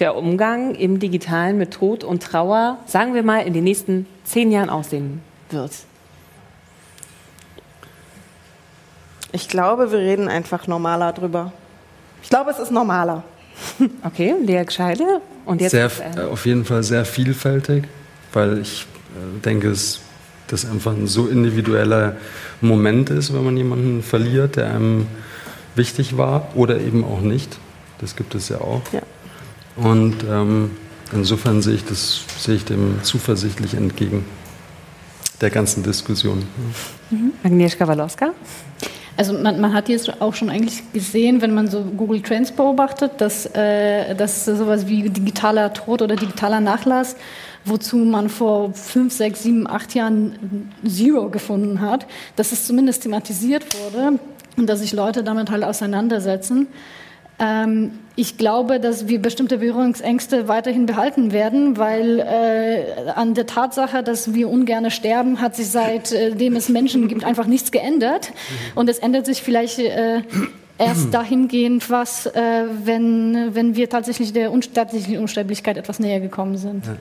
der 0.00 0.16
Umgang 0.16 0.74
im 0.74 0.98
Digitalen 0.98 1.58
mit 1.58 1.74
Tod 1.74 2.02
und 2.02 2.24
Trauer, 2.24 2.78
sagen 2.86 3.14
wir 3.14 3.22
mal, 3.22 3.46
in 3.46 3.54
den 3.54 3.62
nächsten 3.62 4.06
zehn 4.24 4.50
Jahren 4.50 4.68
aussehen 4.68 5.22
wird? 5.50 5.70
Ich 9.30 9.48
glaube, 9.48 9.92
wir 9.92 9.98
reden 10.00 10.26
einfach 10.26 10.66
normaler 10.66 11.12
drüber. 11.12 11.52
Ich 12.20 12.30
glaube, 12.30 12.50
es 12.50 12.58
ist 12.58 12.72
normaler. 12.72 13.22
Okay, 14.02 14.34
Lea 14.42 14.64
Gescheide. 14.64 15.20
Und 15.44 15.60
jetzt 15.60 15.70
sehr, 15.70 15.90
äh, 16.16 16.20
auf 16.22 16.46
jeden 16.46 16.64
Fall 16.64 16.82
sehr 16.82 17.04
vielfältig, 17.04 17.84
weil 18.32 18.58
ich 18.58 18.86
äh, 19.14 19.40
denke, 19.44 19.70
dass 19.70 20.00
das 20.48 20.64
einfach 20.64 20.92
ein 20.92 21.06
so 21.06 21.26
individueller 21.26 22.16
Moment 22.60 23.10
ist, 23.10 23.34
wenn 23.34 23.44
man 23.44 23.56
jemanden 23.56 24.02
verliert, 24.02 24.56
der 24.56 24.70
einem 24.72 25.06
wichtig 25.74 26.16
war 26.16 26.48
oder 26.54 26.80
eben 26.80 27.04
auch 27.04 27.20
nicht. 27.20 27.58
Das 27.98 28.16
gibt 28.16 28.34
es 28.34 28.48
ja 28.48 28.60
auch. 28.60 28.82
Ja. 28.92 29.02
Und 29.76 30.16
ähm, 30.28 30.70
insofern 31.12 31.62
sehe 31.62 31.74
ich, 31.74 31.84
das, 31.84 32.22
sehe 32.38 32.56
ich 32.56 32.64
dem 32.64 33.02
zuversichtlich 33.02 33.74
entgegen, 33.74 34.24
der 35.40 35.50
ganzen 35.50 35.82
Diskussion. 35.82 36.44
Agnieszka 37.42 37.86
Walowska. 37.86 38.32
Also 39.18 39.32
man, 39.32 39.60
man 39.60 39.72
hat 39.72 39.88
jetzt 39.88 40.20
auch 40.20 40.34
schon 40.34 40.50
eigentlich 40.50 40.82
gesehen, 40.92 41.40
wenn 41.40 41.54
man 41.54 41.68
so 41.68 41.82
Google 41.82 42.20
Trends 42.20 42.52
beobachtet, 42.52 43.12
dass, 43.18 43.46
äh, 43.54 44.14
dass 44.14 44.44
sowas 44.44 44.86
wie 44.88 45.08
digitaler 45.08 45.72
Tod 45.72 46.02
oder 46.02 46.16
digitaler 46.16 46.60
Nachlass, 46.60 47.16
wozu 47.66 47.98
man 47.98 48.28
vor 48.28 48.72
fünf, 48.72 49.12
sechs, 49.12 49.42
sieben, 49.42 49.66
acht 49.66 49.94
Jahren 49.94 50.72
Zero 50.86 51.28
gefunden 51.28 51.80
hat, 51.80 52.06
dass 52.36 52.52
es 52.52 52.66
zumindest 52.66 53.02
thematisiert 53.02 53.66
wurde 53.78 54.18
und 54.56 54.66
dass 54.66 54.80
sich 54.80 54.92
Leute 54.92 55.22
damit 55.22 55.50
halt 55.50 55.64
auseinandersetzen. 55.64 56.68
Ähm, 57.38 57.98
ich 58.14 58.38
glaube, 58.38 58.80
dass 58.80 59.08
wir 59.08 59.20
bestimmte 59.20 59.58
Berührungsängste 59.58 60.48
weiterhin 60.48 60.86
behalten 60.86 61.32
werden, 61.32 61.76
weil 61.76 62.20
äh, 62.20 63.10
an 63.10 63.34
der 63.34 63.46
Tatsache, 63.46 64.02
dass 64.02 64.32
wir 64.32 64.48
ungern 64.48 64.90
sterben, 64.90 65.40
hat 65.40 65.54
sich 65.54 65.68
seitdem 65.68 66.56
es 66.56 66.70
Menschen 66.70 67.08
gibt 67.08 67.24
einfach 67.24 67.46
nichts 67.46 67.72
geändert. 67.72 68.32
Und 68.74 68.88
es 68.88 69.00
ändert 69.00 69.26
sich 69.26 69.42
vielleicht 69.42 69.78
äh, 69.78 70.22
erst 70.78 71.12
dahingehend 71.12 71.88
was, 71.90 72.26
äh, 72.26 72.64
wenn, 72.84 73.54
wenn 73.54 73.76
wir 73.76 73.88
tatsächlich 73.88 74.32
der 74.32 74.52
tatsächlichen 74.74 75.18
Unsterblichkeit 75.18 75.76
etwas 75.76 75.98
näher 75.98 76.20
gekommen 76.20 76.56
sind. 76.56 76.84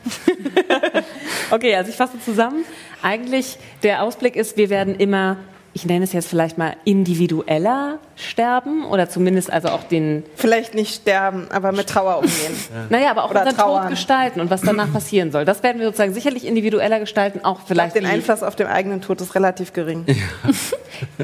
Okay, 1.52 1.76
also 1.76 1.90
ich 1.90 1.96
fasse 1.96 2.20
zusammen. 2.20 2.66
Eigentlich 3.02 3.58
der 3.84 4.02
Ausblick 4.02 4.36
ist, 4.36 4.58
wir 4.58 4.70
werden 4.70 4.96
immer, 4.96 5.38
ich 5.78 5.86
nenne 5.86 6.06
es 6.06 6.14
jetzt 6.14 6.30
vielleicht 6.30 6.58
mal 6.58 6.78
individueller 6.86 8.00
sterben 8.16 8.86
oder 8.86 9.10
zumindest 9.10 9.52
also 9.52 9.68
auch 9.68 9.84
den, 9.84 10.24
Vielleicht 10.36 10.74
nicht 10.74 10.96
sterben, 10.96 11.48
aber 11.52 11.74
mit 11.74 11.88
Trauer 11.90 12.20
umgehen. 12.20 12.56
naja, 12.90 13.12
aber 13.12 13.26
auch 13.26 13.32
Oder 13.32 13.42
unseren 13.42 13.58
trauern. 13.58 13.82
Tod 13.84 13.90
gestalten 13.92 14.40
und 14.40 14.50
was 14.50 14.62
danach 14.62 14.90
passieren 14.94 15.34
soll. 15.34 15.44
Das 15.44 15.64
werden 15.64 15.80
wir 15.80 15.88
sozusagen 15.88 16.14
sicherlich 16.14 16.46
individueller 16.48 17.02
gestalten, 17.02 17.44
auch 17.44 17.60
vielleicht. 17.68 17.94
Den 17.94 18.06
wie- 18.06 18.08
Einfluss 18.08 18.42
auf 18.42 18.56
den 18.56 18.68
eigenen 18.68 19.02
Tod 19.02 19.20
ist 19.20 19.36
relativ 19.36 19.74
gering. 19.74 20.06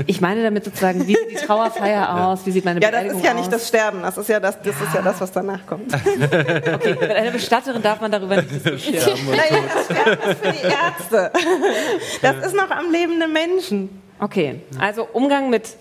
Ich 0.05 0.19
meine 0.19 0.43
damit 0.43 0.65
sozusagen, 0.65 1.07
wie 1.07 1.15
sieht 1.15 1.31
die 1.31 1.35
Trauerfeier 1.45 2.25
aus, 2.27 2.45
wie 2.45 2.51
sieht 2.51 2.65
meine 2.65 2.81
Ja, 2.81 2.91
das 2.91 2.99
Beerdigung 3.03 3.21
ist 3.21 3.25
ja 3.25 3.33
nicht 3.33 3.43
aus? 3.45 3.49
das 3.51 3.67
Sterben, 3.69 4.01
das 4.01 4.17
ist 4.17 4.27
ja 4.27 4.41
das, 4.41 4.61
das, 4.61 4.75
ist 4.75 4.93
ja 4.93 5.01
das 5.01 5.21
was 5.21 5.31
danach 5.31 5.65
kommt. 5.65 5.93
Okay, 5.93 6.97
mit 6.99 7.09
einer 7.09 7.31
Bestatterin 7.31 7.81
darf 7.81 8.01
man 8.01 8.11
darüber 8.11 8.35
nicht 8.35 8.51
diskutieren. 8.51 9.17
Naja, 9.29 9.63
das 9.73 9.85
Sterben 9.85 10.29
ist 10.29 10.39
für 10.45 10.51
die 10.51 10.65
Ärzte. 10.67 11.31
Das 12.21 12.45
ist 12.47 12.53
noch 12.55 12.69
am 12.69 12.91
lebenden 12.91 13.31
Menschen. 13.31 14.01
Okay, 14.21 14.61
also 14.79 15.07
Umgang 15.11 15.49
mit 15.49 15.75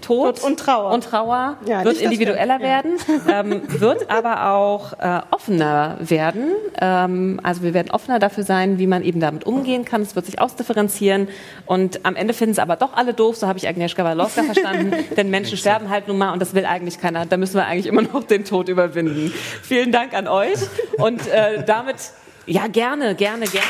Tod 0.00 0.38
Und- 0.42 0.44
und 0.44 0.60
Trauer. 0.60 0.92
und 0.92 1.04
Trauer 1.04 1.56
Ja, 1.66 1.84
wird 1.84 1.98
individueller 2.00 2.60
werden, 2.60 2.92
ähm, 3.28 3.62
wird 3.68 4.08
aber 4.10 4.52
auch 4.52 4.92
äh, 4.98 5.20
offener 5.30 5.98
werden. 6.00 6.52
Ähm, 6.80 7.38
also 7.42 7.62
wir 7.62 7.74
werden 7.74 7.90
offener 7.90 8.18
dafür 8.18 8.44
sein, 8.44 8.78
wie 8.78 8.86
man 8.86 9.02
eben 9.02 9.20
damit 9.20 9.44
umgehen 9.44 9.84
kann. 9.84 10.00
Es 10.00 10.14
wird 10.16 10.24
sich 10.24 10.40
ausdifferenzieren 10.40 11.28
und 11.66 12.06
am 12.06 12.16
Ende 12.16 12.32
finden 12.32 12.52
es 12.52 12.58
aber 12.58 12.76
doch 12.76 12.94
alle 12.94 13.12
doof, 13.12 13.36
so 13.36 13.46
habe 13.46 13.58
ich 13.58 13.68
Agnieszka 13.68 14.02
Walowska 14.02 14.44
verstanden, 14.44 14.94
denn 15.16 15.28
Menschen 15.28 15.58
sterben 15.58 15.90
halt 15.90 16.08
nun 16.08 16.16
mal 16.16 16.32
und 16.32 16.40
das 16.40 16.54
will 16.54 16.64
eigentlich 16.64 16.98
keiner. 17.00 17.26
Da 17.26 17.36
müssen 17.36 17.56
wir 17.56 17.66
eigentlich 17.66 17.86
immer 17.86 18.02
noch 18.02 18.24
den 18.24 18.44
Tod 18.44 18.68
überwinden. 18.70 19.34
Vielen 19.62 19.92
Dank 19.92 20.14
an 20.14 20.28
euch 20.28 20.58
und 20.96 21.26
äh, 21.28 21.62
damit, 21.64 21.96
ja 22.46 22.68
gerne, 22.68 23.14
gerne, 23.14 23.44
gerne. 23.46 23.66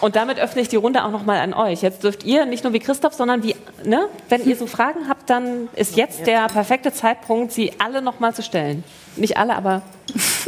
Und 0.00 0.16
damit 0.16 0.38
öffne 0.38 0.62
ich 0.62 0.68
die 0.68 0.76
Runde 0.76 1.04
auch 1.04 1.10
nochmal 1.10 1.38
an 1.38 1.54
euch. 1.54 1.82
Jetzt 1.82 2.04
dürft 2.04 2.24
ihr 2.24 2.46
nicht 2.46 2.64
nur 2.64 2.72
wie 2.72 2.78
Christoph, 2.78 3.14
sondern 3.14 3.42
wie, 3.42 3.56
ne, 3.84 4.08
wenn 4.28 4.44
ihr 4.44 4.56
so 4.56 4.66
Fragen 4.66 5.08
habt, 5.08 5.28
dann 5.28 5.68
ist 5.74 5.96
jetzt 5.96 6.26
der 6.26 6.46
perfekte 6.46 6.92
Zeitpunkt, 6.92 7.52
sie 7.52 7.72
alle 7.78 8.00
nochmal 8.00 8.34
zu 8.34 8.42
stellen. 8.42 8.84
Nicht 9.16 9.36
alle, 9.36 9.56
aber 9.56 9.82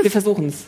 wir 0.01 0.11
versuchen 0.11 0.47
es. 0.47 0.67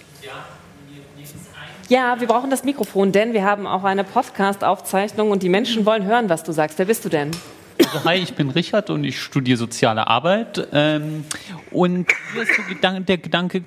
Ja, 1.88 2.18
wir 2.20 2.26
brauchen 2.26 2.48
das 2.48 2.64
Mikrofon, 2.64 3.12
denn 3.12 3.34
wir 3.34 3.44
haben 3.44 3.66
auch 3.66 3.84
eine 3.84 4.02
Podcast-Aufzeichnung 4.02 5.30
und 5.30 5.42
die 5.42 5.50
Menschen 5.50 5.84
wollen 5.84 6.04
hören, 6.04 6.28
was 6.28 6.42
du 6.42 6.52
sagst. 6.52 6.78
Wer 6.78 6.86
bist 6.86 7.04
du 7.04 7.10
denn? 7.10 7.32
Also, 7.78 8.04
hi, 8.04 8.16
ich 8.16 8.34
bin 8.34 8.48
Richard 8.50 8.88
und 8.90 9.04
ich 9.04 9.20
studiere 9.20 9.58
soziale 9.58 10.06
Arbeit. 10.06 10.68
Ähm, 10.72 11.24
und 11.70 12.08
mir 12.34 12.42
ist 12.42 13.08
der 13.08 13.18
Gedanke, 13.18 13.62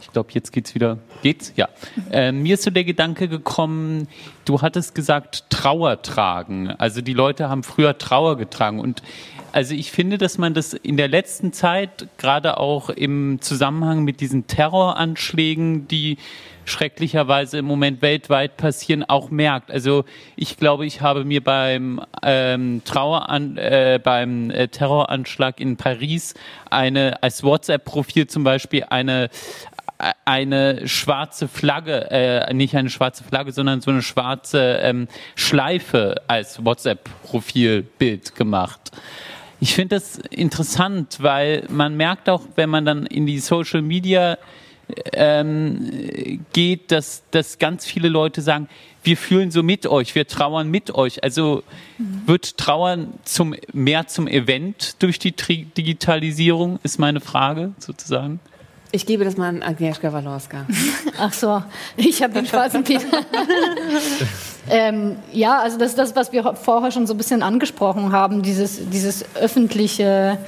ich 0.00 0.12
glaube, 0.12 0.30
jetzt 0.32 0.52
geht's 0.52 0.74
wieder. 0.74 0.98
Geht's? 1.22 1.52
Ja. 1.56 1.68
Ähm, 2.10 2.42
mir 2.42 2.54
ist 2.54 2.62
so 2.62 2.70
der 2.70 2.84
Gedanke 2.84 3.28
gekommen, 3.28 4.08
du 4.44 4.60
hattest 4.62 4.94
gesagt, 4.94 5.44
Trauer 5.50 6.02
tragen. 6.02 6.70
Also 6.70 7.00
die 7.00 7.14
Leute 7.14 7.48
haben 7.48 7.62
früher 7.62 7.96
Trauer 7.98 8.36
getragen. 8.36 8.80
Und 8.80 9.02
also 9.52 9.74
ich 9.74 9.92
finde, 9.92 10.18
dass 10.18 10.36
man 10.36 10.52
das 10.52 10.74
in 10.74 10.96
der 10.96 11.08
letzten 11.08 11.52
Zeit, 11.52 12.08
gerade 12.18 12.58
auch 12.58 12.90
im 12.90 13.40
Zusammenhang 13.40 14.02
mit 14.02 14.20
diesen 14.20 14.46
Terroranschlägen, 14.46 15.86
die 15.86 16.18
schrecklicherweise 16.64 17.58
im 17.58 17.64
Moment 17.64 18.02
weltweit 18.02 18.56
passieren, 18.56 19.04
auch 19.04 19.30
merkt. 19.30 19.70
Also 19.70 20.04
ich 20.36 20.56
glaube, 20.56 20.86
ich 20.86 21.00
habe 21.00 21.24
mir 21.24 21.42
beim 21.42 22.00
ähm, 22.22 22.82
Traueran 22.84 23.56
äh, 23.56 24.00
beim 24.02 24.50
äh, 24.50 24.68
Terroranschlag 24.68 25.60
in 25.60 25.76
Paris 25.76 26.34
eine 26.70 27.22
als 27.22 27.42
WhatsApp-Profil 27.42 28.26
zum 28.26 28.44
Beispiel 28.44 28.84
eine 28.88 29.30
eine 30.24 30.86
schwarze 30.88 31.48
Flagge, 31.48 32.10
äh, 32.10 32.52
nicht 32.52 32.76
eine 32.76 32.90
schwarze 32.90 33.24
Flagge, 33.24 33.52
sondern 33.52 33.80
so 33.80 33.90
eine 33.90 34.02
schwarze 34.02 34.78
ähm, 34.82 35.08
Schleife 35.34 36.22
als 36.26 36.64
WhatsApp-Profilbild 36.64 38.34
gemacht. 38.34 38.90
Ich 39.60 39.74
finde 39.74 39.96
das 39.96 40.18
interessant, 40.30 41.18
weil 41.20 41.64
man 41.70 41.96
merkt 41.96 42.28
auch, 42.28 42.42
wenn 42.56 42.70
man 42.70 42.84
dann 42.84 43.06
in 43.06 43.26
die 43.26 43.38
Social 43.38 43.82
Media 43.82 44.36
ähm, 45.12 46.44
geht, 46.52 46.92
dass, 46.92 47.22
dass 47.30 47.58
ganz 47.58 47.86
viele 47.86 48.08
Leute 48.08 48.42
sagen, 48.42 48.68
wir 49.02 49.16
fühlen 49.16 49.50
so 49.50 49.62
mit 49.62 49.86
euch, 49.86 50.14
wir 50.14 50.26
trauern 50.26 50.70
mit 50.70 50.94
euch. 50.94 51.22
Also 51.22 51.62
wird 52.26 52.56
Trauern 52.56 53.14
zum, 53.24 53.54
mehr 53.72 54.06
zum 54.06 54.26
Event 54.26 55.02
durch 55.02 55.18
die 55.18 55.32
Digitalisierung, 55.32 56.78
ist 56.82 56.98
meine 56.98 57.20
Frage 57.20 57.72
sozusagen. 57.78 58.40
Ich 58.94 59.06
gebe 59.06 59.24
das 59.24 59.36
mal 59.36 59.48
an 59.48 59.64
Agnieszka 59.64 60.12
Walorska. 60.12 60.66
Ach 61.18 61.32
so, 61.32 61.60
ich 61.96 62.22
habe 62.22 62.32
den 62.32 62.46
schwarzen 62.46 62.84
Peter. 62.84 63.04
ähm, 64.70 65.16
ja, 65.32 65.58
also 65.58 65.78
das 65.78 65.90
ist 65.90 65.98
das, 65.98 66.14
was 66.14 66.30
wir 66.30 66.54
vorher 66.54 66.92
schon 66.92 67.08
so 67.08 67.14
ein 67.14 67.16
bisschen 67.16 67.42
angesprochen 67.42 68.12
haben, 68.12 68.42
dieses, 68.42 68.88
dieses 68.90 69.24
öffentliche. 69.34 70.38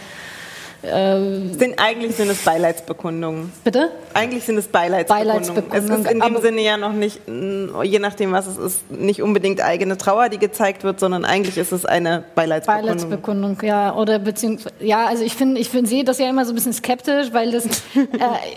Äh, 0.86 1.58
Sind, 1.58 1.78
eigentlich 1.78 2.14
sind 2.16 2.28
es 2.30 2.38
Beileidsbekundungen. 2.44 3.52
bitte? 3.64 3.90
Eigentlich 4.14 4.44
sind 4.44 4.56
es 4.58 4.68
Beileidsbekundungen. 4.68 5.42
Beileidsbekundungen, 5.68 6.00
Es 6.02 6.06
ist 6.06 6.10
in 6.12 6.20
dem 6.20 6.40
Sinne 6.40 6.60
ja 6.62 6.76
noch 6.76 6.92
nicht, 6.92 7.20
mh, 7.26 7.82
je 7.84 7.98
nachdem 7.98 8.32
was 8.32 8.46
es 8.46 8.56
ist, 8.56 8.90
nicht 8.90 9.22
unbedingt 9.22 9.60
eigene 9.62 9.96
Trauer, 9.98 10.28
die 10.28 10.38
gezeigt 10.38 10.84
wird, 10.84 11.00
sondern 11.00 11.24
eigentlich 11.24 11.58
ist 11.58 11.72
es 11.72 11.84
eine 11.84 12.24
Beileidsbekundung. 12.34 12.86
Beileidsbekundung, 12.96 13.58
ja, 13.62 13.94
oder 13.94 14.18
beziehungsweise, 14.18 14.74
ja, 14.80 15.06
also 15.06 15.24
ich 15.24 15.34
finde, 15.34 15.60
ich 15.60 15.68
finde, 15.68 15.88
sehe 15.90 16.04
das 16.04 16.18
ja 16.18 16.28
immer 16.28 16.44
so 16.44 16.52
ein 16.52 16.54
bisschen 16.54 16.72
skeptisch, 16.72 17.28
weil 17.32 17.50
das, 17.50 17.64
äh, 17.94 18.06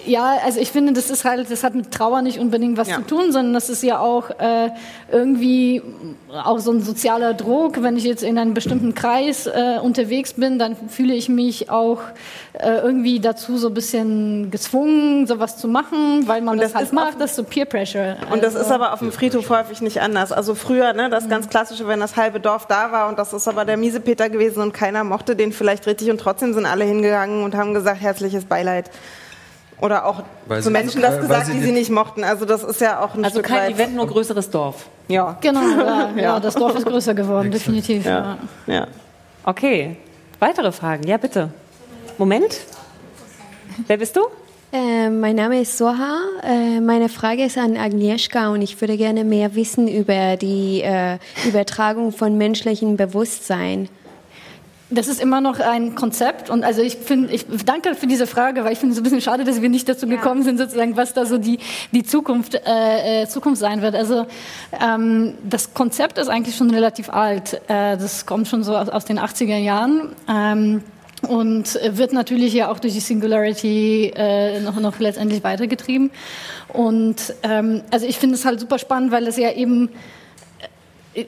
ja, 0.05 0.37
also 0.45 0.59
ich 0.59 0.71
finde, 0.71 0.93
das 0.93 1.09
ist 1.09 1.25
halt, 1.25 1.49
das 1.51 1.63
hat 1.63 1.75
mit 1.75 1.91
Trauer 1.91 2.21
nicht 2.21 2.39
unbedingt 2.39 2.77
was 2.77 2.89
Ja. 2.89 2.95
zu 2.97 3.01
tun, 3.01 3.31
sondern 3.31 3.53
das 3.53 3.69
ist 3.69 3.83
ja 3.83 3.99
auch 3.99 4.29
äh, 4.39 4.69
irgendwie 5.11 5.81
auch 6.43 6.59
so 6.59 6.71
ein 6.71 6.81
sozialer 6.81 7.33
Druck. 7.33 7.81
Wenn 7.81 7.97
ich 7.97 8.03
jetzt 8.03 8.23
in 8.23 8.37
einem 8.37 8.53
bestimmten 8.53 8.93
Kreis 8.93 9.47
äh, 9.47 9.79
unterwegs 9.81 10.33
bin, 10.33 10.59
dann 10.59 10.75
fühle 10.89 11.13
ich 11.13 11.29
mich 11.29 11.69
auch 11.69 11.99
äh, 12.53 12.77
irgendwie 12.79 13.19
dazu 13.19 13.57
so 13.57 13.67
ein 13.67 13.73
bisschen 13.73 14.51
gezwungen, 14.51 15.27
sowas 15.27 15.57
zu 15.57 15.67
machen, 15.67 16.27
weil 16.27 16.41
man 16.41 16.53
Und 16.55 16.61
das, 16.61 16.71
das 16.71 16.75
halt 16.75 16.85
ist 16.87 16.93
macht, 16.93 17.19
das 17.21 17.31
ist 17.31 17.35
so 17.37 17.43
Peer 17.43 17.65
Pressure. 17.65 18.17
Und 18.31 18.43
das 18.43 18.55
Also- 18.55 18.67
ist 18.67 18.71
aber 18.71 18.93
auf 18.93 18.99
dem 18.99 19.11
Friedhof 19.11 19.49
häufig 19.49 19.81
nicht 19.81 20.01
anders. 20.01 20.31
Also 20.31 20.55
früher, 20.55 20.93
ne, 20.93 21.07
Mhm. 21.07 21.11
das 21.11 21.29
ganz 21.29 21.49
klassische, 21.49 21.87
wenn 21.87 21.99
das 21.99 22.15
halbe 22.15 22.39
Dorf 22.39 22.65
da 22.67 22.91
war 22.91 23.09
und 23.09 23.19
das 23.19 23.33
ist 23.33 23.47
aber 23.47 23.65
der 23.65 23.77
Miesepeter 23.77 24.29
gewesen 24.29 24.61
und 24.61 24.73
keiner 24.73 25.03
mochte 25.03 25.35
den 25.35 25.51
vielleicht 25.51 25.85
richtig 25.87 26.09
und 26.09 26.19
trotzdem 26.19 26.53
sind 26.53 26.65
alle 26.65 26.85
hingegangen 26.85 27.43
und 27.43 27.55
haben 27.55 27.73
gesagt, 27.73 28.01
herzliches 28.01 28.45
Beileid. 28.45 28.89
Oder 29.81 30.05
auch 30.05 30.23
Weil 30.45 30.61
zu 30.61 30.71
Menschen 30.71 31.01
das 31.01 31.13
weil 31.13 31.21
gesagt, 31.21 31.45
sie 31.45 31.53
die 31.53 31.63
sie 31.63 31.71
nicht 31.71 31.89
mochten. 31.89 32.25
Also 32.25 32.43
das 32.43 32.65
ist 32.65 32.81
ja 32.81 32.99
auch 32.99 33.13
ein 33.15 33.23
Also 33.23 33.35
Stück 33.39 33.45
kein 33.45 33.67
weit. 33.69 33.75
Event, 33.75 33.95
nur 33.95 34.07
größeres 34.07 34.49
Dorf. 34.49 34.87
Ja, 35.07 35.37
Genau, 35.39 35.61
ja, 35.85 36.09
ja. 36.17 36.39
das 36.41 36.55
Dorf 36.55 36.75
ist 36.75 36.85
größer 36.85 37.13
geworden, 37.13 37.49
definitiv. 37.49 38.05
Ja. 38.05 38.37
ja. 38.67 38.87
Okay. 39.45 39.95
Weitere 40.39 40.71
Fragen? 40.73 41.07
Ja, 41.07 41.15
bitte. 41.17 41.49
Moment. 42.19 42.59
Wer 43.87 43.95
bist 43.95 44.17
du? 44.17 44.19
Äh, 44.73 45.09
mein 45.09 45.37
Name 45.37 45.61
ist 45.61 45.77
Soha. 45.77 46.19
Äh, 46.43 46.81
meine 46.81 47.07
Frage 47.07 47.45
ist 47.45 47.57
an 47.57 47.77
Agnieszka 47.77 48.49
und 48.49 48.61
ich 48.61 48.81
würde 48.81 48.97
gerne 48.97 49.23
mehr 49.23 49.55
wissen 49.55 49.87
über 49.87 50.35
die 50.35 50.81
äh, 50.81 51.17
Übertragung 51.47 52.11
von 52.11 52.37
menschlichem 52.37 52.97
Bewusstsein. 52.97 53.87
Das 54.89 55.07
ist 55.07 55.21
immer 55.21 55.39
noch 55.39 55.61
ein 55.61 55.95
Konzept 55.95 56.49
und 56.49 56.65
also 56.65 56.81
ich 56.81 56.97
finde, 56.97 57.33
ich 57.33 57.45
danke 57.63 57.95
für 57.95 58.07
diese 58.07 58.27
Frage, 58.27 58.65
weil 58.65 58.73
ich 58.73 58.79
finde 58.79 58.93
es 58.93 58.99
ein 58.99 59.03
bisschen 59.03 59.21
schade, 59.21 59.45
dass 59.45 59.61
wir 59.61 59.69
nicht 59.69 59.87
dazu 59.87 60.05
gekommen 60.05 60.43
sind, 60.43 60.57
sozusagen, 60.57 60.97
was 60.97 61.13
da 61.13 61.25
so 61.25 61.37
die 61.37 61.59
die 61.93 62.03
Zukunft 62.03 62.55
äh, 62.55 63.21
äh, 63.21 63.27
Zukunft 63.29 63.61
sein 63.61 63.81
wird. 63.81 63.95
Also 63.95 64.25
ähm, 64.83 65.35
das 65.49 65.73
Konzept 65.73 66.17
ist 66.17 66.27
eigentlich 66.27 66.57
schon 66.57 66.69
relativ 66.71 67.09
alt. 67.09 67.61
Äh, 67.69 67.95
das 67.95 68.25
kommt 68.25 68.49
schon 68.49 68.63
so 68.63 68.75
aus, 68.75 68.89
aus 68.89 69.05
den 69.05 69.19
80er 69.19 69.57
Jahren. 69.57 70.13
Ähm, 70.27 70.83
und 71.27 71.79
wird 71.83 72.13
natürlich 72.13 72.53
ja 72.53 72.71
auch 72.71 72.79
durch 72.79 72.93
die 72.93 72.99
Singularity 72.99 74.13
äh, 74.15 74.59
noch, 74.61 74.79
noch 74.79 74.99
letztendlich 74.99 75.43
weitergetrieben. 75.43 76.11
Und 76.69 77.33
ähm, 77.43 77.81
also 77.91 78.05
ich 78.05 78.17
finde 78.17 78.35
es 78.35 78.45
halt 78.45 78.59
super 78.59 78.79
spannend, 78.79 79.11
weil 79.11 79.27
es 79.27 79.37
ja 79.37 79.51
eben 79.51 79.89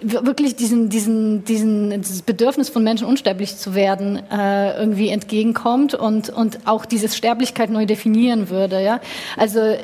wirklich 0.01 0.55
diesen, 0.55 0.89
diesen, 0.89 1.43
diesen, 1.43 2.01
dieses 2.01 2.21
Bedürfnis 2.21 2.69
von 2.69 2.83
Menschen 2.83 3.07
unsterblich 3.07 3.57
zu 3.57 3.73
werden 3.73 4.21
äh, 4.31 4.77
irgendwie 4.77 5.09
entgegenkommt 5.09 5.95
und, 5.95 6.29
und 6.29 6.59
auch 6.67 6.85
diese 6.85 7.09
Sterblichkeit 7.09 7.71
neu 7.71 7.87
definieren 7.87 8.49
würde. 8.49 8.81
Ja? 8.81 9.01
Also 9.37 9.59
äh, 9.59 9.79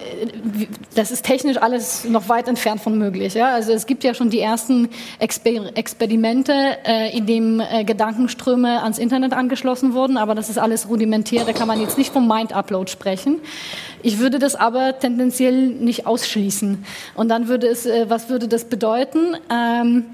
das 0.94 1.10
ist 1.10 1.26
technisch 1.26 1.58
alles 1.58 2.06
noch 2.06 2.30
weit 2.30 2.48
entfernt 2.48 2.82
von 2.82 2.98
möglich. 2.98 3.34
Ja? 3.34 3.54
Also 3.54 3.72
es 3.72 3.88
gibt 3.88 4.04
ja 4.04 4.14
schon 4.14 4.30
die 4.30 4.40
ersten 4.40 4.90
Exper 5.18 5.76
Experimente, 5.76 6.54
äh, 6.86 7.18
in 7.18 7.26
dem 7.26 7.60
äh, 7.60 7.84
Gedankenströme 7.84 8.84
ans 8.84 9.00
Internet 9.00 9.34
angeschlossen 9.34 9.94
wurden, 9.94 10.18
aber 10.18 10.36
das 10.36 10.50
ist 10.50 10.60
alles 10.60 10.90
rudimentär, 10.90 11.46
da 11.46 11.54
kann 11.54 11.68
man 11.68 11.80
jetzt 11.82 11.98
nicht 11.98 12.12
vom 12.12 12.28
Mind-Upload 12.28 12.92
sprechen. 12.92 13.40
Ich 14.04 14.20
würde 14.20 14.40
das 14.40 14.56
aber 14.56 15.00
tendenziell 15.00 15.68
nicht 15.68 16.06
ausschließen. 16.06 16.86
Und 17.16 17.30
dann 17.30 17.48
würde 17.48 17.68
es, 17.68 17.86
äh, 17.86 18.10
was 18.10 18.30
würde 18.30 18.48
das 18.48 18.66
bedeuten? 18.66 19.38
Ähm, 19.52 20.06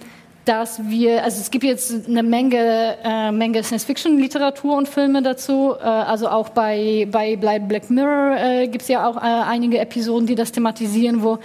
dass 0.46 0.90
wir, 0.90 1.24
also 1.24 1.40
es 1.40 1.52
gibt 1.52 1.64
jetzt 1.64 2.08
eine 2.08 2.22
Menge, 2.22 2.98
äh, 3.04 3.32
Menge 3.32 3.64
Science-Fiction-Literatur 3.64 4.76
und 4.76 4.90
Filme 4.90 5.22
dazu. 5.22 5.74
Äh, 5.80 5.84
also 5.84 6.28
auch 6.28 6.50
bei, 6.50 7.08
bei 7.10 7.36
Black 7.36 7.90
Mirror 7.90 8.38
äh, 8.38 8.68
gibt 8.68 8.82
es 8.82 8.90
ja 8.90 9.08
auch 9.08 9.18
äh, 9.18 9.22
einige 9.22 9.80
Episoden, 9.80 10.28
die 10.28 10.36
das 10.36 10.52
thematisieren, 10.52 11.24
wo, 11.24 11.40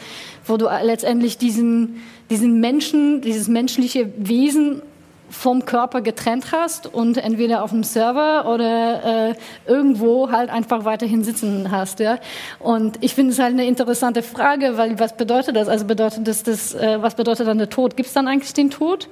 wo 0.47 0.57
du 0.57 0.67
letztendlich 0.83 1.39
diesen, 1.39 2.03
diesen 2.29 2.59
Menschen, 2.61 3.21
dieses 3.21 3.47
menschliche 3.47 4.11
Wesen 4.17 4.83
vom 5.31 5.65
Körper 5.65 6.01
getrennt 6.01 6.53
hast 6.53 6.93
und 6.93 7.17
entweder 7.19 7.63
auf 7.63 7.71
dem 7.71 7.85
Server 7.85 8.53
oder 8.53 9.31
äh, 9.31 9.35
irgendwo 9.67 10.31
halt 10.31 10.51
einfach 10.51 10.85
weiterhin 10.85 11.25
sitzen 11.25 11.71
hast. 11.71 12.01
Ja? 12.01 12.19
Und 12.59 12.99
ich 13.01 13.15
finde 13.15 13.33
es 13.33 13.39
halt 13.39 13.53
eine 13.53 13.67
interessante 13.67 14.23
Frage, 14.23 14.77
weil 14.77 14.99
was 14.99 15.17
bedeutet 15.17 15.57
das? 15.57 15.69
Also 15.69 15.85
bedeutet 15.85 16.27
das, 16.27 16.43
das 16.43 16.75
äh, 16.75 16.99
was 17.01 17.15
bedeutet 17.15 17.47
dann 17.47 17.59
der 17.59 17.69
Tod? 17.69 17.97
Gibt 17.97 18.09
es 18.09 18.15
dann 18.15 18.29
eigentlich 18.29 18.55
den 18.55 18.71
Tod? 18.71 19.09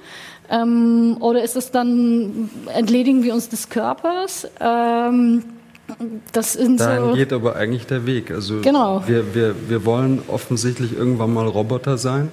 Ähm, 0.49 1.17
oder 1.19 1.43
ist 1.43 1.55
es 1.55 1.71
dann, 1.71 2.49
entledigen 2.73 3.23
wir 3.23 3.33
uns 3.33 3.49
des 3.49 3.69
Körpers? 3.69 4.47
Ähm, 4.59 5.43
das 6.33 6.53
sind 6.53 6.79
Dahin 6.79 7.09
so 7.09 7.13
geht 7.13 7.31
aber 7.31 7.55
eigentlich 7.55 7.85
der 7.85 8.05
Weg. 8.05 8.31
Also 8.31 8.61
Genau. 8.61 9.03
wir, 9.07 9.33
wir, 9.33 9.55
wir 9.69 9.85
wollen 9.85 10.21
offensichtlich 10.27 10.97
irgendwann 10.97 11.33
mal 11.33 11.47
Roboter 11.47 11.97
sein. 11.97 12.29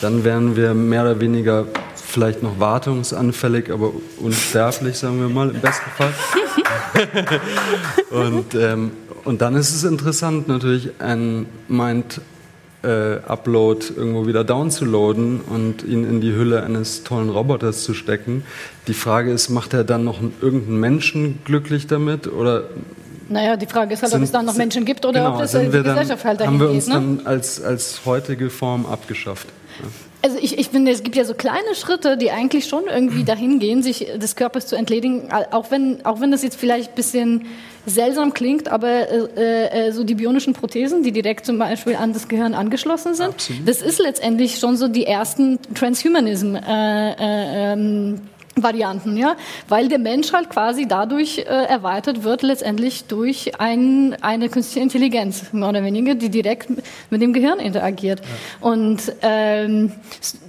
Dann 0.00 0.24
wären 0.24 0.56
wir 0.56 0.74
mehr 0.74 1.02
oder 1.02 1.20
weniger 1.20 1.66
vielleicht 2.16 2.42
noch 2.42 2.58
wartungsanfällig, 2.58 3.70
aber 3.70 3.92
unsterblich, 4.20 4.96
sagen 4.96 5.20
wir 5.20 5.28
mal, 5.28 5.50
im 5.50 5.60
besten 5.60 5.90
Fall. 5.98 6.14
und, 8.10 8.54
ähm, 8.54 8.90
und 9.24 9.42
dann 9.42 9.54
ist 9.54 9.74
es 9.74 9.84
interessant, 9.84 10.48
natürlich 10.48 10.88
ein 10.98 11.44
Mind 11.68 12.22
äh, 12.82 13.16
Upload 13.26 13.84
irgendwo 13.94 14.26
wieder 14.26 14.44
downzuladen 14.44 15.42
und 15.42 15.82
ihn 15.84 16.08
in 16.08 16.22
die 16.22 16.32
Hülle 16.32 16.62
eines 16.62 17.02
tollen 17.04 17.28
Roboters 17.28 17.82
zu 17.84 17.92
stecken. 17.92 18.44
Die 18.86 18.94
Frage 18.94 19.30
ist, 19.30 19.50
macht 19.50 19.74
er 19.74 19.84
dann 19.84 20.04
noch 20.04 20.20
einen, 20.20 20.32
irgendeinen 20.40 20.80
Menschen 20.80 21.38
glücklich 21.44 21.86
damit 21.86 22.28
oder 22.32 22.64
Naja, 23.28 23.56
die 23.58 23.66
Frage 23.66 23.92
ist 23.92 24.02
halt, 24.02 24.12
ob 24.12 24.16
Sind- 24.18 24.24
es 24.24 24.32
dann 24.32 24.46
noch 24.46 24.56
Menschen 24.56 24.86
gibt 24.86 25.04
oder 25.04 25.20
genau, 25.20 25.32
ob 25.34 25.40
das 25.40 25.52
die 25.52 25.66
Gesellschaft 25.68 26.24
halt 26.24 26.40
dahin 26.40 26.54
haben 26.54 26.60
wir 26.60 26.68
geht. 26.68 26.76
uns 26.76 26.86
Ne? 26.86 26.94
dann 26.94 27.20
als, 27.26 27.60
als 27.62 28.00
heutige 28.06 28.48
Form 28.48 28.86
abgeschafft. 28.86 29.48
Ja. 29.80 29.86
Also 30.26 30.38
ich, 30.40 30.58
ich 30.58 30.70
finde, 30.70 30.90
es 30.90 31.04
gibt 31.04 31.14
ja 31.14 31.24
so 31.24 31.34
kleine 31.34 31.76
Schritte, 31.76 32.16
die 32.16 32.32
eigentlich 32.32 32.66
schon 32.66 32.88
irgendwie 32.88 33.22
dahin 33.22 33.60
gehen, 33.60 33.84
sich 33.84 34.08
des 34.16 34.34
Körpers 34.34 34.66
zu 34.66 34.74
entledigen, 34.74 35.28
auch 35.52 35.70
wenn, 35.70 36.04
auch 36.04 36.20
wenn 36.20 36.32
das 36.32 36.42
jetzt 36.42 36.58
vielleicht 36.58 36.90
ein 36.90 36.94
bisschen 36.96 37.46
seltsam 37.86 38.34
klingt, 38.34 38.66
aber 38.66 39.08
äh, 39.08 39.86
äh, 39.86 39.92
so 39.92 40.02
die 40.02 40.16
bionischen 40.16 40.52
Prothesen, 40.52 41.04
die 41.04 41.12
direkt 41.12 41.46
zum 41.46 41.60
Beispiel 41.60 41.94
an 41.94 42.12
das 42.12 42.26
Gehirn 42.26 42.54
angeschlossen 42.54 43.14
sind, 43.14 43.36
das 43.66 43.82
ist 43.82 44.00
letztendlich 44.00 44.58
schon 44.58 44.76
so 44.76 44.88
die 44.88 45.06
ersten 45.06 45.60
Transhumanism. 45.74 46.56
Äh, 46.56 47.12
äh, 47.12 47.72
ähm, 47.72 48.20
Varianten, 48.58 49.18
ja, 49.18 49.36
weil 49.68 49.88
der 49.88 49.98
Mensch 49.98 50.32
halt 50.32 50.48
quasi 50.48 50.86
dadurch 50.88 51.38
äh, 51.38 51.42
erweitert 51.44 52.24
wird, 52.24 52.40
letztendlich 52.42 53.04
durch 53.04 53.60
ein, 53.60 54.16
eine 54.22 54.48
künstliche 54.48 54.80
Intelligenz, 54.80 55.52
mehr 55.52 55.68
oder 55.68 55.84
weniger, 55.84 56.14
die 56.14 56.30
direkt 56.30 56.70
mit 57.10 57.20
dem 57.20 57.34
Gehirn 57.34 57.58
interagiert. 57.58 58.22
Und 58.60 59.12
ähm, 59.20 59.92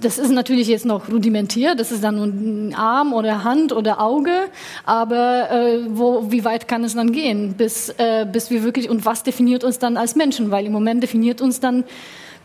das 0.00 0.18
ist 0.18 0.30
natürlich 0.30 0.68
jetzt 0.68 0.86
noch 0.86 1.10
rudimentär, 1.10 1.74
das 1.74 1.92
ist 1.92 2.02
dann 2.02 2.16
nur 2.16 2.26
ein 2.26 2.74
Arm 2.74 3.12
oder 3.12 3.44
Hand 3.44 3.72
oder 3.72 4.00
Auge, 4.00 4.32
aber 4.86 5.50
äh, 5.50 5.80
wo, 5.90 6.30
wie 6.30 6.44
weit 6.46 6.66
kann 6.66 6.84
es 6.84 6.94
dann 6.94 7.12
gehen, 7.12 7.54
bis, 7.58 7.90
äh, 7.98 8.26
bis 8.30 8.50
wir 8.50 8.64
wirklich, 8.64 8.88
und 8.88 9.04
was 9.04 9.22
definiert 9.22 9.64
uns 9.64 9.78
dann 9.78 9.98
als 9.98 10.16
Menschen, 10.16 10.50
weil 10.50 10.64
im 10.64 10.72
Moment 10.72 11.02
definiert 11.02 11.42
uns 11.42 11.60
dann 11.60 11.84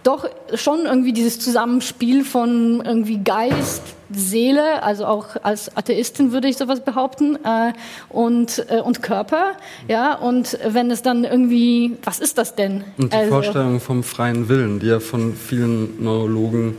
doch 0.03 0.29
schon 0.53 0.85
irgendwie 0.85 1.13
dieses 1.13 1.39
Zusammenspiel 1.39 2.23
von 2.23 2.81
irgendwie 2.85 3.19
Geist, 3.23 3.81
Seele, 4.11 4.83
also 4.83 5.05
auch 5.05 5.37
als 5.41 5.75
Atheistin 5.75 6.31
würde 6.31 6.47
ich 6.47 6.57
sowas 6.57 6.81
behaupten, 6.81 7.35
äh, 7.43 7.73
und, 8.09 8.65
äh, 8.69 8.79
und 8.79 9.01
Körper, 9.01 9.53
ja, 9.87 10.13
und 10.15 10.59
wenn 10.67 10.91
es 10.91 11.01
dann 11.01 11.23
irgendwie, 11.23 11.97
was 12.03 12.19
ist 12.19 12.37
das 12.37 12.55
denn? 12.55 12.83
Und 12.97 13.11
die 13.13 13.17
Also- 13.17 13.31
Vorstellung 13.31 13.79
vom 13.79 14.03
freien 14.03 14.49
Willen, 14.49 14.79
die 14.79 14.87
ja 14.87 14.99
von 14.99 15.35
vielen 15.35 16.03
Neurologen 16.03 16.75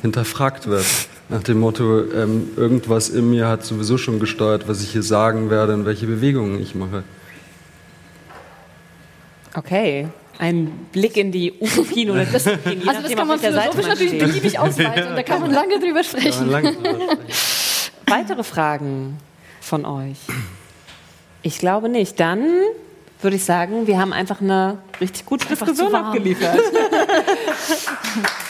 hinterfragt 0.00 0.66
wird. 0.68 0.86
Nach 1.28 1.42
dem 1.42 1.60
Motto, 1.60 2.02
ähm, 2.12 2.50
irgendwas 2.56 3.08
in 3.08 3.30
mir 3.30 3.46
hat 3.46 3.64
sowieso 3.64 3.98
schon 3.98 4.18
gesteuert, 4.18 4.66
was 4.66 4.82
ich 4.82 4.90
hier 4.90 5.02
sagen 5.02 5.50
werde 5.50 5.74
und 5.74 5.84
welche 5.84 6.06
Bewegungen 6.06 6.60
ich 6.60 6.74
mache. 6.74 7.04
Okay. 9.54 10.08
Ein 10.40 10.68
Blick 10.90 11.18
in 11.18 11.32
die 11.32 11.52
Utopien 11.60 12.10
oder 12.10 12.24
Dystopien, 12.24 12.82
Also 12.88 13.02
das 13.02 13.14
kann 13.14 13.26
man 13.28 13.36
auf 13.36 13.42
welcher 13.42 13.54
Seite 13.54 13.72
philosophisch 13.72 13.86
natürlich 13.86 14.18
beliebig 14.18 14.58
ausweiten, 14.58 15.14
da 15.14 15.22
kann 15.22 15.42
man 15.42 15.52
lange 15.52 15.78
drüber 15.78 16.02
sprechen. 16.02 16.48
Lange 16.48 16.72
drüber 16.72 16.98
sprechen. 16.98 17.18
Weitere 18.06 18.42
Fragen 18.42 19.18
von 19.60 19.84
euch? 19.84 20.16
Ich 21.42 21.58
glaube 21.58 21.90
nicht. 21.90 22.18
Dann 22.18 22.46
würde 23.20 23.36
ich 23.36 23.44
sagen, 23.44 23.86
wir 23.86 23.98
haben 23.98 24.14
einfach 24.14 24.40
eine 24.40 24.78
richtig 24.98 25.26
gute 25.26 25.46
Diskussion 25.46 25.94
abgeliefert. 25.94 26.58